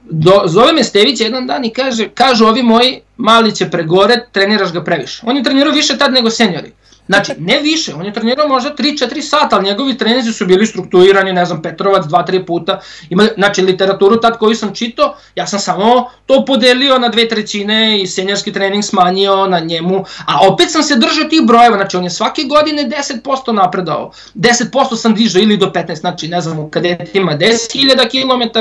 [0.10, 4.74] do, zove me Stević jedan dan i kaže, kažu ovi moji mali će pregore, treniraš
[4.74, 5.22] ga previše.
[5.26, 6.72] On je trenirao više tad nego seniori.
[7.10, 11.34] Znači, ne više, on je trenirao možda 3-4 sata, ali njegovi trenizi su bili strukturirani,
[11.34, 12.80] ne znam, Petrovac 2-3 puta.
[13.10, 18.02] Ima, znači, literaturu tad koju sam čitao, ja sam samo to podelio na dve trećine
[18.02, 22.04] i senjarski trening smanjio na njemu, a opet sam se držao tih brojeva, znači on
[22.04, 22.90] je svake godine
[23.24, 24.12] 10% napredao.
[24.36, 28.60] 10% sam dižao ili do 15, znači ne znam, u kadetima 10.000 km,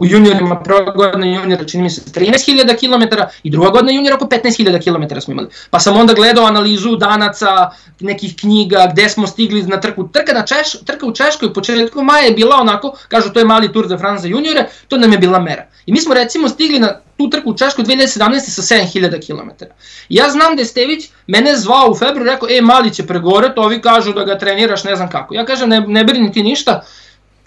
[0.00, 4.24] u juniorima prva godina juniora čini mi se 13.000 km i druga godina juniora oko
[4.24, 5.48] 15.000 km smo imali.
[5.70, 7.70] Pa sam onda gledao analizu danaca,
[8.00, 10.08] nekih knjiga, gde smo stigli na trku.
[10.08, 13.44] Trka, na Češ, trka u Češkoj u početku maja je bila onako, kažu to je
[13.44, 15.66] mali France za juniore, to nam je bila mera.
[15.86, 18.40] I mi smo recimo stigli na tu trku u Češkoj 2017.
[18.40, 19.64] sa 7000 km.
[20.08, 23.80] Ja znam da je Stević mene zvao u februaru, rekao, e, mali će pregoret, ovi
[23.80, 25.34] kažu da ga treniraš, ne znam kako.
[25.34, 26.82] Ja kažem, ne, ne brini ti ništa,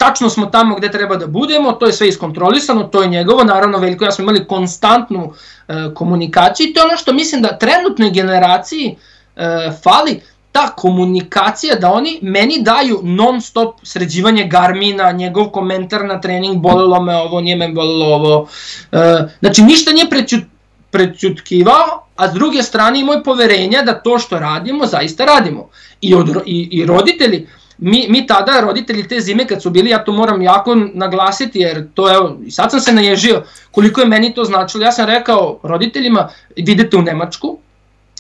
[0.03, 3.77] tačno smo tamo gde treba da budemo, to je sve iskontrolisano, to je njegovo, naravno
[3.77, 5.33] Veljko ja smo imali konstantnu
[5.67, 8.95] e, komunikaciju i to je ono što mislim da trenutnoj generaciji
[9.35, 10.21] e, fali,
[10.51, 17.01] ta komunikacija da oni meni daju non stop sređivanje Garmina, njegov komentar na trening, bolelo
[17.01, 18.47] me ovo, nije me bolelo ovo.
[18.91, 18.97] E,
[19.39, 20.43] znači ništa nije prećut,
[20.91, 25.69] prećutkivao, a s druge strane imao poverenja da to što radimo zaista radimo.
[26.01, 27.47] I, od, i, i roditelji,
[27.77, 31.87] mi, mi tada, roditelji te zime kad su bili, ja to moram jako naglasiti jer
[31.93, 34.83] to i sad sam se naježio koliko je meni to značilo.
[34.83, 37.57] Ja sam rekao roditeljima, idete u Nemačku,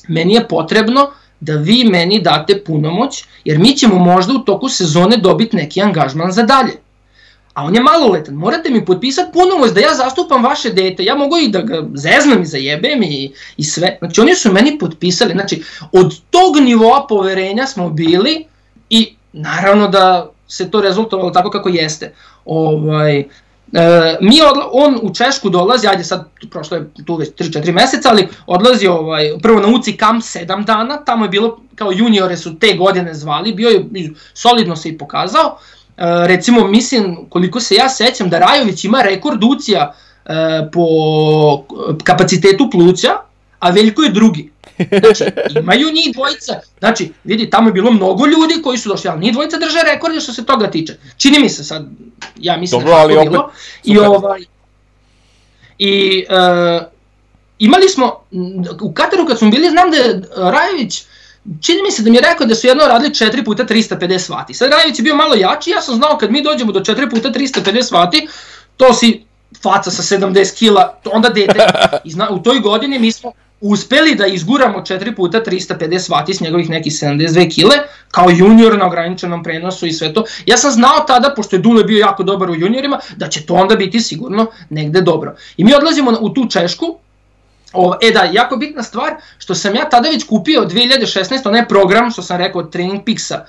[0.07, 1.07] meni je potrebno
[1.39, 6.31] da vi meni date punomoć, jer mi ćemo možda u toku sezone dobiti neki angažman
[6.31, 6.73] za dalje.
[7.53, 11.37] A on je maloletan, morate mi potpisati punomoć da ja zastupam vaše dete, ja mogu
[11.37, 13.97] i da ga zeznam i zajebem i, i sve.
[13.99, 18.45] Znači oni su meni potpisali, znači od tog nivoa poverenja smo bili
[18.89, 22.13] i naravno da se to rezultovalo tako kako jeste.
[22.45, 23.25] Ovaj, e,
[24.21, 28.27] mi odla, on u Češku dolazi, ajde sad prošlo je tu već 3-4 meseca, ali
[28.47, 32.73] odlazi ovaj, prvo na UCI kamp 7 dana, tamo je bilo kao juniore su te
[32.73, 35.57] godine zvali, bio je solidno se i pokazao.
[35.97, 39.91] E, recimo mislim koliko se ja sećam da Rajović ima rekord UCI-a
[40.25, 40.87] e, po
[42.03, 43.11] kapacitetu pluća,
[43.59, 44.51] a Veljko je drugi.
[44.77, 45.23] Znači,
[45.59, 46.59] imaju njih dvojica.
[46.79, 50.19] Znači, vidi, tamo je bilo mnogo ljudi koji su došli, ali njih dvojica drže rekorde
[50.19, 50.97] što se toga tiče.
[51.17, 51.85] Čini mi se sad,
[52.39, 53.51] ja mislim Dobro, da je tako bilo.
[53.83, 54.43] I, ovaj,
[55.79, 56.83] i uh,
[57.59, 58.19] imali smo,
[58.81, 61.03] u Kataru kad smo bili, znam da je Rajević,
[61.61, 64.53] čini mi se da mi je rekao da su jedno radili 4 puta 350 vati.
[64.53, 67.29] Sad Rajević je bio malo jači, ja sam znao kad mi dođemo do 4 puta
[67.29, 68.27] 350 vati,
[68.77, 69.25] to si
[69.63, 71.59] faca sa 70 kila, onda dete.
[72.05, 73.31] I zna, u toj godini mi smo
[73.63, 77.75] uspeli da izguramo 4 puta 350 vati s njegovih nekih 72 kile,
[78.11, 80.23] kao junior na ograničenom prenosu i sve to.
[80.45, 83.53] Ja sam znao tada, pošto je Dule bio jako dobar u juniorima, da će to
[83.53, 85.35] onda biti sigurno negde dobro.
[85.57, 86.97] I mi odlazimo u tu Češku,
[87.73, 92.11] O, e da, jako bitna stvar, što sam ja tada već kupio 2016, onaj program,
[92.11, 93.39] što sam rekao, Training Pixa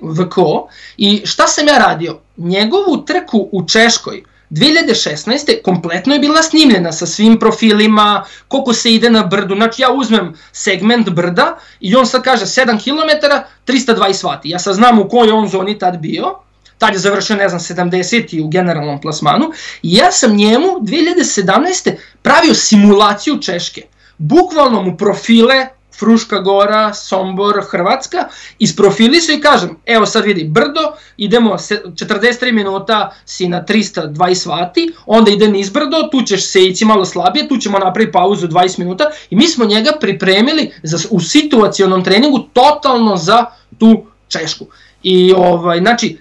[0.00, 2.18] VKO, i šta sam ja radio?
[2.36, 5.62] Njegovu trku u Češkoj, 2016.
[5.62, 9.54] kompletno je bila snimljena sa svim profilima, koliko se ide na brdu.
[9.54, 13.26] Znači ja uzmem segment brda i on sad kaže 7 km,
[13.66, 14.40] 320 W.
[14.44, 16.34] Ja sad znam u kojoj on zoni tad bio,
[16.78, 18.44] tad je završio, ne znam, 70.
[18.44, 19.50] u generalnom plasmanu,
[19.82, 21.96] i ja sam njemu 2017.
[22.22, 23.82] pravio simulaciju Češke.
[24.18, 25.66] Bukvalno mu profile
[25.98, 33.10] Fruška Gora, Sombor, Hrvatska, isprofili su i kažem, evo sad vidi, brdo, idemo 43 minuta
[33.24, 37.56] si na 320 vati, onda ide niz brdo, tu ćeš se ići malo slabije, tu
[37.56, 43.16] ćemo napraviti pauzu 20 minuta i mi smo njega pripremili za, u situacionom treningu totalno
[43.16, 43.44] za
[43.78, 44.66] tu Češku.
[45.02, 46.18] I ovaj, znači,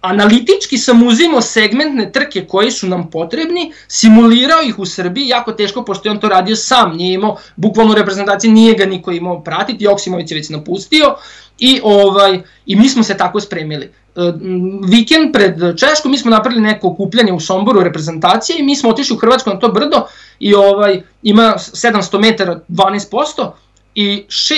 [0.00, 5.84] analitički sam uzimao segmentne trke koji su nam potrebni, simulirao ih u Srbiji, jako teško
[5.84, 9.84] pošto je on to radio sam, nije imao, bukvalno reprezentacije nije ga niko imao pratiti,
[9.84, 11.14] Joksimović je već napustio
[11.58, 13.84] i, ovaj, i mi smo se tako spremili.
[13.84, 14.20] E,
[14.88, 19.16] vikend pred Češku mi smo napravili neko okupljanje u Somboru reprezentacije i mi smo otišli
[19.16, 20.06] u Hrvatsku na to brdo
[20.38, 23.50] i ovaj, ima 700 metara 12%
[23.94, 24.54] i še,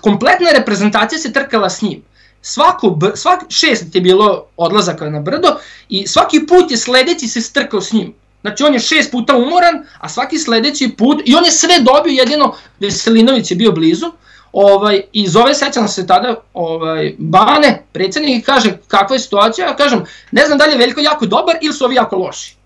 [0.00, 2.02] kompletna reprezentacija se trkala s njim
[2.44, 5.48] svako, svak, šest je bilo odlazaka na brdo
[5.88, 8.14] i svaki put je sledeći se strkao s njim.
[8.40, 12.10] Znači on je šest puta umoran, a svaki sledeći put, i on je sve dobio,
[12.10, 14.06] jedino Veselinović je bio blizu,
[14.52, 19.76] ovaj, i zove, sećam se tada, ovaj, Bane, predsednik, i kaže kakva je situacija, ja
[19.76, 22.56] kažem, ne znam da li je Veljko jako dobar ili su ovi jako loši.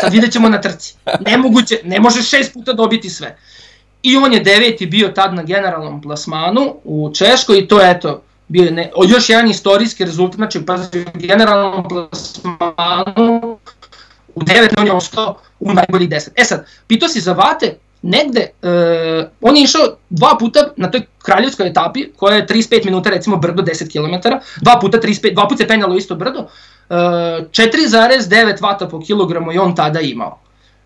[0.00, 0.94] Sad vidjet ćemo na trci.
[1.20, 3.38] Nemoguće, ne može šest puta dobiti sve.
[4.02, 8.22] I on je deveti bio tad na generalnom plasmanu u Češkoj i to je eto,
[8.48, 10.78] bio ne, o, još jedan istorijski rezultat, znači pa
[11.14, 13.58] generalnom plasmanu
[14.34, 16.28] u 9 on je ostao u najboljih 10.
[16.36, 21.06] E sad, pitao si za Vate, negde, uh, on je išao dva puta na toj
[21.22, 24.28] kraljevskoj etapi, koja je 35 minuta, recimo brdo 10 km,
[24.60, 26.48] dva puta 35, dva puta se penjalo isto brdo,
[26.90, 30.38] e, 4,9 vata po kilogramu je on tada imao.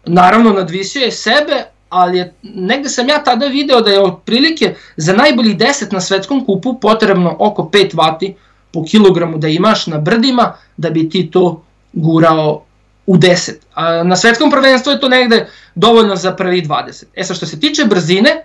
[0.07, 5.12] Naravno, nadvisio je sebe, ali je, negde sam ja tada video da je otprilike za
[5.12, 8.35] najboljih 10 na svetskom kupu potrebno oko 5 vati
[8.73, 11.62] po kilogramu da imaš na brdima da bi ti to
[11.93, 12.62] gurao
[13.06, 13.52] u 10.
[13.74, 17.05] A na svetskom prvenstvu je to negde dovoljno za prvi 20.
[17.15, 18.44] E sad što se tiče brzine,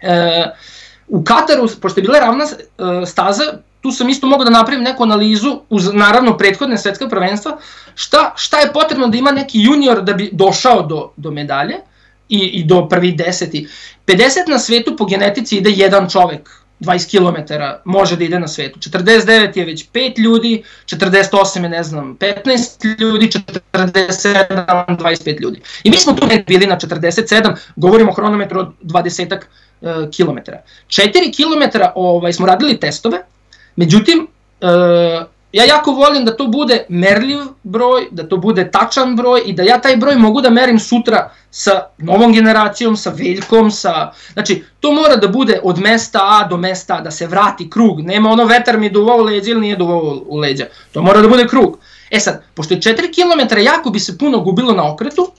[0.00, 0.44] e,
[1.08, 3.42] u Kataru, pošto je bila ravna e, staza,
[3.80, 7.58] tu sam isto mogao da napravim neku analizu uz naravno prethodne svetske prvenstva,
[7.94, 11.76] šta, šta je potrebno da ima neki junior da bi došao do, do medalje,
[12.32, 13.68] i, i do prvi deseti.
[14.06, 16.50] 50 na svetu po genetici ide jedan čovek,
[16.80, 17.54] 20 km
[17.84, 18.78] može da ide na svetu.
[18.78, 23.28] 49 je već 5 ljudi, 48 je ne znam 15 ljudi,
[23.72, 25.60] 47 25 ljudi.
[25.84, 29.36] I mi smo tu bili na 47, govorimo o hronometru od 20
[29.80, 30.52] uh, km.
[30.88, 33.18] 4 km ovaj, smo radili testove,
[33.76, 34.26] međutim
[34.60, 39.52] uh, ja jako volim da to bude merljiv broj, da to bude tačan broj i
[39.52, 44.12] da ja taj broj mogu da merim sutra sa novom generacijom, sa veljkom, sa...
[44.32, 48.00] Znači, to mora da bude od mesta A do mesta A, da se vrati krug.
[48.00, 50.66] Nema ono vetar mi duvao u leđa ili nije duvao u leđa.
[50.92, 51.78] To mora da bude krug.
[52.10, 55.32] E sad, pošto je 4 km jako bi se puno gubilo na okretu,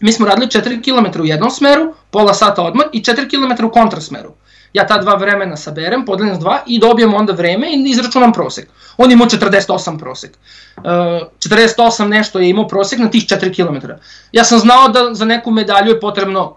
[0.00, 3.70] mi smo radili 4 km u jednom smeru, pola sata odmah i 4 km u
[3.70, 4.32] kontrasmeru
[4.72, 8.68] ja ta dva vremena saberem, podelim s dva i dobijem onda vreme i izračunam prosek.
[8.96, 10.36] On imao 48 prosek.
[10.76, 13.86] Uh, 48 nešto je imao prosek na tih 4 km.
[14.32, 16.56] Ja sam znao da za neku medalju je potrebno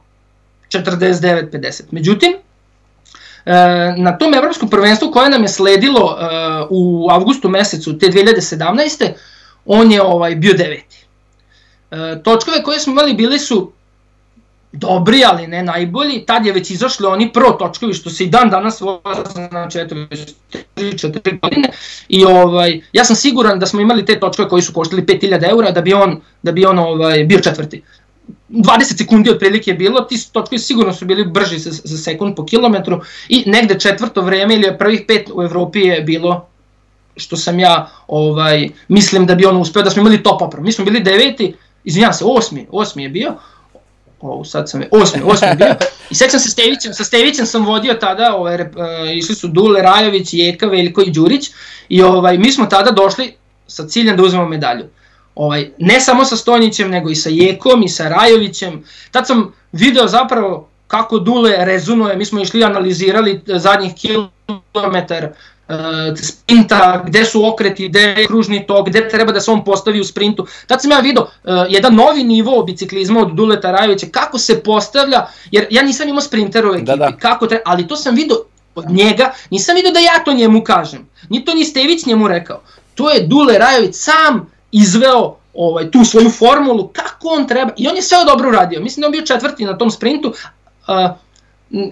[0.70, 1.82] 49-50.
[1.92, 3.52] Međutim, uh,
[3.98, 9.12] na tom evropskom prvenstvu koje nam je sledilo uh, u avgustu mesecu te 2017.
[9.66, 11.06] on je ovaj bio deveti.
[12.24, 13.72] Točkove koje smo imali bili su
[14.72, 18.49] dobri, ali ne najbolji, tad je već izašli oni pro točkovi, što se i dan
[18.49, 20.34] danas voze, znači eto već
[20.76, 21.69] 3-4 godine,
[22.10, 25.72] i ovaj, ja sam siguran da smo imali te točkove koji su koštali 5000 eura
[25.72, 27.84] da bi on, da bi on ovaj, bio četvrti.
[28.49, 32.45] 20 sekundi otprilike je bilo, ti točkovi sigurno su bili brži za, za sekund po
[32.45, 36.48] kilometru i negde četvrto vreme ili prvih pet u Evropi je bilo
[37.15, 40.61] što sam ja ovaj mislim da bi on uspeo da smo imali top opro.
[40.61, 41.53] Mi smo bili deveti,
[41.84, 43.35] izvinjavam se, osmi, osmi je bio,
[44.22, 45.76] ovo sad sam, osmi, osmi bio,
[46.10, 48.68] i sećam se Stevićem, sa Stevićem sam vodio tada, ovaj, uh,
[49.15, 51.49] išli su Dule, Rajović, Jeka, Veljko i Đurić,
[51.89, 53.34] i ovaj, mi smo tada došli
[53.68, 54.85] sa ciljem da uzmemo medalju.
[55.35, 58.84] Ovaj, ne samo sa Stonjićem, nego i sa Jekom i sa Rajovićem.
[59.11, 65.30] Tad sam video zapravo kako Dule rezonuje, mi smo išli analizirali zadnjih kilometar
[66.23, 70.03] sprinta, gde su okreti, gde je kružni tok, gde treba da se on postavi u
[70.03, 70.48] sprintu.
[70.68, 75.26] Tad sam ja vidio uh, jedan novi nivo biciklizma od Duleta Rajovića, kako se postavlja,
[75.52, 77.11] jer ja nisam imao sprinter u ekipi, da, da.
[77.19, 78.38] kako treba, ali to sam vidio
[78.76, 82.61] od njega, nisam vidio da ja to njemu kažem, ni to ni Stević njemu rekao.
[82.95, 87.95] To je Dule Rajović sam izveo ovaj, tu svoju formulu, kako on treba, i on
[87.95, 90.34] je sve dobro uradio, mislim da on bio četvrti na tom sprintu,
[90.88, 91.10] uh,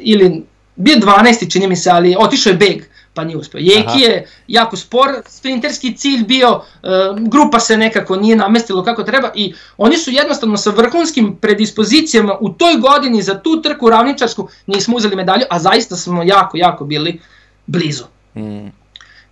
[0.02, 0.44] ili
[0.76, 1.52] bio 12.
[1.52, 2.84] čini mi se, ali otišao je beg,
[3.20, 3.60] pa nije uspeo.
[3.60, 4.00] Jeki Aha.
[4.00, 9.54] je jako spor, sprinterski cilj bio, uh, grupa se nekako nije namestilo kako treba i
[9.78, 15.16] oni su jednostavno sa vrhunskim predispozicijama u toj godini za tu trku ravničarsku nismo uzeli
[15.16, 17.20] medalju, a zaista smo jako, jako bili
[17.68, 18.04] blizu.
[18.36, 18.72] Mm.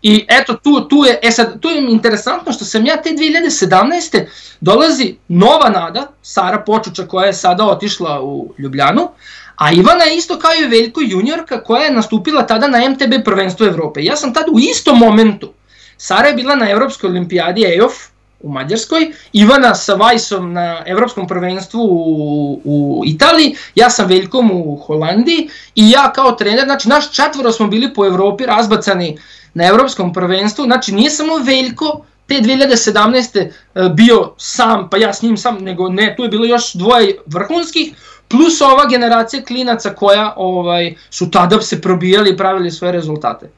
[0.01, 4.25] I eto, tu, tu je, e sad, tu je interesantno što sam ja te 2017.
[4.61, 9.09] dolazi nova nada, Sara Počuča koja je sada otišla u Ljubljanu,
[9.57, 13.65] A Ivana je isto kao i Veljko juniorka koja je nastupila tada na MTB prvenstvu
[13.65, 14.03] Evrope.
[14.03, 15.53] Ja sam tada u istom momentu,
[15.97, 17.93] Sara je bila na Evropskoj olimpijadi EOF
[18.39, 24.75] u Mađarskoj, Ivana sa Vajsom na Evropskom prvenstvu u, u Italiji, ja sam Veljkom u
[24.75, 29.17] Holandiji i ja kao trener, znači naš četvoro smo bili po Evropi razbacani
[29.53, 33.39] na Evropskom prvenstvu, znači nije samo Veljko te 2017.
[33.39, 33.49] E,
[33.89, 37.93] bio sam, pa ja s njim sam, nego ne, tu je bilo još dvoje vrhunskih,
[38.27, 43.49] plus ova generacija klinaca koja ovaj su tada se probijali i pravili svoje rezultate.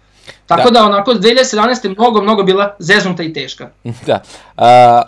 [0.46, 1.96] Tako da, da onako 2017.
[1.98, 3.70] mnogo, mnogo bila zeznuta i teška.
[4.08, 4.22] Da.
[4.58, 5.02] A,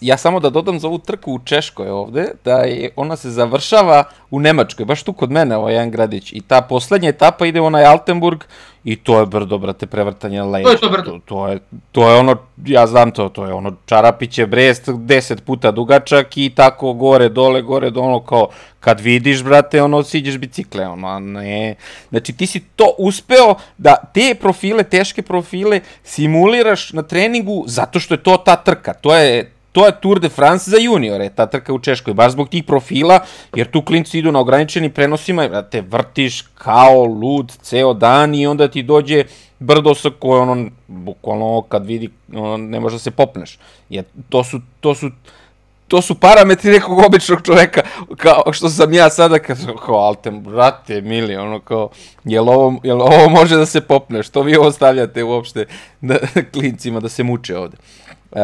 [0.00, 4.04] ja samo da dodam za ovu trku u Češkoj ovde, da je, ona se završava
[4.30, 6.32] u Nemačkoj, baš tu kod mene, ovaj jedan gradić.
[6.32, 8.44] I ta poslednja etapa ide u onaj Altenburg
[8.84, 10.64] i to je brdo, brate, prevrtanje leđa.
[10.64, 11.10] To je to brdo.
[11.10, 11.58] To, to, je,
[11.92, 12.36] to je ono,
[12.66, 17.62] ja znam to, to je ono Čarapiće Brest, 10 puta dugačak i tako gore, dole,
[17.62, 18.48] gore, dole, ono kao,
[18.80, 21.74] kad vidiš, brate, ono, siđeš bicikle, ono, ne.
[22.10, 28.14] Znači, ti si to uspeo da te profile, teške profile, simuliraš na treningu zato što
[28.14, 28.94] je to ta trka.
[28.94, 32.48] To je, to je Tour de France za juniore, ta trka u Češkoj, baš zbog
[32.48, 33.18] tih profila,
[33.56, 38.46] jer tu klinci idu na ograničenim prenosima, da te vrtiš kao lud ceo dan i
[38.46, 39.24] onda ti dođe
[39.58, 43.58] brdo sa koje ono, bukvalno kad vidi, ono, ne može da se popneš.
[43.88, 45.10] Jer to su, to su,
[45.88, 47.82] to su parametri nekog običnog čoveka,
[48.16, 51.88] kao što sam ja sada, kad, kao, altem, brate, mili, ono, kao,
[52.24, 55.66] jel ovo, jel ovo može da se popne, što vi ovo stavljate uopšte
[56.00, 56.18] da,
[56.54, 57.76] klincima da se muče ovde.
[58.30, 58.40] Uh,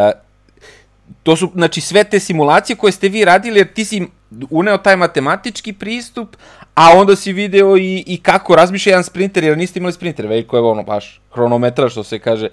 [1.22, 4.06] to su, znači, sve te simulacije koje ste vi radili, jer ti si
[4.50, 6.36] uneo taj matematički pristup,
[6.74, 10.56] a onda si video i, i kako razmišlja jedan sprinter, jer niste imali sprinter, veliko
[10.56, 12.48] je ono baš hronometra, što se kaže,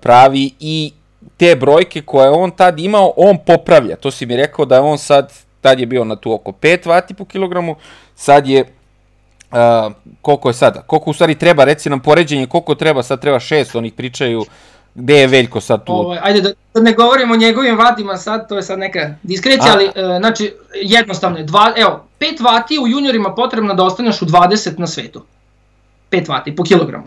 [0.00, 0.92] pravi i
[1.36, 3.96] te brojke koje on tad imao, on popravlja.
[3.96, 6.88] To si mi rekao da je on sad, tad je bio na tu oko 5
[6.88, 7.76] vati po kilogramu,
[8.14, 8.64] sad je
[9.54, 9.92] Uh,
[10.22, 10.82] koliko je sada?
[10.82, 14.44] Koliko u stvari treba, reci nam poređenje, koliko treba, sad treba 6, onih pričaju
[14.94, 15.92] gde je Veljko sad tu?
[15.92, 19.72] Ovaj, ajde da, da ne govorimo o njegovim vatima sad, to je sad neka diskrecija,
[19.72, 24.26] ali uh, znači jednostavno je, dva, evo, 5 vati u juniorima potrebno da ostaneš u
[24.26, 25.24] 20 na svetu.
[26.10, 27.04] 5 vati po kilogramu.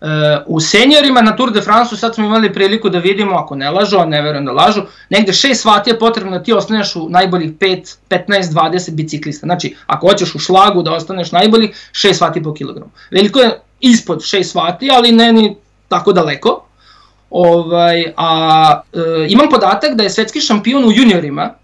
[0.00, 0.08] Uh,
[0.46, 3.98] u seniorima na Tour de France sad smo imali priliku da vidimo, ako ne lažu,
[3.98, 7.52] a ne verujem da lažu, negde 6 vati je potrebno da ti ostaneš u najboljih
[7.52, 9.46] 5, 15, 20 biciklista.
[9.46, 12.90] Znači, ako hoćeš u šlagu da ostaneš najboljih, 6 vati po kilogramu.
[13.10, 15.56] Veliko je ispod 6 vati, ali ne ni
[15.88, 16.64] tako daleko.
[17.34, 21.54] Ovaj, a e, imam podatak da je svetski šampion u juniorima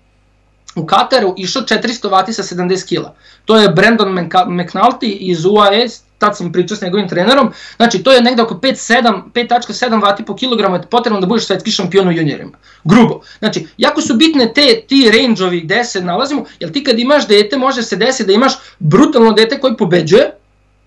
[0.74, 3.14] u Kataru išao 400 vati sa 70 kila.
[3.44, 4.08] To je Brandon
[4.48, 5.86] McNulty iz UAE,
[6.18, 10.76] tad sam pričao s njegovim trenerom, znači to je negde oko 5,7 vati po kilogramu
[10.76, 12.58] je potrebno da budeš svetski šampion u juniorima.
[12.84, 13.20] Grubo.
[13.38, 17.58] Znači, jako su bitne te, ti range-ovi gde se nalazimo, jer ti kad imaš dete
[17.58, 20.32] može se desiti da imaš brutalno dete koji pobeđuje,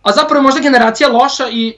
[0.01, 1.73] a zapravo je možda generacija loša i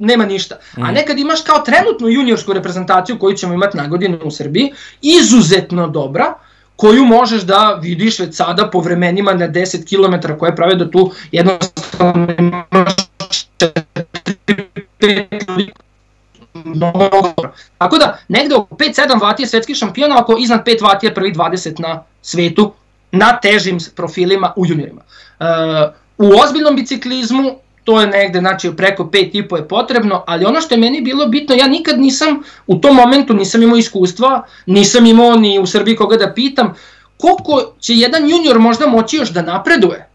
[0.00, 0.54] nema ništa.
[0.54, 0.82] Mm.
[0.82, 0.94] A mhm.
[0.94, 4.72] nekad imaš kao trenutnu juniorsku reprezentaciju koju ćemo imati na godinu u Srbiji,
[5.02, 6.34] izuzetno dobra,
[6.76, 11.12] koju možeš da vidiš već sada po vremenima na 10 km koje prave da tu
[11.32, 12.94] jednostavno imaš
[17.78, 21.32] Tako da, negde oko 5-7 vati je svetski šampion, ako iznad 5 vati je prvi
[21.32, 22.72] 20 na svetu,
[23.12, 25.02] na težim profilima u juniorima.
[25.40, 25.46] Uh,
[26.18, 27.58] u ozbiljnom biciklizmu
[27.90, 31.54] to je negde, znači preko 5,5 je potrebno, ali ono što je meni bilo bitno,
[31.54, 36.16] ja nikad nisam, u tom momentu nisam imao iskustva, nisam imao ni u Srbiji koga
[36.16, 36.74] da pitam,
[37.16, 40.06] koliko će jedan junior možda moći još da napreduje.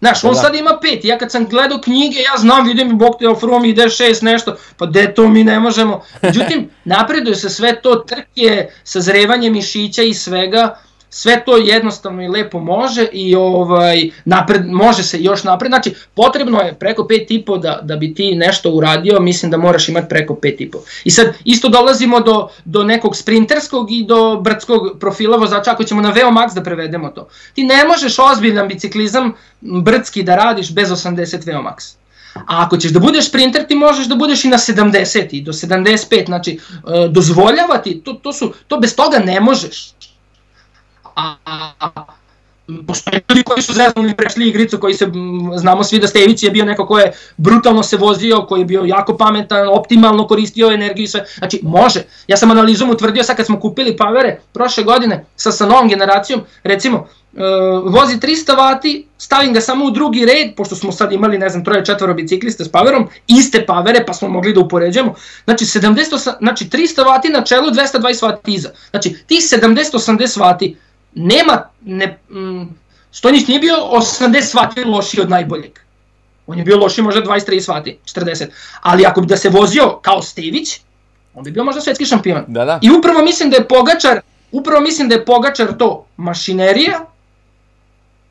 [0.00, 0.40] Znaš, on da.
[0.40, 3.64] sad ima pet, ja kad sam gledao knjige, ja znam, vidim i bok te ofrom
[3.64, 6.02] ide šest nešto, pa de to mi ne možemo.
[6.22, 10.78] Međutim, napreduje se sve to trke, sazrevanje mišića i svega,
[11.14, 15.70] sve to jednostavno i lepo može i ovaj napred može se još napred.
[15.70, 20.08] Znači potrebno je preko 5,5 da da bi ti nešto uradio, mislim da moraš imati
[20.08, 20.76] preko 5,5.
[21.04, 26.00] I sad isto dolazimo do do nekog sprinterskog i do brdskog profila vozača ako ćemo
[26.00, 27.28] na VO Max da prevedemo to.
[27.54, 31.94] Ti ne možeš ozbiljan biciklizam brdski da radiš bez 80 VO Max.
[32.34, 35.52] A ako ćeš da budeš sprinter, ti možeš da budeš i na 70 i do
[35.52, 39.92] 75, znači e, dozvoljavati, to, to, su, to bez toga ne možeš.
[41.14, 42.04] A, a,
[42.86, 45.06] postoje ljudi koji su zeznuli prešli igricu, koji se,
[45.56, 48.82] znamo svi da Stević je bio neko ko je brutalno se vozio, koji je bio
[48.84, 52.04] jako pametan, optimalno koristio energiju i sve, znači može.
[52.26, 56.40] Ja sam analizom utvrdio sad kad smo kupili pavere prošle godine sa, sa novom generacijom,
[56.62, 57.40] recimo, uh,
[57.92, 61.64] vozi 300 vati, stavim ga samo u drugi red, pošto smo sad imali, ne znam,
[61.64, 65.14] troje četvoro bicikliste s paverom, iste pavere, pa smo mogli da upoređujemo,
[65.44, 68.70] znači, 70, znači 300 vati na čelu, 220 vati iza.
[68.90, 70.76] Znači, ti 70-80 vati
[71.14, 72.82] nema, ne, mm,
[73.12, 75.78] Stojnić nije bio 80 vati loši od najboljeg.
[76.46, 78.46] On je bio loši možda 20-30 vati, 40.
[78.80, 80.80] Ali ako bi da se vozio kao Stević,
[81.34, 82.44] on bi bio možda svetski šampion.
[82.48, 82.78] Da, da.
[82.82, 84.20] I upravo mislim da je Pogačar,
[84.52, 87.06] upravo mislim da je Pogačar to mašinerija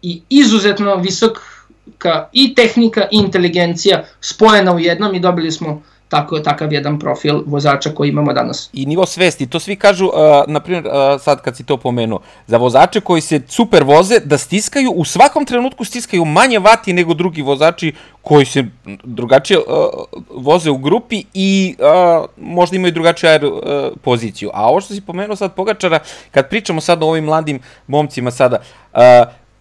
[0.01, 6.73] i izuzetno visoka i tehnika i inteligencija spojena u jednom i dobili smo tako, takav
[6.73, 8.69] jedan profil vozača koji imamo danas.
[8.73, 10.13] I nivo svesti, to svi kažu, uh,
[10.47, 14.37] na primjer, uh, sad kad si to pomenuo, za vozače koji se super voze, da
[14.37, 18.63] stiskaju, u svakom trenutku stiskaju manje vati nego drugi vozači koji se
[19.03, 19.65] drugačije uh,
[20.29, 23.61] voze u grupi i uh, možda imaju drugačiju aer, uh,
[24.01, 24.49] poziciju.
[24.53, 25.99] A ovo što si pomenuo sad Pogačara,
[26.31, 28.57] kad pričamo sad o ovim mladim momcima sada,
[28.93, 28.99] uh,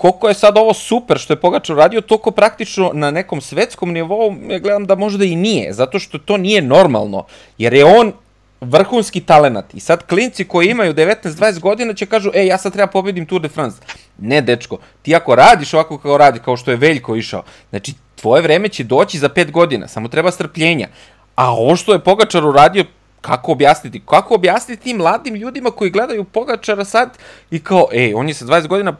[0.00, 4.34] koliko je sad ovo super što je Pogačar radio, toliko praktično na nekom svetskom nivou,
[4.48, 7.24] ja gledam da možda i nije, zato što to nije normalno,
[7.58, 8.12] jer je on
[8.60, 9.74] vrhunski talenat.
[9.74, 13.42] I sad klinci koji imaju 19-20 godina će kažu, ej, ja sad treba pobedim Tour
[13.42, 13.76] de France.
[14.18, 18.42] Ne, dečko, ti ako radiš ovako kao radi, kao što je Veljko išao, znači, tvoje
[18.42, 20.88] vreme će doći za 5 godina, samo treba strpljenja.
[21.34, 22.84] A ovo što je Pogačar uradio,
[23.20, 24.02] kako objasniti?
[24.06, 27.18] Kako objasniti tim mladim ljudima koji gledaju Pogačara sad
[27.50, 28.96] i kao, ej, on je sa 20 godina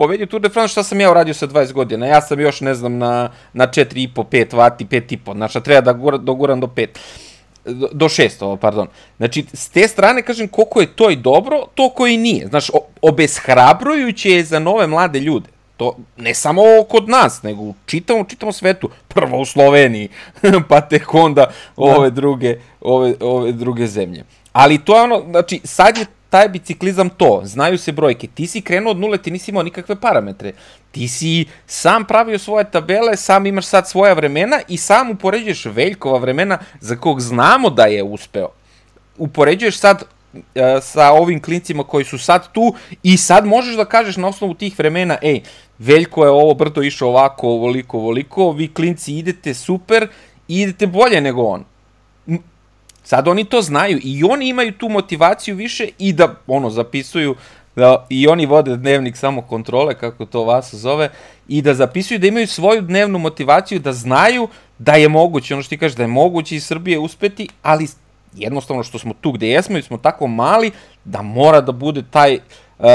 [0.00, 2.06] pobedio Tour de France, šta sam ja uradio sa 20 godina?
[2.06, 6.16] Ja sam još, ne znam, na, na 4,5, 5 vati, 5,5, znači treba da gura,
[6.16, 6.86] doguram do 5
[7.92, 8.86] do 6, ovo, pardon.
[9.16, 12.46] Znači, s te strane, kažem, koliko je to i dobro, to koji nije.
[12.46, 12.70] Znaš,
[13.02, 15.48] obeshrabrujuće je za nove mlade ljude.
[15.76, 18.90] To ne samo kod nas, nego u čitavom, čitavom svetu.
[19.08, 20.08] Prvo u Sloveniji,
[20.68, 24.24] pa tek onda ove druge, ove, ove druge zemlje.
[24.52, 28.26] Ali to je ono, znači, sad je taj biciklizam to, znaju se brojke.
[28.34, 30.52] Ti si krenuo od nule, ti nisi imao nikakve parametre.
[30.92, 36.18] Ti si sam pravio svoje tabele, sam imaš sad svoja vremena i sam upoređuješ Veljkova
[36.18, 38.48] vremena za kog znamo da je uspeo.
[39.18, 40.40] Upoređuješ sad uh,
[40.82, 44.78] sa ovim klincima koji su sad tu i sad možeš da kažeš na osnovu tih
[44.78, 45.42] vremena, ej,
[45.78, 50.08] Veljko je ovo brdo išao ovako, ovoliko, ovoliko, vi klinci idete super
[50.48, 51.64] i idete bolje nego on.
[53.10, 57.34] Sad oni to znaju i oni imaju tu motivaciju više i da ono zapisuju
[57.76, 61.08] da i oni vode dnevnik samo kontrole kako to vas zove
[61.48, 65.70] i da zapisuju da imaju svoju dnevnu motivaciju da znaju da je moguće ono što
[65.70, 67.88] ti kažeš da je moguće iz Srbije uspeti ali
[68.36, 70.70] jednostavno što smo tu gde jesmo i smo tako mali
[71.04, 72.38] da mora da bude taj
[72.78, 72.86] uh,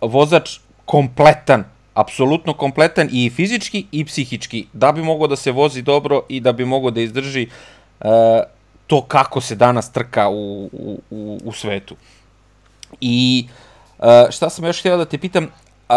[0.00, 1.64] vozač kompletan
[1.94, 6.52] apsolutno kompletan i fizički i psihički da bi mogao da se vozi dobro i da
[6.52, 7.48] bi mogao da izdrži
[8.00, 8.08] uh,
[8.88, 11.96] to kako se danas trka u, u, u, u svetu.
[13.00, 13.46] I
[13.98, 15.94] uh, šta sam još htio da te pitam, uh,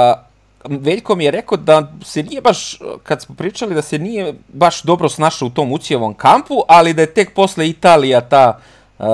[0.70, 4.84] Veljko mi je rekao da se nije baš, kad smo pričali, da se nije baš
[4.84, 8.60] dobro snašao u tom ucijevom kampu, ali da je tek posle Italija ta
[9.00, 9.06] uh,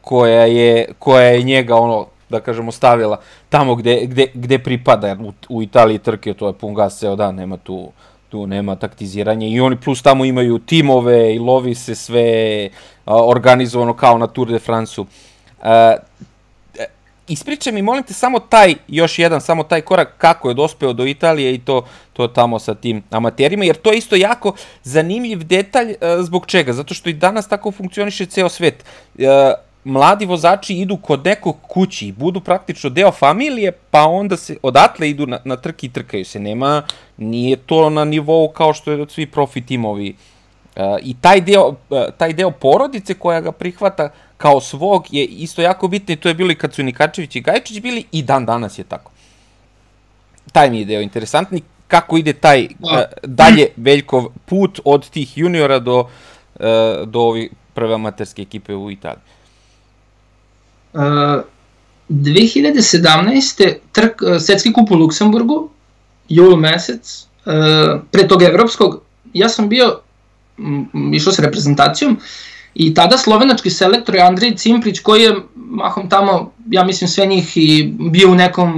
[0.00, 5.32] koja, je, koja je njega, ono, da kažemo, stavila tamo gde, gde, gde pripada, u,
[5.48, 7.92] u Italiji trke to je pun gas ceo dan, nema tu,
[8.28, 12.68] tu nema taktiziranja i oni plus tamo imaju timove i lovi se sve
[13.06, 15.06] organizovano kao na Tour de France-u.
[15.62, 15.96] E,
[17.28, 21.06] ispričaj mi, molim te, samo taj, još jedan, samo taj korak kako je dospeo do
[21.06, 25.90] Italije i to, to tamo sa tim amaterima, jer to je isto jako zanimljiv detalj,
[25.90, 26.72] e, zbog čega?
[26.72, 28.84] Zato što i danas tako funkcioniše ceo svet.
[29.84, 35.26] Mladi vozači idu kod nekog kući budu praktično deo familije, pa onda se odatle idu
[35.26, 36.40] na, na trke i trkaju se.
[36.40, 36.82] Nema,
[37.16, 40.33] nije to na nivou kao što je svi profi timovi uh,
[41.02, 45.88] I taj deo, e, taj deo porodice koja ga prihvata kao svog je isto jako
[45.88, 48.78] bitno i to je bilo i kad su Nikačević i Gajčić bili i dan danas
[48.78, 49.10] je tako.
[50.52, 52.90] Taj mi je deo interesantni, kako ide taj uh,
[53.22, 56.66] dalje Veljkov put od tih juniora do, uh,
[57.06, 59.22] do ovih prve amaterske ekipe u Italiji.
[60.92, 61.00] Uh,
[62.08, 63.74] 2017.
[63.92, 65.70] Trk, svetski kup u Luksemburgu,
[66.28, 69.02] jul mesec, uh, pre tog evropskog,
[69.32, 70.03] ja sam bio
[71.12, 72.18] išao sa reprezentacijom.
[72.74, 77.56] I tada slovenački selektor je Andrej Cimprić koji je mahom tamo, ja mislim sve njih
[77.56, 78.72] i bio u nekom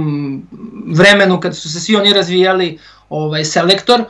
[0.87, 2.77] vremenu kad su se svi oni razvijali
[3.09, 4.03] ovaj selektor,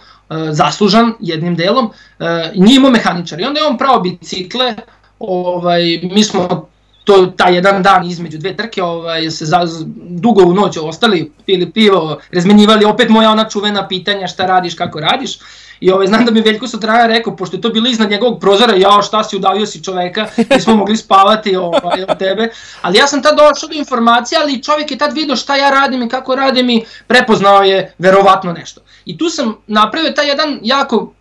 [0.52, 2.26] zaslužan jednim delom, uh,
[2.56, 4.76] nije imao mehaničar i onda je on pravo bicikle,
[5.20, 6.70] ovaj, mi smo
[7.08, 9.62] to taj jedan dan između dve trke ovaj, se za,
[9.98, 15.00] dugo u noć ostali, pili pivo, razmenjivali opet moja ona čuvena pitanja šta radiš, kako
[15.00, 15.40] radiš.
[15.80, 18.76] I ovaj, znam da mi Veljko Sutraja rekao, pošto je to bilo iznad njegovog prozora,
[18.76, 22.50] jao šta si udavio si čoveka, nismo mogli spavati ovaj, od tebe.
[22.82, 26.04] Ali ja sam tad došao do informacije, ali čovjek je tad vidio šta ja radim
[26.04, 28.82] i kako radim i prepoznao je verovatno nešto.
[29.06, 31.14] I tu sam napravio taj jedan jako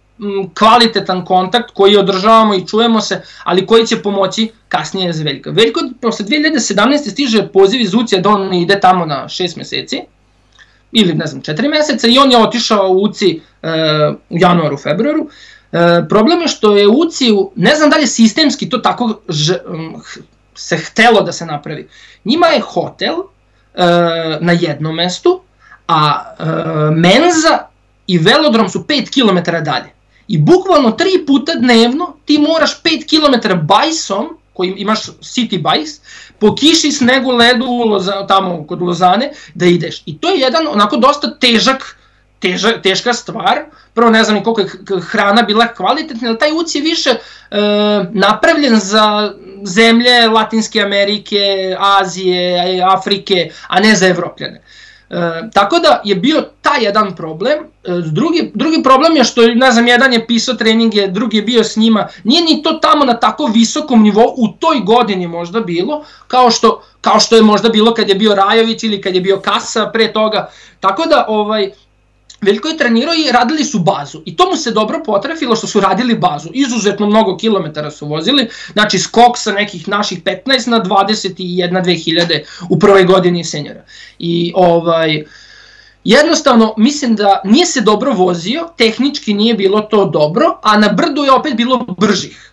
[0.59, 5.51] kvalitetan kontakt koji održavamo i čujemo se, ali koji će pomoći kasnije za Veljka.
[5.51, 7.10] Veljko posle 2017.
[7.10, 10.02] stiže poziv iz UCI da on ide tamo na 6 meseci,
[10.93, 13.68] ili ne znam, 4 meseca i on je otišao u UCI e,
[14.30, 15.28] u januaru, februaru.
[15.72, 15.78] E,
[16.09, 19.55] problem je što je UCI, ne znam da li sistemski to tako ž,
[20.55, 21.88] se htelo da se napravi.
[22.24, 23.86] Njima je hotel e,
[24.40, 25.40] na jednom mestu,
[25.88, 26.44] a e,
[26.90, 27.59] menza
[28.06, 29.95] i velodrom su 5 km dalje.
[30.28, 36.01] I bukvalno tri puta dnevno ti moraš 5 km bajsom, koji imaš city bajs,
[36.39, 40.03] po kiši, snegu, ledu, loza, tamo kod Lozane, da ideš.
[40.07, 41.97] I to je jedan onako dosta težak,
[42.40, 43.65] teža, teška stvar.
[43.94, 47.19] Prvo ne znam koliko je hrana bila kvalitetna, ali taj uc je više e,
[48.12, 49.32] napravljen za
[49.65, 54.57] zemlje Latinske Amerike, Azije, Afrike, a ne za Evropljane.
[54.57, 54.85] E,
[55.53, 57.59] tako da je bio taj jedan problem.
[57.59, 61.65] E, drugi, drugi problem je što, ne znam, jedan je pisao treninge, drugi je bio
[61.65, 62.09] s njima.
[62.24, 66.83] Nije ni to tamo na tako visokom nivou u toj godini možda bilo, kao što,
[67.01, 70.12] kao što je možda bilo kad je bio Rajović ili kad je bio Kasa pre
[70.12, 70.51] toga.
[70.81, 71.70] Tako da, ovaj,
[72.47, 74.23] Veljko je trenirao i radili su bazu.
[74.24, 76.48] I to mu se dobro potrefilo što su radili bazu.
[76.52, 78.48] Izuzetno mnogo kilometara su vozili.
[78.73, 83.85] Znači skok sa nekih naših 15 na 21-2000 u prvoj godini senjora.
[84.18, 85.24] I ovaj,
[86.05, 91.24] jednostavno mislim da nije se dobro vozio, tehnički nije bilo to dobro, a na brdu
[91.24, 92.52] je opet bilo bržih,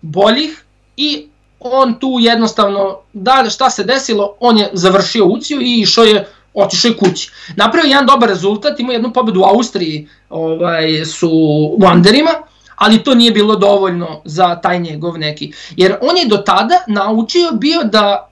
[0.00, 0.64] boljih
[0.96, 1.26] i
[1.60, 6.88] on tu jednostavno, da šta se desilo, on je završio uciju i išao je otišao
[6.88, 7.30] je kući.
[7.56, 11.30] Napravio jedan dobar rezultat, imao jednu pobedu u Austriji ovaj, su
[11.78, 12.30] u Anderima,
[12.76, 15.52] ali to nije bilo dovoljno za taj njegov neki.
[15.76, 18.28] Jer on je do tada naučio bio da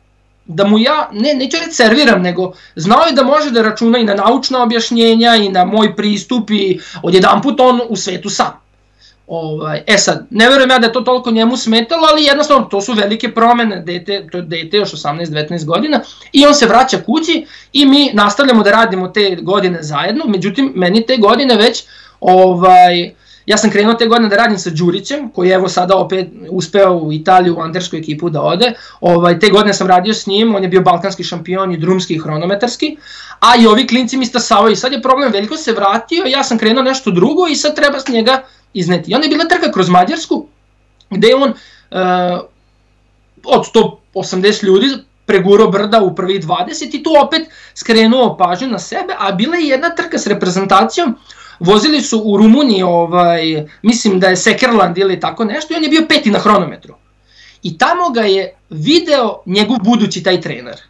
[0.52, 4.04] da mu ja, ne, neću reći serviram, nego znao je da može da računa i
[4.04, 8.60] na naučna objašnjenja i na moj pristup i odjedan put on u svetu sam.
[9.30, 12.80] Ovaj, e sad, ne verujem ja da je to toliko njemu smetalo, ali jednostavno to
[12.80, 16.00] su velike promene, dete, to je dete još 18-19 godina
[16.32, 21.06] i on se vraća kući i mi nastavljamo da radimo te godine zajedno, međutim meni
[21.06, 21.84] te godine već
[22.20, 23.10] ovaj,
[23.46, 26.92] ja sam krenuo te godine da radim sa Đurićem, koji je evo sada opet uspeo
[26.92, 28.72] u Italiju u Andersku ekipu da ode.
[29.00, 32.18] Ovaj, te godine sam radio s njim, on je bio balkanski šampion i drumski i
[32.18, 32.96] hronometarski,
[33.40, 34.76] a i ovi klinci mi stasavaju.
[34.76, 38.08] Sad je problem, veliko se vratio, ja sam krenuo nešto drugo i sad treba s
[38.08, 38.42] njega
[38.74, 39.10] izneti.
[39.10, 40.46] I onda je bila trka kroz Mađarsku,
[41.10, 42.40] gde je on uh,
[43.44, 43.64] od
[44.14, 44.86] 180 ljudi
[45.26, 47.42] preguro brda u prvi 20 i tu opet
[47.74, 51.16] skrenuo pažnju na sebe, a bila je jedna trka s reprezentacijom,
[51.60, 55.88] vozili su u Rumuniji, ovaj, mislim da je Sekerland ili tako nešto, i on je
[55.88, 56.94] bio peti na hronometru.
[57.62, 60.80] I tamo ga je video njegov budući taj trener.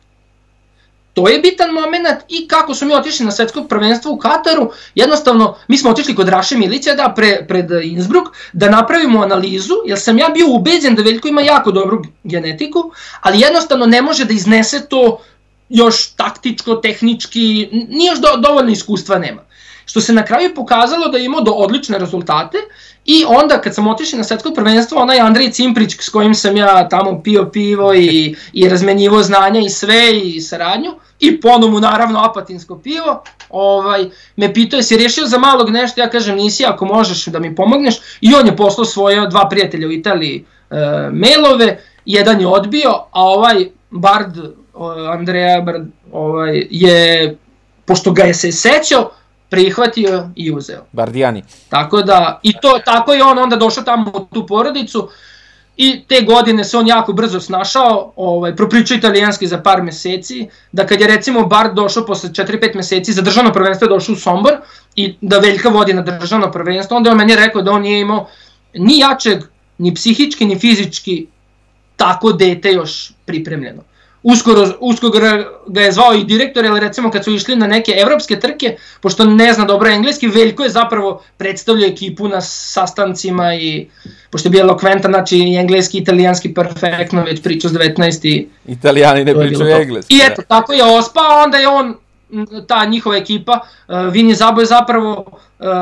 [1.14, 5.56] To je bitan moment i kako su mi otišli na svetsko prvenstvo u Kataru, jednostavno
[5.68, 10.18] mi smo otišli kod Raše Milića da pre, pred Innsbruck da napravimo analizu, jer sam
[10.18, 14.86] ja bio ubeđen da Veljko ima jako dobru genetiku, ali jednostavno ne može da iznese
[14.88, 15.20] to
[15.68, 19.42] još taktičko, tehnički, nije još do, dovoljno iskustva nema.
[19.90, 22.58] Što se na kraju pokazalo da je imao do odlične rezultate
[23.04, 26.88] i onda kad sam otišao na svetsko prvenstvo, onaj Andrej Cimprić s kojim sam ja
[26.88, 30.90] tamo pio pivo i, i razmenjivo znanja i sve i saradnju,
[31.20, 34.04] i ponovo naravno apatinsko pivo, ovaj,
[34.36, 37.94] me pitao jesi rešio za malog nešto, ja kažem nisi, ako možeš da mi pomogneš,
[38.20, 40.76] i on je poslao svoje dva prijatelja u Italiji e,
[41.12, 44.36] mailove, jedan je odbio, a ovaj Bard,
[45.12, 47.36] Andreja Bard, ovaj, je,
[47.84, 49.10] pošto ga je se sećao,
[49.50, 50.84] prihvatio i uzeo.
[50.92, 51.42] Bardijani.
[51.68, 55.08] Tako da, i to, tako je on onda došao tamo u tu porodicu
[55.76, 60.86] i te godine se on jako brzo snašao, ovaj, propričao italijanski za par meseci, da
[60.86, 64.52] kad je recimo Bard došao posle 4-5 meseci za državno prvenstvo je došao u Sombor
[64.96, 68.28] i da Veljka vodi na državno prvenstvo, onda on meni rekao da on nije imao
[68.74, 69.42] ni jačeg,
[69.78, 71.26] ni psihički, ni fizički
[71.96, 73.82] tako dete još pripremljeno
[74.22, 78.40] uskoro, uskoro ga je zvao i direktor, ali recimo kad su išli na neke evropske
[78.40, 83.86] trke, pošto ne zna dobro engleski, Veljko je zapravo predstavljao ekipu na sastancima i
[84.30, 88.48] pošto je bio elokventan, znači i engleski i italijanski perfektno, već pričao s 19 i...
[88.66, 90.14] Italijani ne pričaju engleski.
[90.14, 90.46] I eto, da.
[90.46, 91.94] tako je ospao, onda je on
[92.66, 93.60] ta njihova ekipa,
[94.10, 95.24] Vini Zabo je zapravo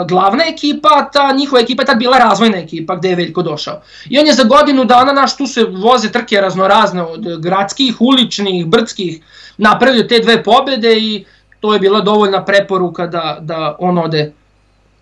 [0.09, 3.81] glavna ekipa, a ta njihova ekipa je tad bila razvojna ekipa gde je Veljko došao.
[4.11, 8.67] I on je za godinu dana, naš, tu se voze trke raznorazne, od gradskih, uličnih,
[8.67, 9.21] brdskih,
[9.59, 11.25] napravio te dve pobede i
[11.61, 14.33] to je bila dovoljna preporuka da, da on ode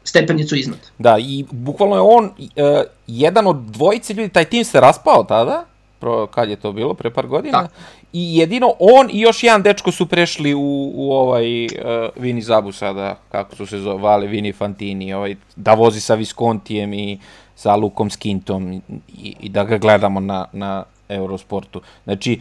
[0.05, 0.78] stepenicu iznad.
[0.98, 2.32] Da, i bukvalno je on uh,
[3.06, 5.64] jedan od dvojice ljudi, taj tim se raspao tada,
[5.98, 7.68] pro, kad je to bilo, pre par godina, da.
[8.12, 11.70] I jedino on i još jedan dečko su prešli u, u ovaj uh,
[12.16, 17.18] Vini Zabu sada, kako su se zovali, Vini Fantini, ovaj, da vozi sa Viscontijem i
[17.56, 18.82] sa Lukom Skintom i,
[19.40, 21.80] i da ga gledamo na, na Eurosportu.
[22.04, 22.40] Znači,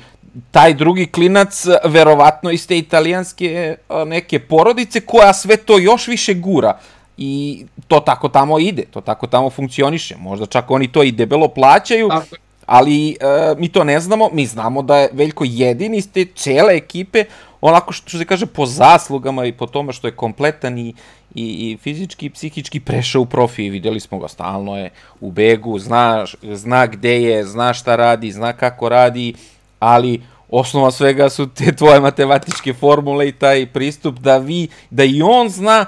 [0.51, 3.75] taj drugi klinac, verovatno iz te italijanske
[4.05, 6.77] neke porodice, koja sve to još više gura
[7.17, 10.15] i to tako tamo ide, to tako tamo funkcioniše.
[10.17, 12.35] Možda čak oni to i debelo plaćaju, tako.
[12.65, 13.15] Ali e,
[13.57, 17.25] mi to ne znamo, mi znamo da je Veljko jedini iz te cele ekipe,
[17.61, 20.93] onako što, što se kaže po zaslugama i po tome što je kompletan i,
[21.35, 24.89] i, i fizički i psihički prešao u profi i videli smo ga, stalno je
[25.21, 29.33] u begu, zna, zna gde je, zna šta radi, zna kako radi,
[29.79, 35.21] ali osnova svega su te tvoje matematičke formule i taj pristup da vi, da i
[35.21, 35.85] on zna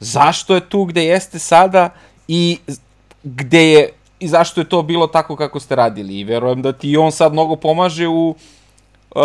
[0.00, 1.90] zašto je tu gde jeste sada
[2.28, 2.58] i
[3.22, 3.88] gde je
[4.20, 7.32] i zašto je to bilo tako kako ste radili i verujem da ti on sad
[7.32, 8.34] mnogo pomaže u
[9.14, 9.22] uh,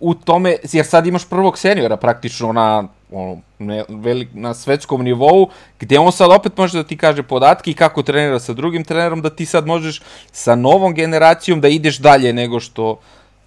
[0.00, 5.48] u tome, jer sad imaš prvog seniora praktično na ono, ne, velik, na svetskom nivou,
[5.80, 9.22] gde on sad opet može da ti kaže podatke i kako trenira sa drugim trenerom,
[9.22, 10.00] da ti sad možeš
[10.32, 12.98] sa novom generacijom da ideš dalje nego što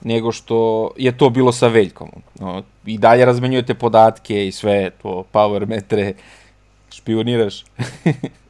[0.03, 2.09] nego što je to bilo sa Veljkom.
[2.39, 6.13] No, I dalje razmenjujete podatke i sve to, power metre,
[6.91, 7.65] špioniraš.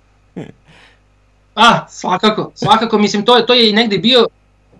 [1.55, 4.27] A, svakako, svakako, mislim, to to je i negde bio,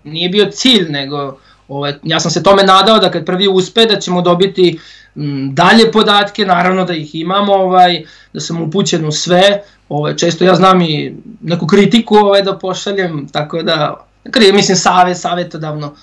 [0.04, 1.36] nije bio cilj, nego
[1.68, 4.78] ovaj, ja sam se tome nadao da kad prvi uspe da ćemo dobiti
[5.16, 10.44] m, dalje podatke, naravno da ih imamo, ovaj, da sam upućen u sve, ovaj, često
[10.44, 14.06] ja znam i neku kritiku ovaj, da pošaljem, tako da,
[14.52, 15.94] mislim, save, savetodavno,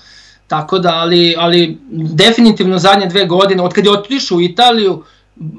[0.48, 5.04] tako da, ali, ali definitivno zadnje dve godine, od kad je otišao u Italiju,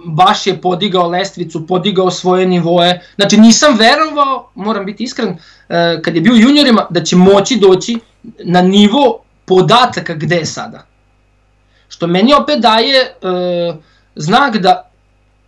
[0.05, 2.99] baš je podigao lestvicu, podigao svoje nivoe.
[3.15, 5.37] Znači nisam verovao, moram biti iskren,
[5.69, 7.97] e, kad je bio juniorima, da će moći doći
[8.43, 10.85] na nivo podataka gde je sada.
[11.89, 13.11] Što meni opet daje e,
[14.15, 14.91] znak da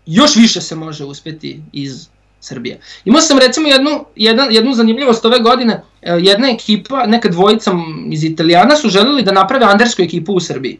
[0.05, 2.07] još više se može uspeti iz
[2.39, 2.79] Srbije.
[3.05, 7.71] Imao sam recimo jednu, jedan, jednu zanimljivost ove godine, e, jedna ekipa, neka dvojica
[8.11, 10.79] iz Italijana su želeli da naprave andersku ekipu u Srbiji.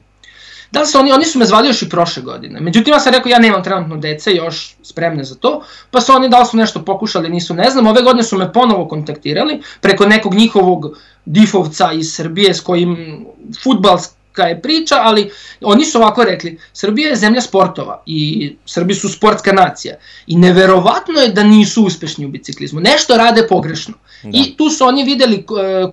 [0.74, 2.60] Da li su oni, oni su me zvali još i prošle godine.
[2.60, 6.30] Međutim, ja sam rekao, ja nemam trenutno dece još spremne za to, pa su oni
[6.30, 7.88] da li su nešto pokušali, nisu, ne znam.
[7.88, 13.26] Ove godine su me ponovo kontaktirali preko nekog njihovog difovca iz Srbije s kojim
[13.64, 15.32] futbalski je priča, ali
[15.62, 19.96] oni su ovako rekli, Srbija je zemlja sportova i Srbi su sportska nacija
[20.28, 23.94] i neverovatno je da nisu uspešni u biciklizmu, nešto rade pogrešno.
[24.24, 24.30] Da.
[24.34, 25.44] I tu su oni videli e,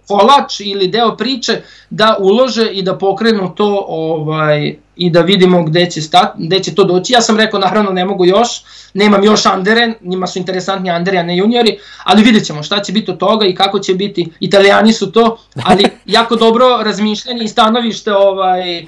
[0.08, 5.90] kolač ili deo priče da ulože i da pokrenu to ovaj i da vidimo gde
[5.90, 7.12] će, stat, gde će to doći.
[7.12, 8.48] Ja sam rekao, naravno ne mogu još,
[8.94, 12.92] nemam još andere, njima su interesantni andere, a ne juniori, ali vidjet ćemo šta će
[12.92, 14.28] biti od toga i kako će biti.
[14.40, 18.86] Italijani su to, ali jako dobro razmišljanje i stanovište ovaj,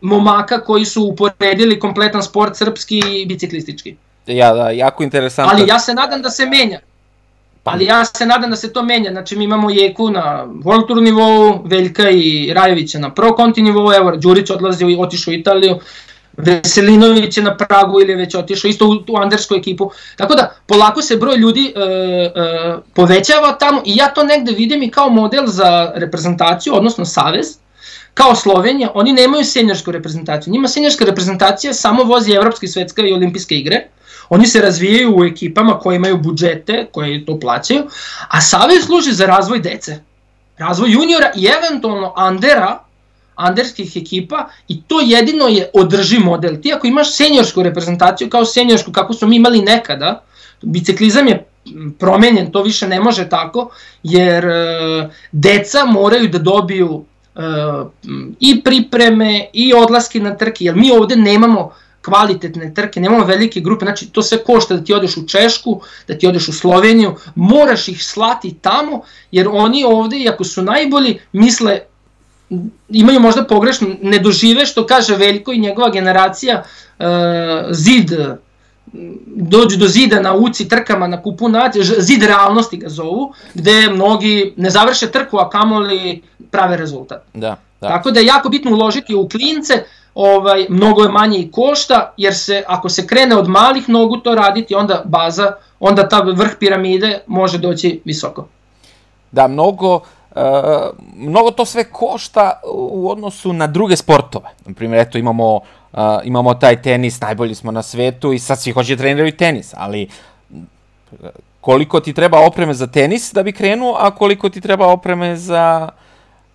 [0.00, 3.96] momaka koji su uporedili kompletan sport srpski i biciklistički.
[4.26, 5.52] Ja, da, jako interesantno.
[5.54, 6.80] Ali ja se nadam da se menja.
[7.62, 10.86] Pa ali ja se nadam da se to menja, znači mi imamo Jeku na World
[10.88, 15.34] Tour nivou, Veljka i Rajovića na Pro Conti nivou, evo Đurić odlazi i otišao u
[15.34, 15.78] Italiju,
[16.36, 19.90] Veselinović je na Pragu ili je već otišao isto u, u Andersku ekipu.
[20.16, 24.82] Tako da polako se broj ljudi e, e, povećava tamo i ja to negde vidim
[24.82, 27.46] i kao model za reprezentaciju, odnosno savez,
[28.14, 30.52] kao Slovenija, oni nemaju senjorsku reprezentaciju.
[30.52, 33.86] Njima senjorska reprezentacija samo vozi evropske, svetske i olimpijske igre.
[34.34, 37.82] Oni se razvijaju u ekipama koje imaju budžete, koje to plaćaju,
[38.28, 39.98] a Savez služi za razvoj dece,
[40.58, 42.78] razvoj juniora i eventualno Andera,
[43.34, 46.56] anderskih ekipa i to jedino je održi model.
[46.62, 50.22] Ti ako imaš seniorsku reprezentaciju kao seniorsku kako smo mi imali nekada,
[50.62, 51.44] biciklizam je
[51.98, 53.70] promenjen, to više ne može tako,
[54.02, 57.04] jer e, deca moraju da dobiju
[57.36, 57.40] e,
[58.40, 61.72] i pripreme i odlaske na trke, jer mi ovde nemamo
[62.04, 66.18] kvalitetne trke, nemamo velike grupe, znači to sve košta da ti odeš u Češku, da
[66.18, 71.80] ti odeš u Sloveniju, moraš ih slati tamo, jer oni ovde, iako su najbolji, misle,
[72.88, 76.62] imaju možda pogrešno, ne dožive što kaže Veljko i njegova generacija,
[76.98, 77.06] uh,
[77.70, 78.10] zid
[79.26, 84.54] dođu do zida na uci trkama na kupu nacije, zid realnosti ga zovu, gde mnogi
[84.56, 87.22] ne završe trku, a kamoli prave rezultat.
[87.34, 87.88] Da, da.
[87.88, 89.84] Tako da je jako bitno uložiti u klince,
[90.14, 94.34] ovaj, mnogo je manje i košta, jer se, ako se krene od malih nogu to
[94.34, 98.46] raditi, onda baza, onda ta vrh piramide može doći visoko.
[99.32, 100.02] Da, mnogo, uh,
[101.16, 104.48] mnogo to sve košta u odnosu na druge sportove.
[104.66, 108.72] Na primjer, eto, imamo, uh, imamo taj tenis, najbolji smo na svetu i sad svi
[108.72, 110.08] hoće da treniraju tenis, ali
[111.60, 115.88] koliko ti treba opreme za tenis da bi krenuo, a koliko ti treba opreme za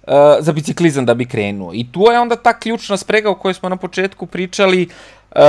[0.07, 1.73] uh, za biciklizam da bi krenuo.
[1.73, 4.87] I tu je onda ta ključna sprega o kojoj smo na početku pričali,
[5.35, 5.41] uh,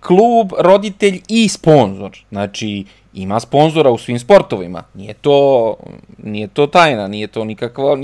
[0.00, 2.18] klub, roditelj i sponsor.
[2.30, 2.84] Znači,
[3.14, 4.82] ima sponzora u svim sportovima.
[4.94, 5.76] Nije to,
[6.22, 7.96] nije to tajna, nije to nikakva,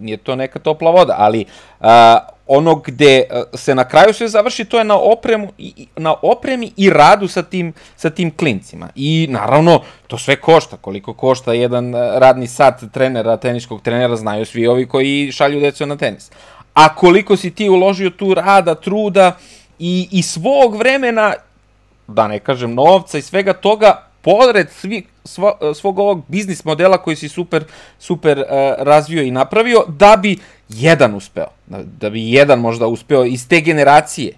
[0.00, 1.44] nije to neka topla voda, ali
[1.80, 1.86] uh,
[2.46, 3.22] ono gde
[3.54, 5.48] se na kraju sve završi, to je na, opremu,
[5.96, 8.88] na opremi i radu sa tim, sa tim klincima.
[8.94, 10.76] I naravno, to sve košta.
[10.76, 15.96] Koliko košta jedan radni sat trenera, teniskog trenera, znaju svi ovi koji šalju decu na
[15.96, 16.30] tenis.
[16.74, 19.36] A koliko si ti uložio tu rada, truda
[19.78, 21.34] i, i svog vremena,
[22.06, 27.16] da ne kažem novca i svega toga, pored svi, svo, svog ovog biznis modela koji
[27.16, 27.64] si super,
[27.98, 28.44] super uh,
[28.78, 30.38] razvio i napravio, da bi
[30.68, 34.32] jedan uspeo, da, da bi jedan možda uspeo iz te generacije,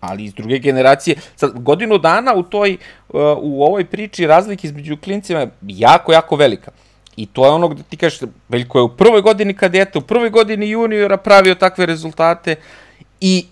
[0.00, 1.16] ali iz druge generacije.
[1.36, 2.76] Sad, godinu dana u toj,
[3.08, 6.70] uh, u ovoj priči razlike između klincima je jako, jako velika.
[7.16, 10.30] I to je ono gde ti kažeš, Veljko je u prvoj godini kadeta, u prvoj
[10.30, 12.56] godini juniora pravio takve rezultate
[13.20, 13.46] i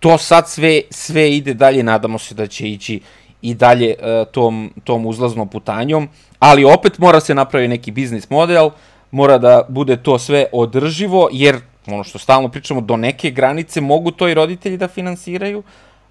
[0.00, 3.00] to sad sve, sve ide dalje, nadamo se da će ići
[3.42, 6.08] i dalje uh, tom, tom uzlaznom putanjom,
[6.38, 8.70] ali opet mora se napravi neki biznis model,
[9.10, 14.10] mora da bude to sve održivo, jer ono što stalno pričamo, do neke granice mogu
[14.10, 15.62] to i roditelji da finansiraju,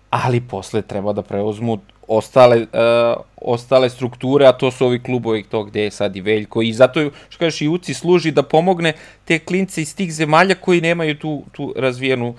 [0.09, 5.63] ali posle treba da preuzmu ostale, uh, ostale strukture, a to su ovi klubovi to
[5.63, 8.93] gde je sad i Veljko i zato, što kažeš, i UCI služi da pomogne
[9.25, 12.35] te klince iz tih zemalja koji nemaju tu, tu razvijenu, uh,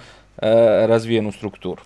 [0.86, 1.82] razvijenu strukturu.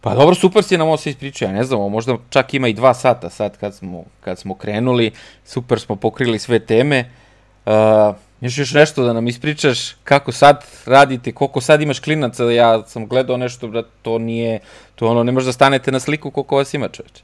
[0.00, 2.72] Pa dobro, super si nam ovo se ispričao, ja ne znam, možda čak ima i
[2.72, 5.10] dva sata sad kad smo, kad smo krenuli,
[5.44, 7.10] super smo pokrili sve teme.
[7.66, 7.72] Uh,
[8.42, 13.06] još još nešto da nam ispričaš, kako sad radite, koliko sad imaš klinaca, ja sam
[13.06, 14.58] gledao nešto, brat, to nije,
[14.94, 17.22] to ono, ne možda da stanete na sliku koliko vas ima čoveče.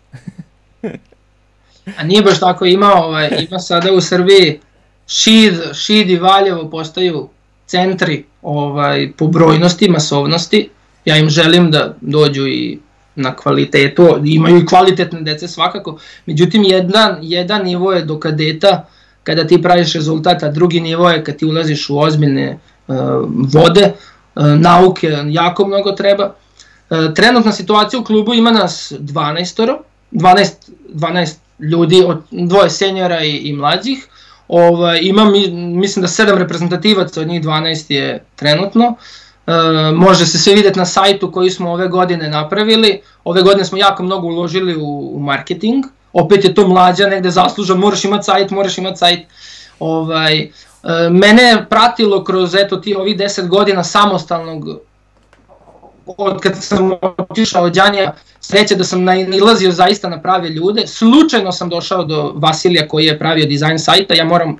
[1.98, 4.60] A nije baš tako, ima, ovaj, ima sada u Srbiji
[5.06, 7.28] Šid, Šid i Valjevo postaju
[7.66, 10.70] centri ovaj, po brojnosti, masovnosti,
[11.04, 12.78] ja im želim da dođu i
[13.14, 18.88] na kvalitetu, imaju i kvalitetne dece svakako, međutim jedan, jedan nivo je do kadeta
[19.28, 22.96] kada ti praviš rezultat, a drugi nivo je kad ti ulaziš u ozbiljne uh,
[23.52, 23.92] vode,
[24.34, 26.32] uh, nauke jako mnogo treba.
[26.90, 29.76] Uh, trenutna situacija u klubu ima nas 12
[30.12, 30.48] 12,
[30.94, 34.08] 12 ljudi, od dvoje senjora i, i mlađih,
[34.48, 35.32] Ovaj, imam,
[35.80, 38.94] mislim da 7 reprezentativaca, od njih 12 je trenutno.
[39.46, 39.52] E,
[39.92, 43.00] može se sve videti na sajtu koji smo ove godine napravili.
[43.24, 45.84] Ove godine smo jako mnogo uložili u, u marketing.
[46.12, 49.20] Opet je to mlađa negde zaslužan, moraš imati sajt, moraš imati sajt.
[49.78, 50.50] Ovaj, e,
[51.10, 54.80] mene je pratilo kroz eto ti ovih 10 godina samostalnog
[56.16, 60.86] od kad sam otišao od Đanja, sreće da sam nalazio zaista na prave ljude.
[60.86, 64.14] Slučajno sam došao do Vasilija koji je pravio dizajn sajta.
[64.14, 64.56] Ja moram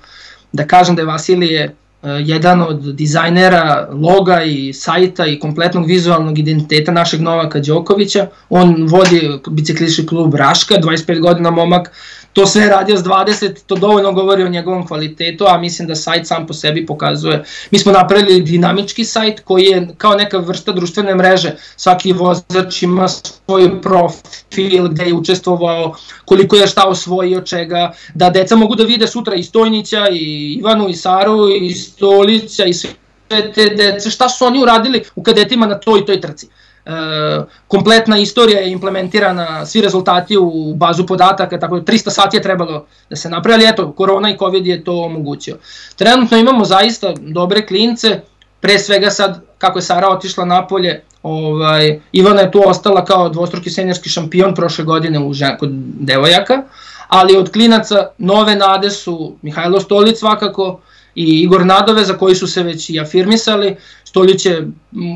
[0.52, 6.92] da kažem da je Vasilije jedan od dizajnera loga i sajta i kompletnog vizualnog identiteta
[6.92, 8.26] našeg Novaka Đokovića.
[8.48, 11.90] On vodi biciklistički klub Raška, 25 godina momak,
[12.32, 16.26] to sve radio s 20, to dovoljno govori o njegovom kvalitetu, a mislim da sajt
[16.26, 17.44] sam po sebi pokazuje.
[17.70, 21.54] Mi smo napravili dinamički sajt koji je kao neka vrsta društvene mreže.
[21.76, 25.94] Svaki vozač ima svoj profil gde je učestvovao,
[26.24, 30.88] koliko je šta osvojio čega, da deca mogu da vide sutra i Stojnića, i Ivanu,
[30.88, 32.90] i Saru, i Stolića, i sve
[33.28, 36.48] te dece, šta su oni uradili u kadetima na toj i toj trci.
[36.88, 42.42] E, kompletna istorija je implementirana, svi rezultati u bazu podataka, tako da 300 sati je
[42.42, 45.56] trebalo da se napravi, ali eto, korona i covid je to omogućio.
[45.96, 48.20] Trenutno imamo zaista dobre klince,
[48.60, 53.70] pre svega sad, kako je Sara otišla napolje, ovaj, Ivana je tu ostala kao dvostruki
[53.70, 55.70] senjerski šampion prošle godine u žen, kod
[56.00, 56.62] devojaka,
[57.08, 60.80] ali od klinaca nove nade su Mihajlo Stolic svakako,
[61.14, 63.76] i Igor Nadove za koji su se već i afirmisali.
[64.04, 64.68] Stolić je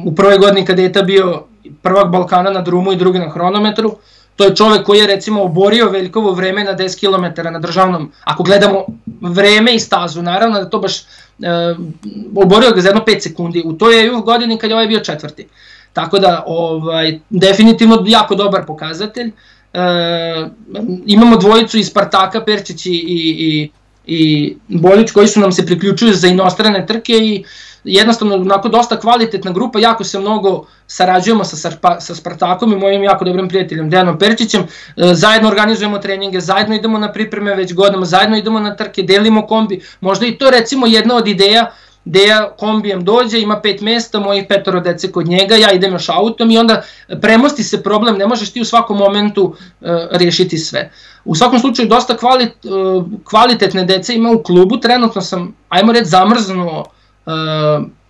[0.07, 1.45] u prvoj godini kadeta bio
[1.83, 3.97] prvak Balkana na drumu i drugi na hronometru.
[4.37, 8.43] To je čovek koji je recimo oborio Veljkovo vreme na 10 km na državnom, ako
[8.43, 8.85] gledamo
[9.21, 11.05] vreme i stazu, naravno da to baš e,
[12.37, 13.63] oborio ga za jedno 5 sekundi.
[13.65, 15.49] U toj je godini kad je ovaj bio četvrti.
[15.93, 19.31] Tako da, ovaj, definitivno jako dobar pokazatelj.
[19.73, 20.47] e,
[21.07, 23.71] imamo dvojicu iz Spartaka, Perčić i, i,
[24.07, 27.45] i, Bolić koji su nam se priključuju za inostrane trke i
[27.85, 33.03] jednostavno onako dosta kvalitetna grupa, jako se mnogo sarađujemo sa, Sarpa, sa Spartakom i mojim
[33.03, 34.67] jako dobrim prijateljem Dejanom Perčićem, e,
[35.15, 39.81] zajedno organizujemo treninge, zajedno idemo na pripreme već godinama, zajedno idemo na trke, delimo kombi,
[40.01, 41.73] možda i to recimo jedna od ideja
[42.05, 46.51] Deja kombijem dođe, ima pet mesta, mojih petoro dece kod njega, ja idem još autom
[46.51, 46.83] i onda
[47.21, 50.91] premosti se problem, ne možeš ti u svakom momentu uh, riješiti sve.
[51.25, 56.05] U svakom slučaju dosta kvalit, uh, kvalitetne dece ima u klubu, trenutno sam, ajmo reći,
[56.05, 56.85] zamrznuo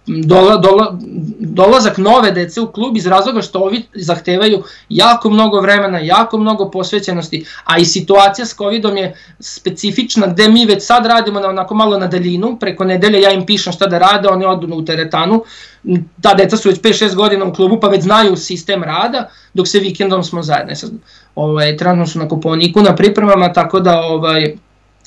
[0.07, 0.99] dola, dola,
[1.39, 6.71] dolazak nove dece u klub iz razloga što ovi zahtevaju jako mnogo vremena, jako mnogo
[6.71, 11.75] posvećenosti, a i situacija s covidom je specifična gde mi već sad radimo na onako
[11.75, 15.45] malo na daljinu, preko nedelje ja im pišem šta da rade, oni odu u teretanu,
[16.21, 19.79] ta deca su već 5-6 godina u klubu pa već znaju sistem rada, dok se
[19.79, 20.75] vikendom smo zajedno.
[20.75, 20.91] Sad,
[21.35, 24.57] ovaj, trenutno su na kuponiku na pripremama, tako da ovaj,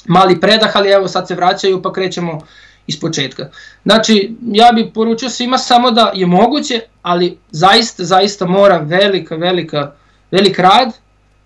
[0.06, 2.42] mali predah, ali evo sad se vraćaju pa krećemo
[2.88, 3.50] iz početka.
[3.84, 9.92] Znači, ja bih poručio svima samo da je moguće, ali zaista, zaista mora velika, velika,
[10.32, 10.94] velik rad,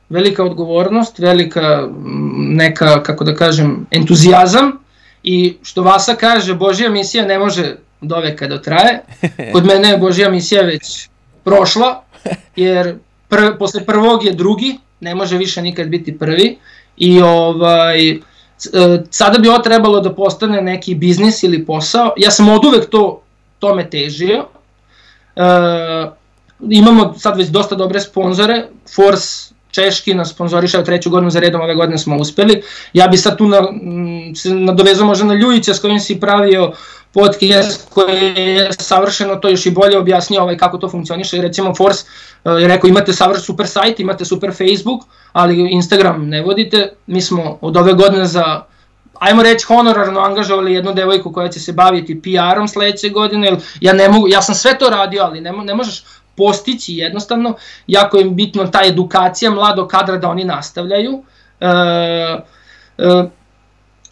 [0.10, 1.88] velika odgovornost, velika
[2.38, 4.72] neka, kako da kažem, entuzijazam
[5.24, 9.02] i što Vasa kaže, Božja misija ne može do veka da traje.
[9.54, 11.10] Kod mene je Božja misija već
[11.44, 12.04] prošla,
[12.56, 12.96] jer
[13.30, 16.58] pr, posle prvog je drugi, ne može više nikad biti prvi
[16.98, 18.18] i ovaj
[19.10, 22.14] sada bi ovo trebalo da postane neki biznis ili posao.
[22.18, 23.22] Ja sam od uvek to,
[23.60, 24.46] tome težio.
[25.36, 25.42] E,
[26.70, 28.68] imamo sad već dosta dobre sponzore.
[28.96, 32.62] Force Češki nas sponzorišao treću godinu za redom, ove godine smo uspeli.
[32.94, 33.62] Ja bi sad tu na,
[34.36, 36.72] se nadovezao možda na Ljujića s kojim si pravio
[37.14, 41.42] podcast koji je savršeno to još i bolje objasnio ovaj, kako to funkcioniše.
[41.42, 42.06] Recimo Force
[42.46, 46.94] e, je rekao imate savršen super sajt, imate super Facebook, ali Instagram ne vodite.
[47.08, 48.64] Mi smo od ove godine za
[49.20, 54.10] ajmo reći honorarno angažovali jednu devojku koja će se baviti PR-om sledeće godine, ja ne
[54.10, 56.04] mogu, ja sam sve to radio, ali ne, ne možeš
[56.38, 57.56] postići jednostavno,
[57.88, 61.24] jako je bitno ta edukacija mladog kadra da oni nastavljaju.
[61.60, 61.68] E,
[62.98, 63.30] e,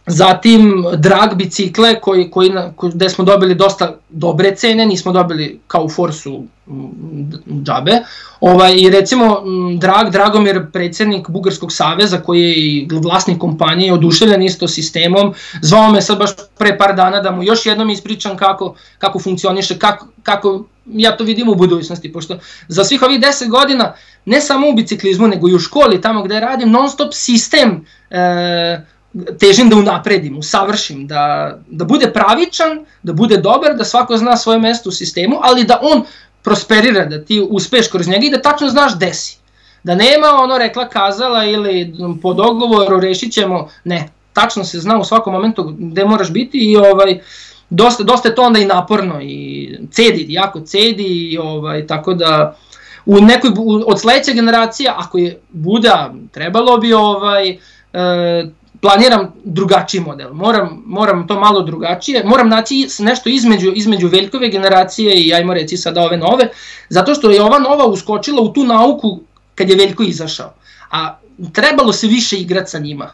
[0.08, 2.52] Zatim drag bicikle koji, koji,
[2.94, 6.44] gde smo dobili dosta dobre cene, nismo dobili kao u Forsu
[7.62, 7.92] džabe.
[8.40, 9.42] Ovaj, I recimo
[9.78, 16.02] drag Dragomir, predsednik Bugarskog saveza koji je i vlasnik kompanije, oduševljen isto sistemom, zvao me
[16.02, 20.64] sad baš pre par dana da mu još jednom ispričam kako, kako funkcioniše, kako, kako
[20.86, 23.94] ja to vidim u budućnosti, pošto za svih ovih 10 godina,
[24.24, 28.80] ne samo u biciklizmu, nego i u školi, tamo gde radim, non stop sistem e,
[29.40, 34.58] težim da unapredim, usavršim, da, da bude pravičan, da bude dobar, da svako zna svoje
[34.58, 36.04] mesto u sistemu, ali da on
[36.42, 39.38] prosperira, da ti uspeš kroz njega i da tačno znaš gde si.
[39.82, 45.04] Da nema ono rekla kazala ili po dogovoru rešit ćemo, ne, tačno se zna u
[45.04, 47.20] svakom momentu gde moraš biti i ovaj,
[47.70, 52.56] dosta, dosta je to onda i naporno i cedi, jako cedi i ovaj, tako da
[53.06, 53.50] u nekoj,
[53.86, 57.58] od sledeće generacije, ako je Buda, trebalo bi ovaj, e,
[58.80, 60.32] planiram drugačiji model.
[60.32, 62.24] Moram, moram to malo drugačije.
[62.24, 66.48] Moram naći nešto između, između Veljkove generacije i ajmo reći sada ove nove,
[66.88, 69.20] zato što je ova nova uskočila u tu nauku
[69.54, 70.54] kad je Veljko izašao.
[70.90, 71.18] A
[71.52, 73.10] trebalo se više igrati sa njima.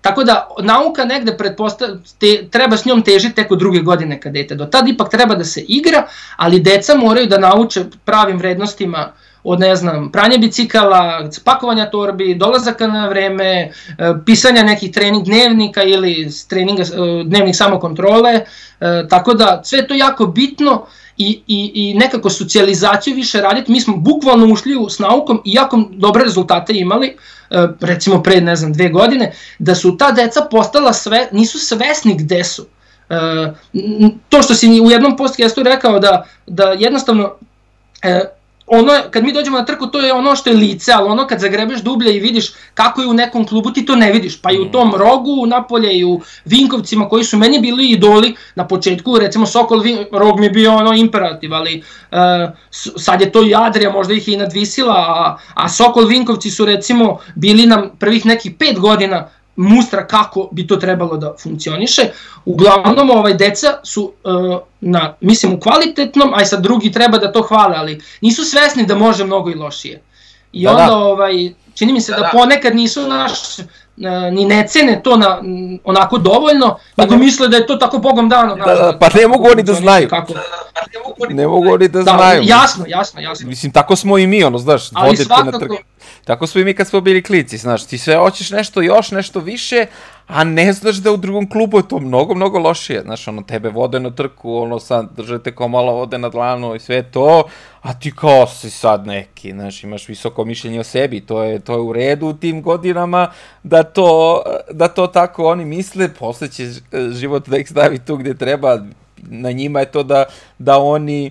[0.00, 1.36] Tako da nauka negde
[2.18, 4.54] te, treba s njom težiti tek od druge godine kad dete.
[4.54, 6.06] Do tad ipak treba da se igra,
[6.36, 12.34] ali deca moraju da nauče pravim vrednostima uh, od ne znam, pranje bicikala, pakovanja torbi,
[12.34, 13.70] dolazaka na vreme, e,
[14.26, 16.86] pisanja nekih trening dnevnika ili treninga, e,
[17.24, 18.44] dnevnih samokontrole, e,
[19.10, 20.86] tako da sve to jako bitno
[21.16, 23.72] i, i, i nekako socijalizaciju više raditi.
[23.72, 27.16] Mi smo bukvalno ušli s naukom i jako dobre rezultate imali,
[27.80, 32.44] recimo pre, ne znam, dve godine, da su ta deca postala sve, nisu svesni gde
[32.44, 32.66] su.
[34.28, 37.34] To što si u jednom podcastu rekao da, da jednostavno
[38.72, 41.40] ono, kad mi dođemo na trku, to je ono što je lice, ali ono kad
[41.40, 44.40] zagrebeš dublje i vidiš kako je u nekom klubu, ti to ne vidiš.
[44.42, 44.72] Pa i u mm.
[44.72, 49.46] tom rogu, u Napolje i u Vinkovcima, koji su meni bili idoli na početku, recimo
[49.46, 52.18] Sokol Vin, rog mi je bio ono imperativ, ali uh,
[52.96, 56.64] sad je to i Adria, možda ih je i nadvisila, a, a Sokol Vinkovci su
[56.64, 62.02] recimo bili nam prvih nekih pet godina mustra kako bi to trebalo da funkcioniše.
[62.44, 67.42] Uglavnom, ovaj deca su uh, na, mislim, u kvalitetnom, aj sad drugi treba da to
[67.42, 70.02] hvale, ali nisu svesni da može mnogo i lošije.
[70.52, 70.96] I da, onda, da.
[70.96, 73.32] ovaj, čini mi se da, da, da ponekad nisu naš,
[74.32, 75.42] ni ne cene to na,
[75.84, 78.54] onako dovoljno, pa nego ne, misle da je to tako bogom dano.
[78.54, 80.08] Da, da, pa ne mogu oni da znaju.
[80.08, 80.32] Kako,
[81.30, 82.42] ne mogu oni da, da znaju.
[82.44, 83.48] Jasno, jasno, jasno.
[83.48, 85.70] Mislim, tako smo i mi, ono, znaš, Ali svakako, na trg.
[86.24, 89.40] Tako smo i mi kad smo bili klici, znaš, ti sve hoćeš nešto još, nešto
[89.40, 89.86] više,
[90.26, 93.68] a ne znaš da u drugom klubu je to mnogo, mnogo lošije, znaš, ono, tebe
[93.68, 97.42] vode na trku, ono, sad držete kao malo vode na dlanu i sve to,
[97.82, 101.72] a ti kao si sad neki, znaš, imaš visoko mišljenje o sebi, to je, to
[101.72, 103.30] je u redu u tim godinama
[103.62, 104.42] da to,
[104.72, 106.70] da to tako oni misle, posle će
[107.12, 108.78] život da ih stavi tu gde treba,
[109.16, 110.24] na njima je to da,
[110.58, 111.30] da oni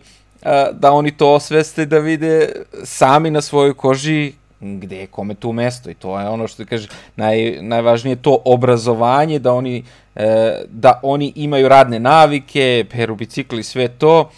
[0.71, 2.51] da oni to osveste da vide
[2.83, 6.87] sami na svojoj koži gde je kome tu mesto i to je ono što kaže
[7.15, 9.83] naj, najvažnije to obrazovanje da oni
[10.15, 14.29] e, da oni imaju radne navike, peru bicikli sve to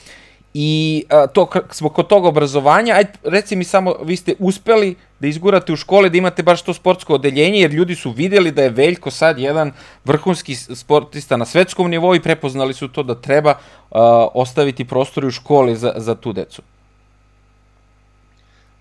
[0.54, 5.28] i a, to smo kod tog obrazovanja, ajde reci mi samo vi ste uspeli da
[5.28, 8.70] izgurate u škole da imate baš to sportsko odeljenje jer ljudi su videli da je
[8.70, 9.72] Veljko sad jedan
[10.06, 13.54] vrhunski sportista na svetskom nivou i prepoznali su to da treba
[13.92, 16.62] a, ostaviti prostor u školi za, za tu decu.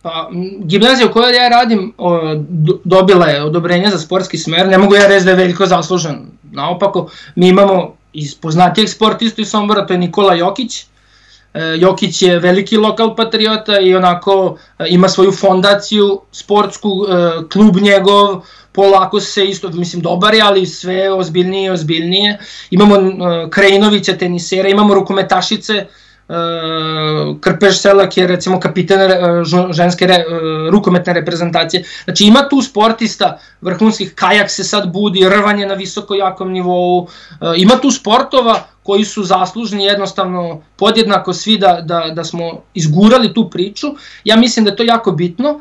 [0.02, 2.20] Pa, gimnazija u kojoj ja radim o,
[2.84, 6.26] dobila je odobrenje za sportski smer, ne mogu ja reći da je veliko zaslužen.
[6.52, 10.84] Naopako, mi imamo iz poznatijeg sportista iz Sombora, to je Nikola Jokić.
[11.54, 17.76] E, Jokić je veliki lokal patriota i onako e, ima svoju fondaciju sportsku, e, klub
[17.76, 18.40] njegov,
[18.72, 22.38] polako se isto, mislim, dobar je, ali sve ozbiljnije i ozbiljnije.
[22.70, 22.96] Imamo
[23.50, 25.86] Krajinovića tenisera, imamo rukometašice,
[27.40, 31.84] Krpeš Selak je recimo kapitan uh, ženske re, uh, rukometne reprezentacije.
[32.04, 37.08] Znači ima tu sportista vrhunskih, kajak se sad budi, rvanje na visoko jakom nivou,
[37.56, 43.50] ima tu sportova koji su zaslužni jednostavno podjednako svi da, da, da smo izgurali tu
[43.50, 43.86] priču.
[44.24, 45.60] Ja mislim da je to jako bitno.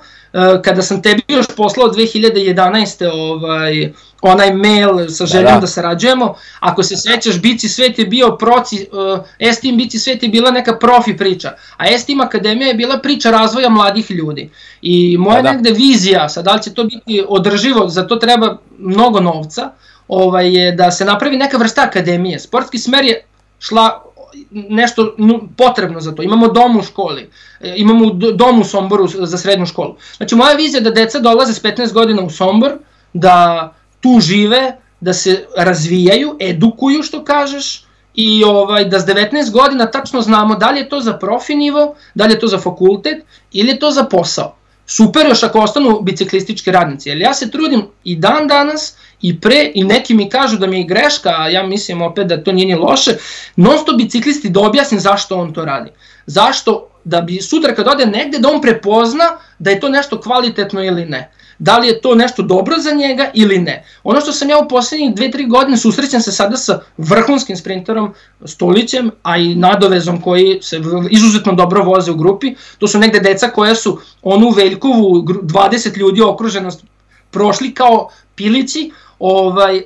[0.63, 3.09] Kada sam tebi još poslao 2011.
[3.13, 5.59] ovaj, onaj mail sa željom da, da.
[5.59, 6.35] da sarađujemo.
[6.59, 10.77] Ako se sećaš, Bici svet je bio proci, uh, Estim Bici svet je bila neka
[10.77, 14.49] profi priča, a Estim Akademija je bila priča razvoja mladih ljudi.
[14.81, 15.51] I moja da, da.
[15.51, 19.71] negde vizija, sad da li će to biti održivo, za to treba mnogo novca,
[20.07, 22.39] ovaj, je da se napravi neka vrsta akademije.
[22.39, 23.25] Sportski smer je
[23.59, 24.03] šla
[24.51, 25.15] nešto
[25.57, 26.23] potrebno za to.
[26.23, 27.29] Imamo dom u školi,
[27.61, 29.95] e, imamo dom u Somboru za srednju školu.
[30.17, 32.71] Znači moja vizija je da deca dolaze s 15 godina u Sombor,
[33.13, 37.83] da tu žive, da se razvijaju, edukuju što kažeš
[38.15, 41.95] i ovaj da s 19 godina tačno znamo da li je to za profi nivo,
[42.13, 44.55] da li je to za fakultet ili je to za posao.
[44.85, 49.71] Super još ako ostanu biciklistički radnici, jer ja se trudim i dan danas i pre
[49.73, 52.67] i neki mi kažu da mi je greška, a ja mislim opet da to nije
[52.67, 53.17] ni loše,
[53.55, 55.91] non stop biciklisti da objasnim zašto on to radi.
[56.25, 59.25] Zašto da bi sutra kad ode negde da on prepozna
[59.59, 63.31] da je to nešto kvalitetno ili ne da li je to nešto dobro za njega
[63.33, 63.85] ili ne.
[64.03, 68.13] Ono što sam ja u poslednjih 2-3 godine susrećem se sada sa vrhunskim sprinterom
[68.45, 73.47] Stolićem, a i nadovezom koji se izuzetno dobro voze u grupi, to su negde deca
[73.47, 76.83] koja su onu Veljkovu 20 ljudi okruženost
[77.31, 79.83] prošli kao pilici, ovaj, e,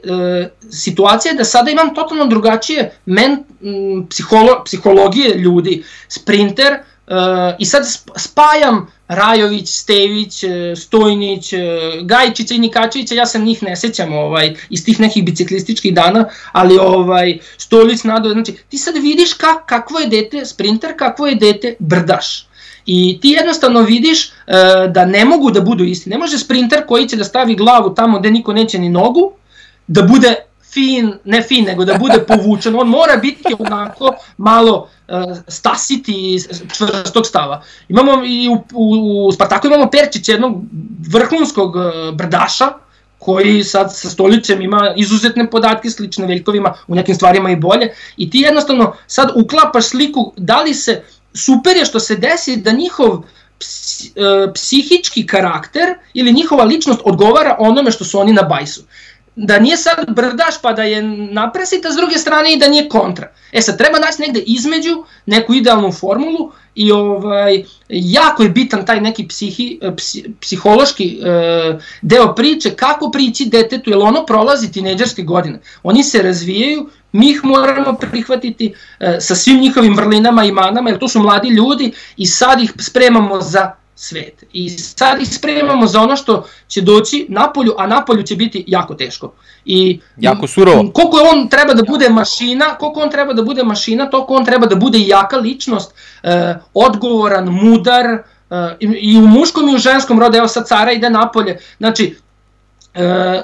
[0.71, 5.83] situacija je da sada imam totalno drugačije men, m, psiholo, psihologije ljudi.
[6.07, 6.77] Sprinter,
[7.07, 7.83] Uh, I sad
[8.15, 11.59] spajam Rajović, Stević, e, Stojnić, e,
[12.01, 16.77] Gajčića i Nikačevića, ja se njih ne sećam ovaj, iz tih nekih biciklističkih dana, ali
[16.77, 21.75] ovaj, Stolić, Nado, znači ti sad vidiš ka, kakvo je dete sprinter, kakvo je dete
[21.79, 22.47] brdaš.
[22.85, 26.09] I ti jednostavno vidiš uh, da ne mogu da budu isti.
[26.09, 29.31] Ne može sprinter koji će da stavi glavu tamo gde niko neće ni nogu,
[29.87, 30.35] da bude
[30.73, 32.75] fin, ne fin, nego da bude povučen.
[32.75, 36.39] On mora biti onako malo uh, stasiti
[36.77, 37.63] čvrstog stava.
[37.89, 40.61] Imamo i u, u, u Spartaku imamo Perčić, jednog
[41.11, 42.73] vrhunskog uh, brdaša,
[43.23, 48.29] koji sad sa stolicem ima izuzetne podatke slične Veljkovima, u nekim stvarima i bolje, i
[48.29, 53.13] ti jednostavno sad uklapaš sliku da li se, super je što se desi da njihov
[53.15, 53.23] e,
[54.53, 58.81] psihički karakter ili njihova ličnost odgovara onome što su oni na bajsu
[59.35, 63.31] da nije sad brdaš pa da je napresita s druge strane i da nije kontra.
[63.51, 69.01] E sad treba naći negde između neku idealnu formulu i ovaj jako je bitan taj
[69.01, 75.59] neki psihi, psi, psihološki e, deo priče kako prići detetu jer ono prolazi tinejdžerske godine.
[75.83, 80.99] Oni se razvijaju, mi ih moramo prihvatiti e, sa svim njihovim vrlinama i manama jer
[80.99, 84.43] to su mladi ljudi i sad ih spremamo za svet.
[84.53, 88.93] I sad ih spremamo za ono što će doći napolju, a napolju će biti jako
[88.93, 89.33] teško.
[89.65, 90.91] I jako surovo.
[90.93, 94.67] Koliko on treba da bude mašina, koliko on treba da bude mašina, toliko on treba
[94.67, 95.93] da bude jaka ličnost,
[96.23, 101.09] eh, odgovoran, mudar, eh, i, u muškom i u ženskom rodu, evo sad Cara ide
[101.09, 102.15] napolje, znači
[102.93, 103.41] eh,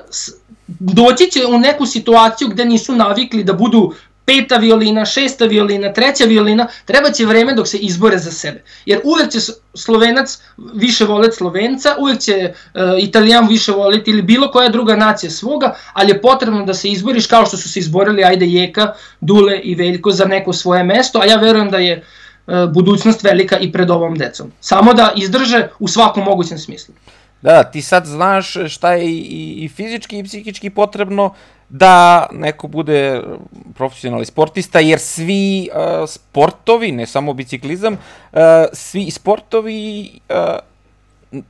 [0.79, 3.93] doći će u neku situaciju gde nisu navikli da budu
[4.29, 8.63] peta violina, šesta violina, treća violina, treba će vreme dok se izbore za sebe.
[8.85, 9.39] Jer uvek će
[9.73, 10.37] Slovenac
[10.73, 15.75] više voleti Slovenca, uvek će uh, Italijan više voleti ili bilo koja druga nacija svoga,
[15.93, 19.75] ali je potrebno da se izboriš kao što su se izborili Ajde Jeka, Dule i
[19.75, 22.03] Veljko za neko svoje mesto, a ja verujem da je
[22.47, 24.51] uh, budućnost velika i pred ovom decom.
[24.61, 26.93] Samo da izdrže u svakom mogućem smislu.
[27.41, 31.33] Da, ti sad znaš šta je i, i fizički i psihički potrebno
[31.69, 33.21] da neko bude
[33.75, 38.39] profesionalni sportista, jer svi uh, sportovi, ne samo biciklizam, uh,
[38.73, 40.35] svi sportovi uh,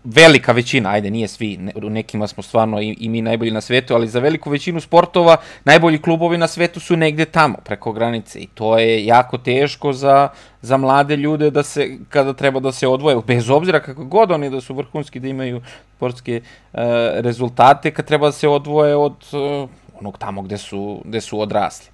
[0.03, 3.61] velika većina, ajde nije svi, ne, u nekima smo stvarno i, i mi najbolji na
[3.61, 8.39] svetu, ali za veliku većinu sportova najbolji klubovi na svetu su negde tamo, preko granice.
[8.39, 10.29] I to je jako teško za,
[10.61, 14.49] za mlade ljude da se, kada treba da se odvoje, bez obzira kako god oni
[14.49, 15.61] da su vrhunski, da imaju
[15.95, 16.41] sportske
[16.73, 16.79] uh,
[17.13, 19.69] rezultate, kad treba da se odvoje od uh,
[19.99, 21.89] onog tamo gde su, gde su odrasli.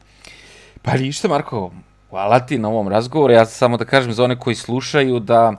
[0.82, 1.72] Pa ništa, Marko,
[2.10, 5.53] hvala ti na ovom razgovoru, ja samo da kažem za one koji slušaju da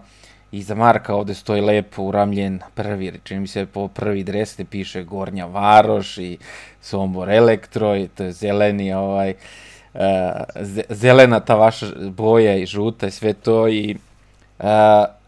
[0.53, 5.03] iza Marka ovde stoji lepo uramljen prvi, čini mi se po prvi dres gde piše
[5.03, 6.39] Gornja Varoš i
[6.81, 9.35] Sombor Elektro i to je zeleni ovaj,
[9.95, 10.01] uh,
[10.89, 13.97] zelena ta vaša boja i žuta i sve to i
[14.59, 14.65] uh,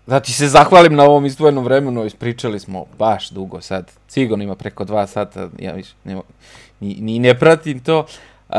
[0.07, 4.55] da ti se zahvalim na ovom izdvojenom vremenu, ispričali smo baš dugo sad, sigurno ima
[4.55, 6.20] preko dva sata, ja više ne,
[6.81, 8.07] ni, ni ne pratim to,
[8.49, 8.57] uh,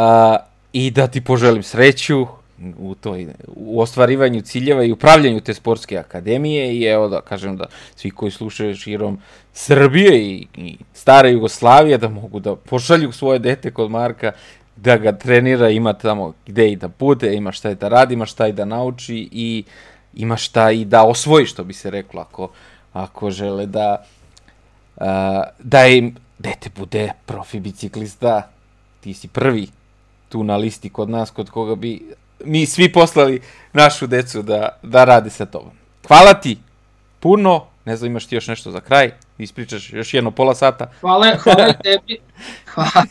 [0.74, 2.28] i da ti poželim sreću,
[2.78, 7.66] u toj u ostvarivanju ciljeva i upravljanju te sportske akademije i evo da kažem da
[7.96, 9.20] svi koji slušaju širom
[9.54, 14.32] Srbije i, i stare Jugoslavije da mogu da pošalju svoje dete kod Marka
[14.76, 18.26] da ga trenira, ima tamo gde i da bude, ima šta i da radi, ima
[18.26, 19.64] šta i da nauči i
[20.14, 22.50] ima šta i da osvoji, što bi se reklo, ako,
[22.94, 24.06] ako žele da,
[24.96, 25.04] uh,
[25.60, 28.50] da im dete bude profi biciklista,
[29.02, 29.68] ti si prvi
[30.30, 32.02] tu na listi kod nas, kod koga bi
[32.46, 33.42] mi svi poslali
[33.74, 35.72] našu decu da, da rade sa tobom.
[36.08, 36.58] Hvala ti
[37.20, 40.92] puno, ne znam imaš ti još nešto za kraj, ispričaš još jedno pola sata.
[41.02, 42.18] Hvala, hvala i tebi,
[42.74, 43.06] hvala,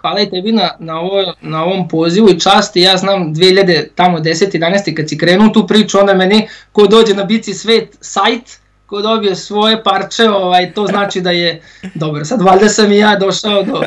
[0.00, 4.18] hvala i tebi na, na, ovo, na ovom pozivu i časti, ja znam 2000, tamo
[4.18, 4.58] 10.
[4.58, 4.94] 11.
[4.96, 8.59] kad si krenuo tu priču, onda meni ko dođe na Bici Svet sajt,
[8.90, 11.62] ko dobije svoje parče, ovaj, to znači da je
[11.94, 12.24] dobro.
[12.24, 13.82] Sad valjda sam i ja došao do,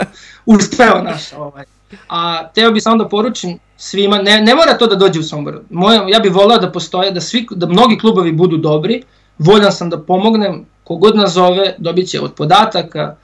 [0.45, 1.63] uspeo naš, ovaj.
[2.09, 5.59] A teo bi samo da poručim svima, ne, ne mora to da dođe u Sombor.
[5.69, 9.03] Moje, ja bih volao da postoje, da, svi, da mnogi klubovi budu dobri,
[9.37, 13.15] voljan sam da pomognem, kogod nazove, dobit će od podataka,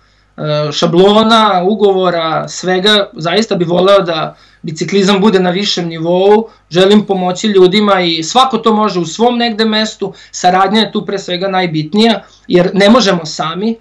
[0.72, 8.02] šablona, ugovora, svega, zaista bih voleo da biciklizam bude na višem nivou, želim pomoći ljudima
[8.02, 12.72] i svako to može u svom negde mestu, saradnja je tu pre svega najbitnija, jer
[12.74, 13.78] ne možemo sami, e,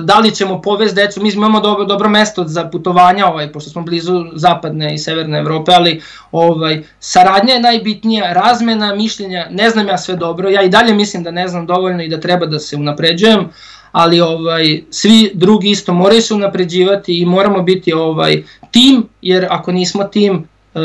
[0.00, 3.82] da li ćemo povesti decu, mi imamo dobro, dobro mesto za putovanja, ovaj, pošto smo
[3.82, 6.02] blizu zapadne i severne Evrope, ali
[6.32, 11.22] ovaj, saradnja je najbitnija, razmena mišljenja, ne znam ja sve dobro, ja i dalje mislim
[11.22, 13.50] da ne znam dovoljno i da treba da se unapređujem,
[13.94, 19.72] ali ovaj svi drugi isto moraju se unapređivati i moramo biti ovaj tim, jer ako
[19.72, 20.78] nismo tim, e,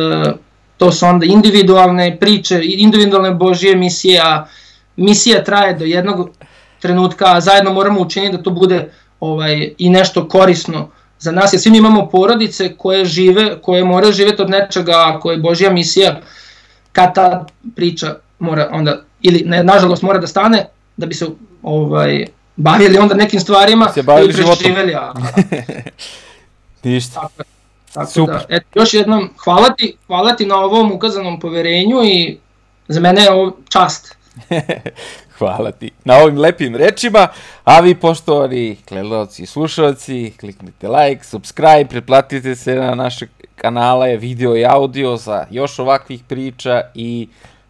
[0.77, 4.45] to su onda individualne priče, individualne božije misije, a
[4.95, 6.29] misija traje do jednog
[6.79, 11.61] trenutka, a zajedno moramo učiniti da to bude ovaj i nešto korisno za nas, jer
[11.61, 15.69] svi mi imamo porodice koje žive, koje moraju živeti od nečega, a koje je Božja
[15.69, 16.21] misija,
[16.91, 17.45] kad ta
[17.75, 20.65] priča mora onda, ili ne, nažalost mora da stane,
[20.97, 21.25] da bi se
[21.63, 22.25] ovaj,
[22.59, 24.71] bavili onda nekim stvarima se bavili životom.
[24.95, 25.13] A,
[26.83, 27.21] Ništa.
[27.21, 27.43] Tako,
[27.93, 28.35] tako Super.
[28.35, 32.37] da, eto, još jednom, hvala ti, hvala ti na ovom ukazanom poverenju i
[32.87, 34.15] za mene je ovo čast.
[35.37, 37.27] hvala ti na ovim lepim rečima,
[37.63, 44.57] a vi poštovani gledalci i slušalci, kliknite like, subscribe, pretplatite se na naše kanale, video
[44.57, 47.27] i audio za još ovakvih priča i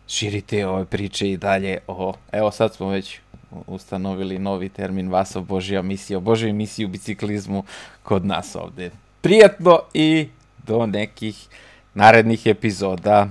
[0.07, 3.20] širite ove priče i dalje o, evo sad smo već
[3.68, 7.64] ustanovili novi termin Vasov Božja misija, o Božoj misiji u biciklizmu
[8.04, 8.92] kod nas ovde.
[9.22, 10.28] Prijatno i
[10.68, 11.48] do nekih
[11.94, 13.28] narednih epizoda.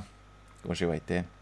[0.64, 1.37] Uživajte.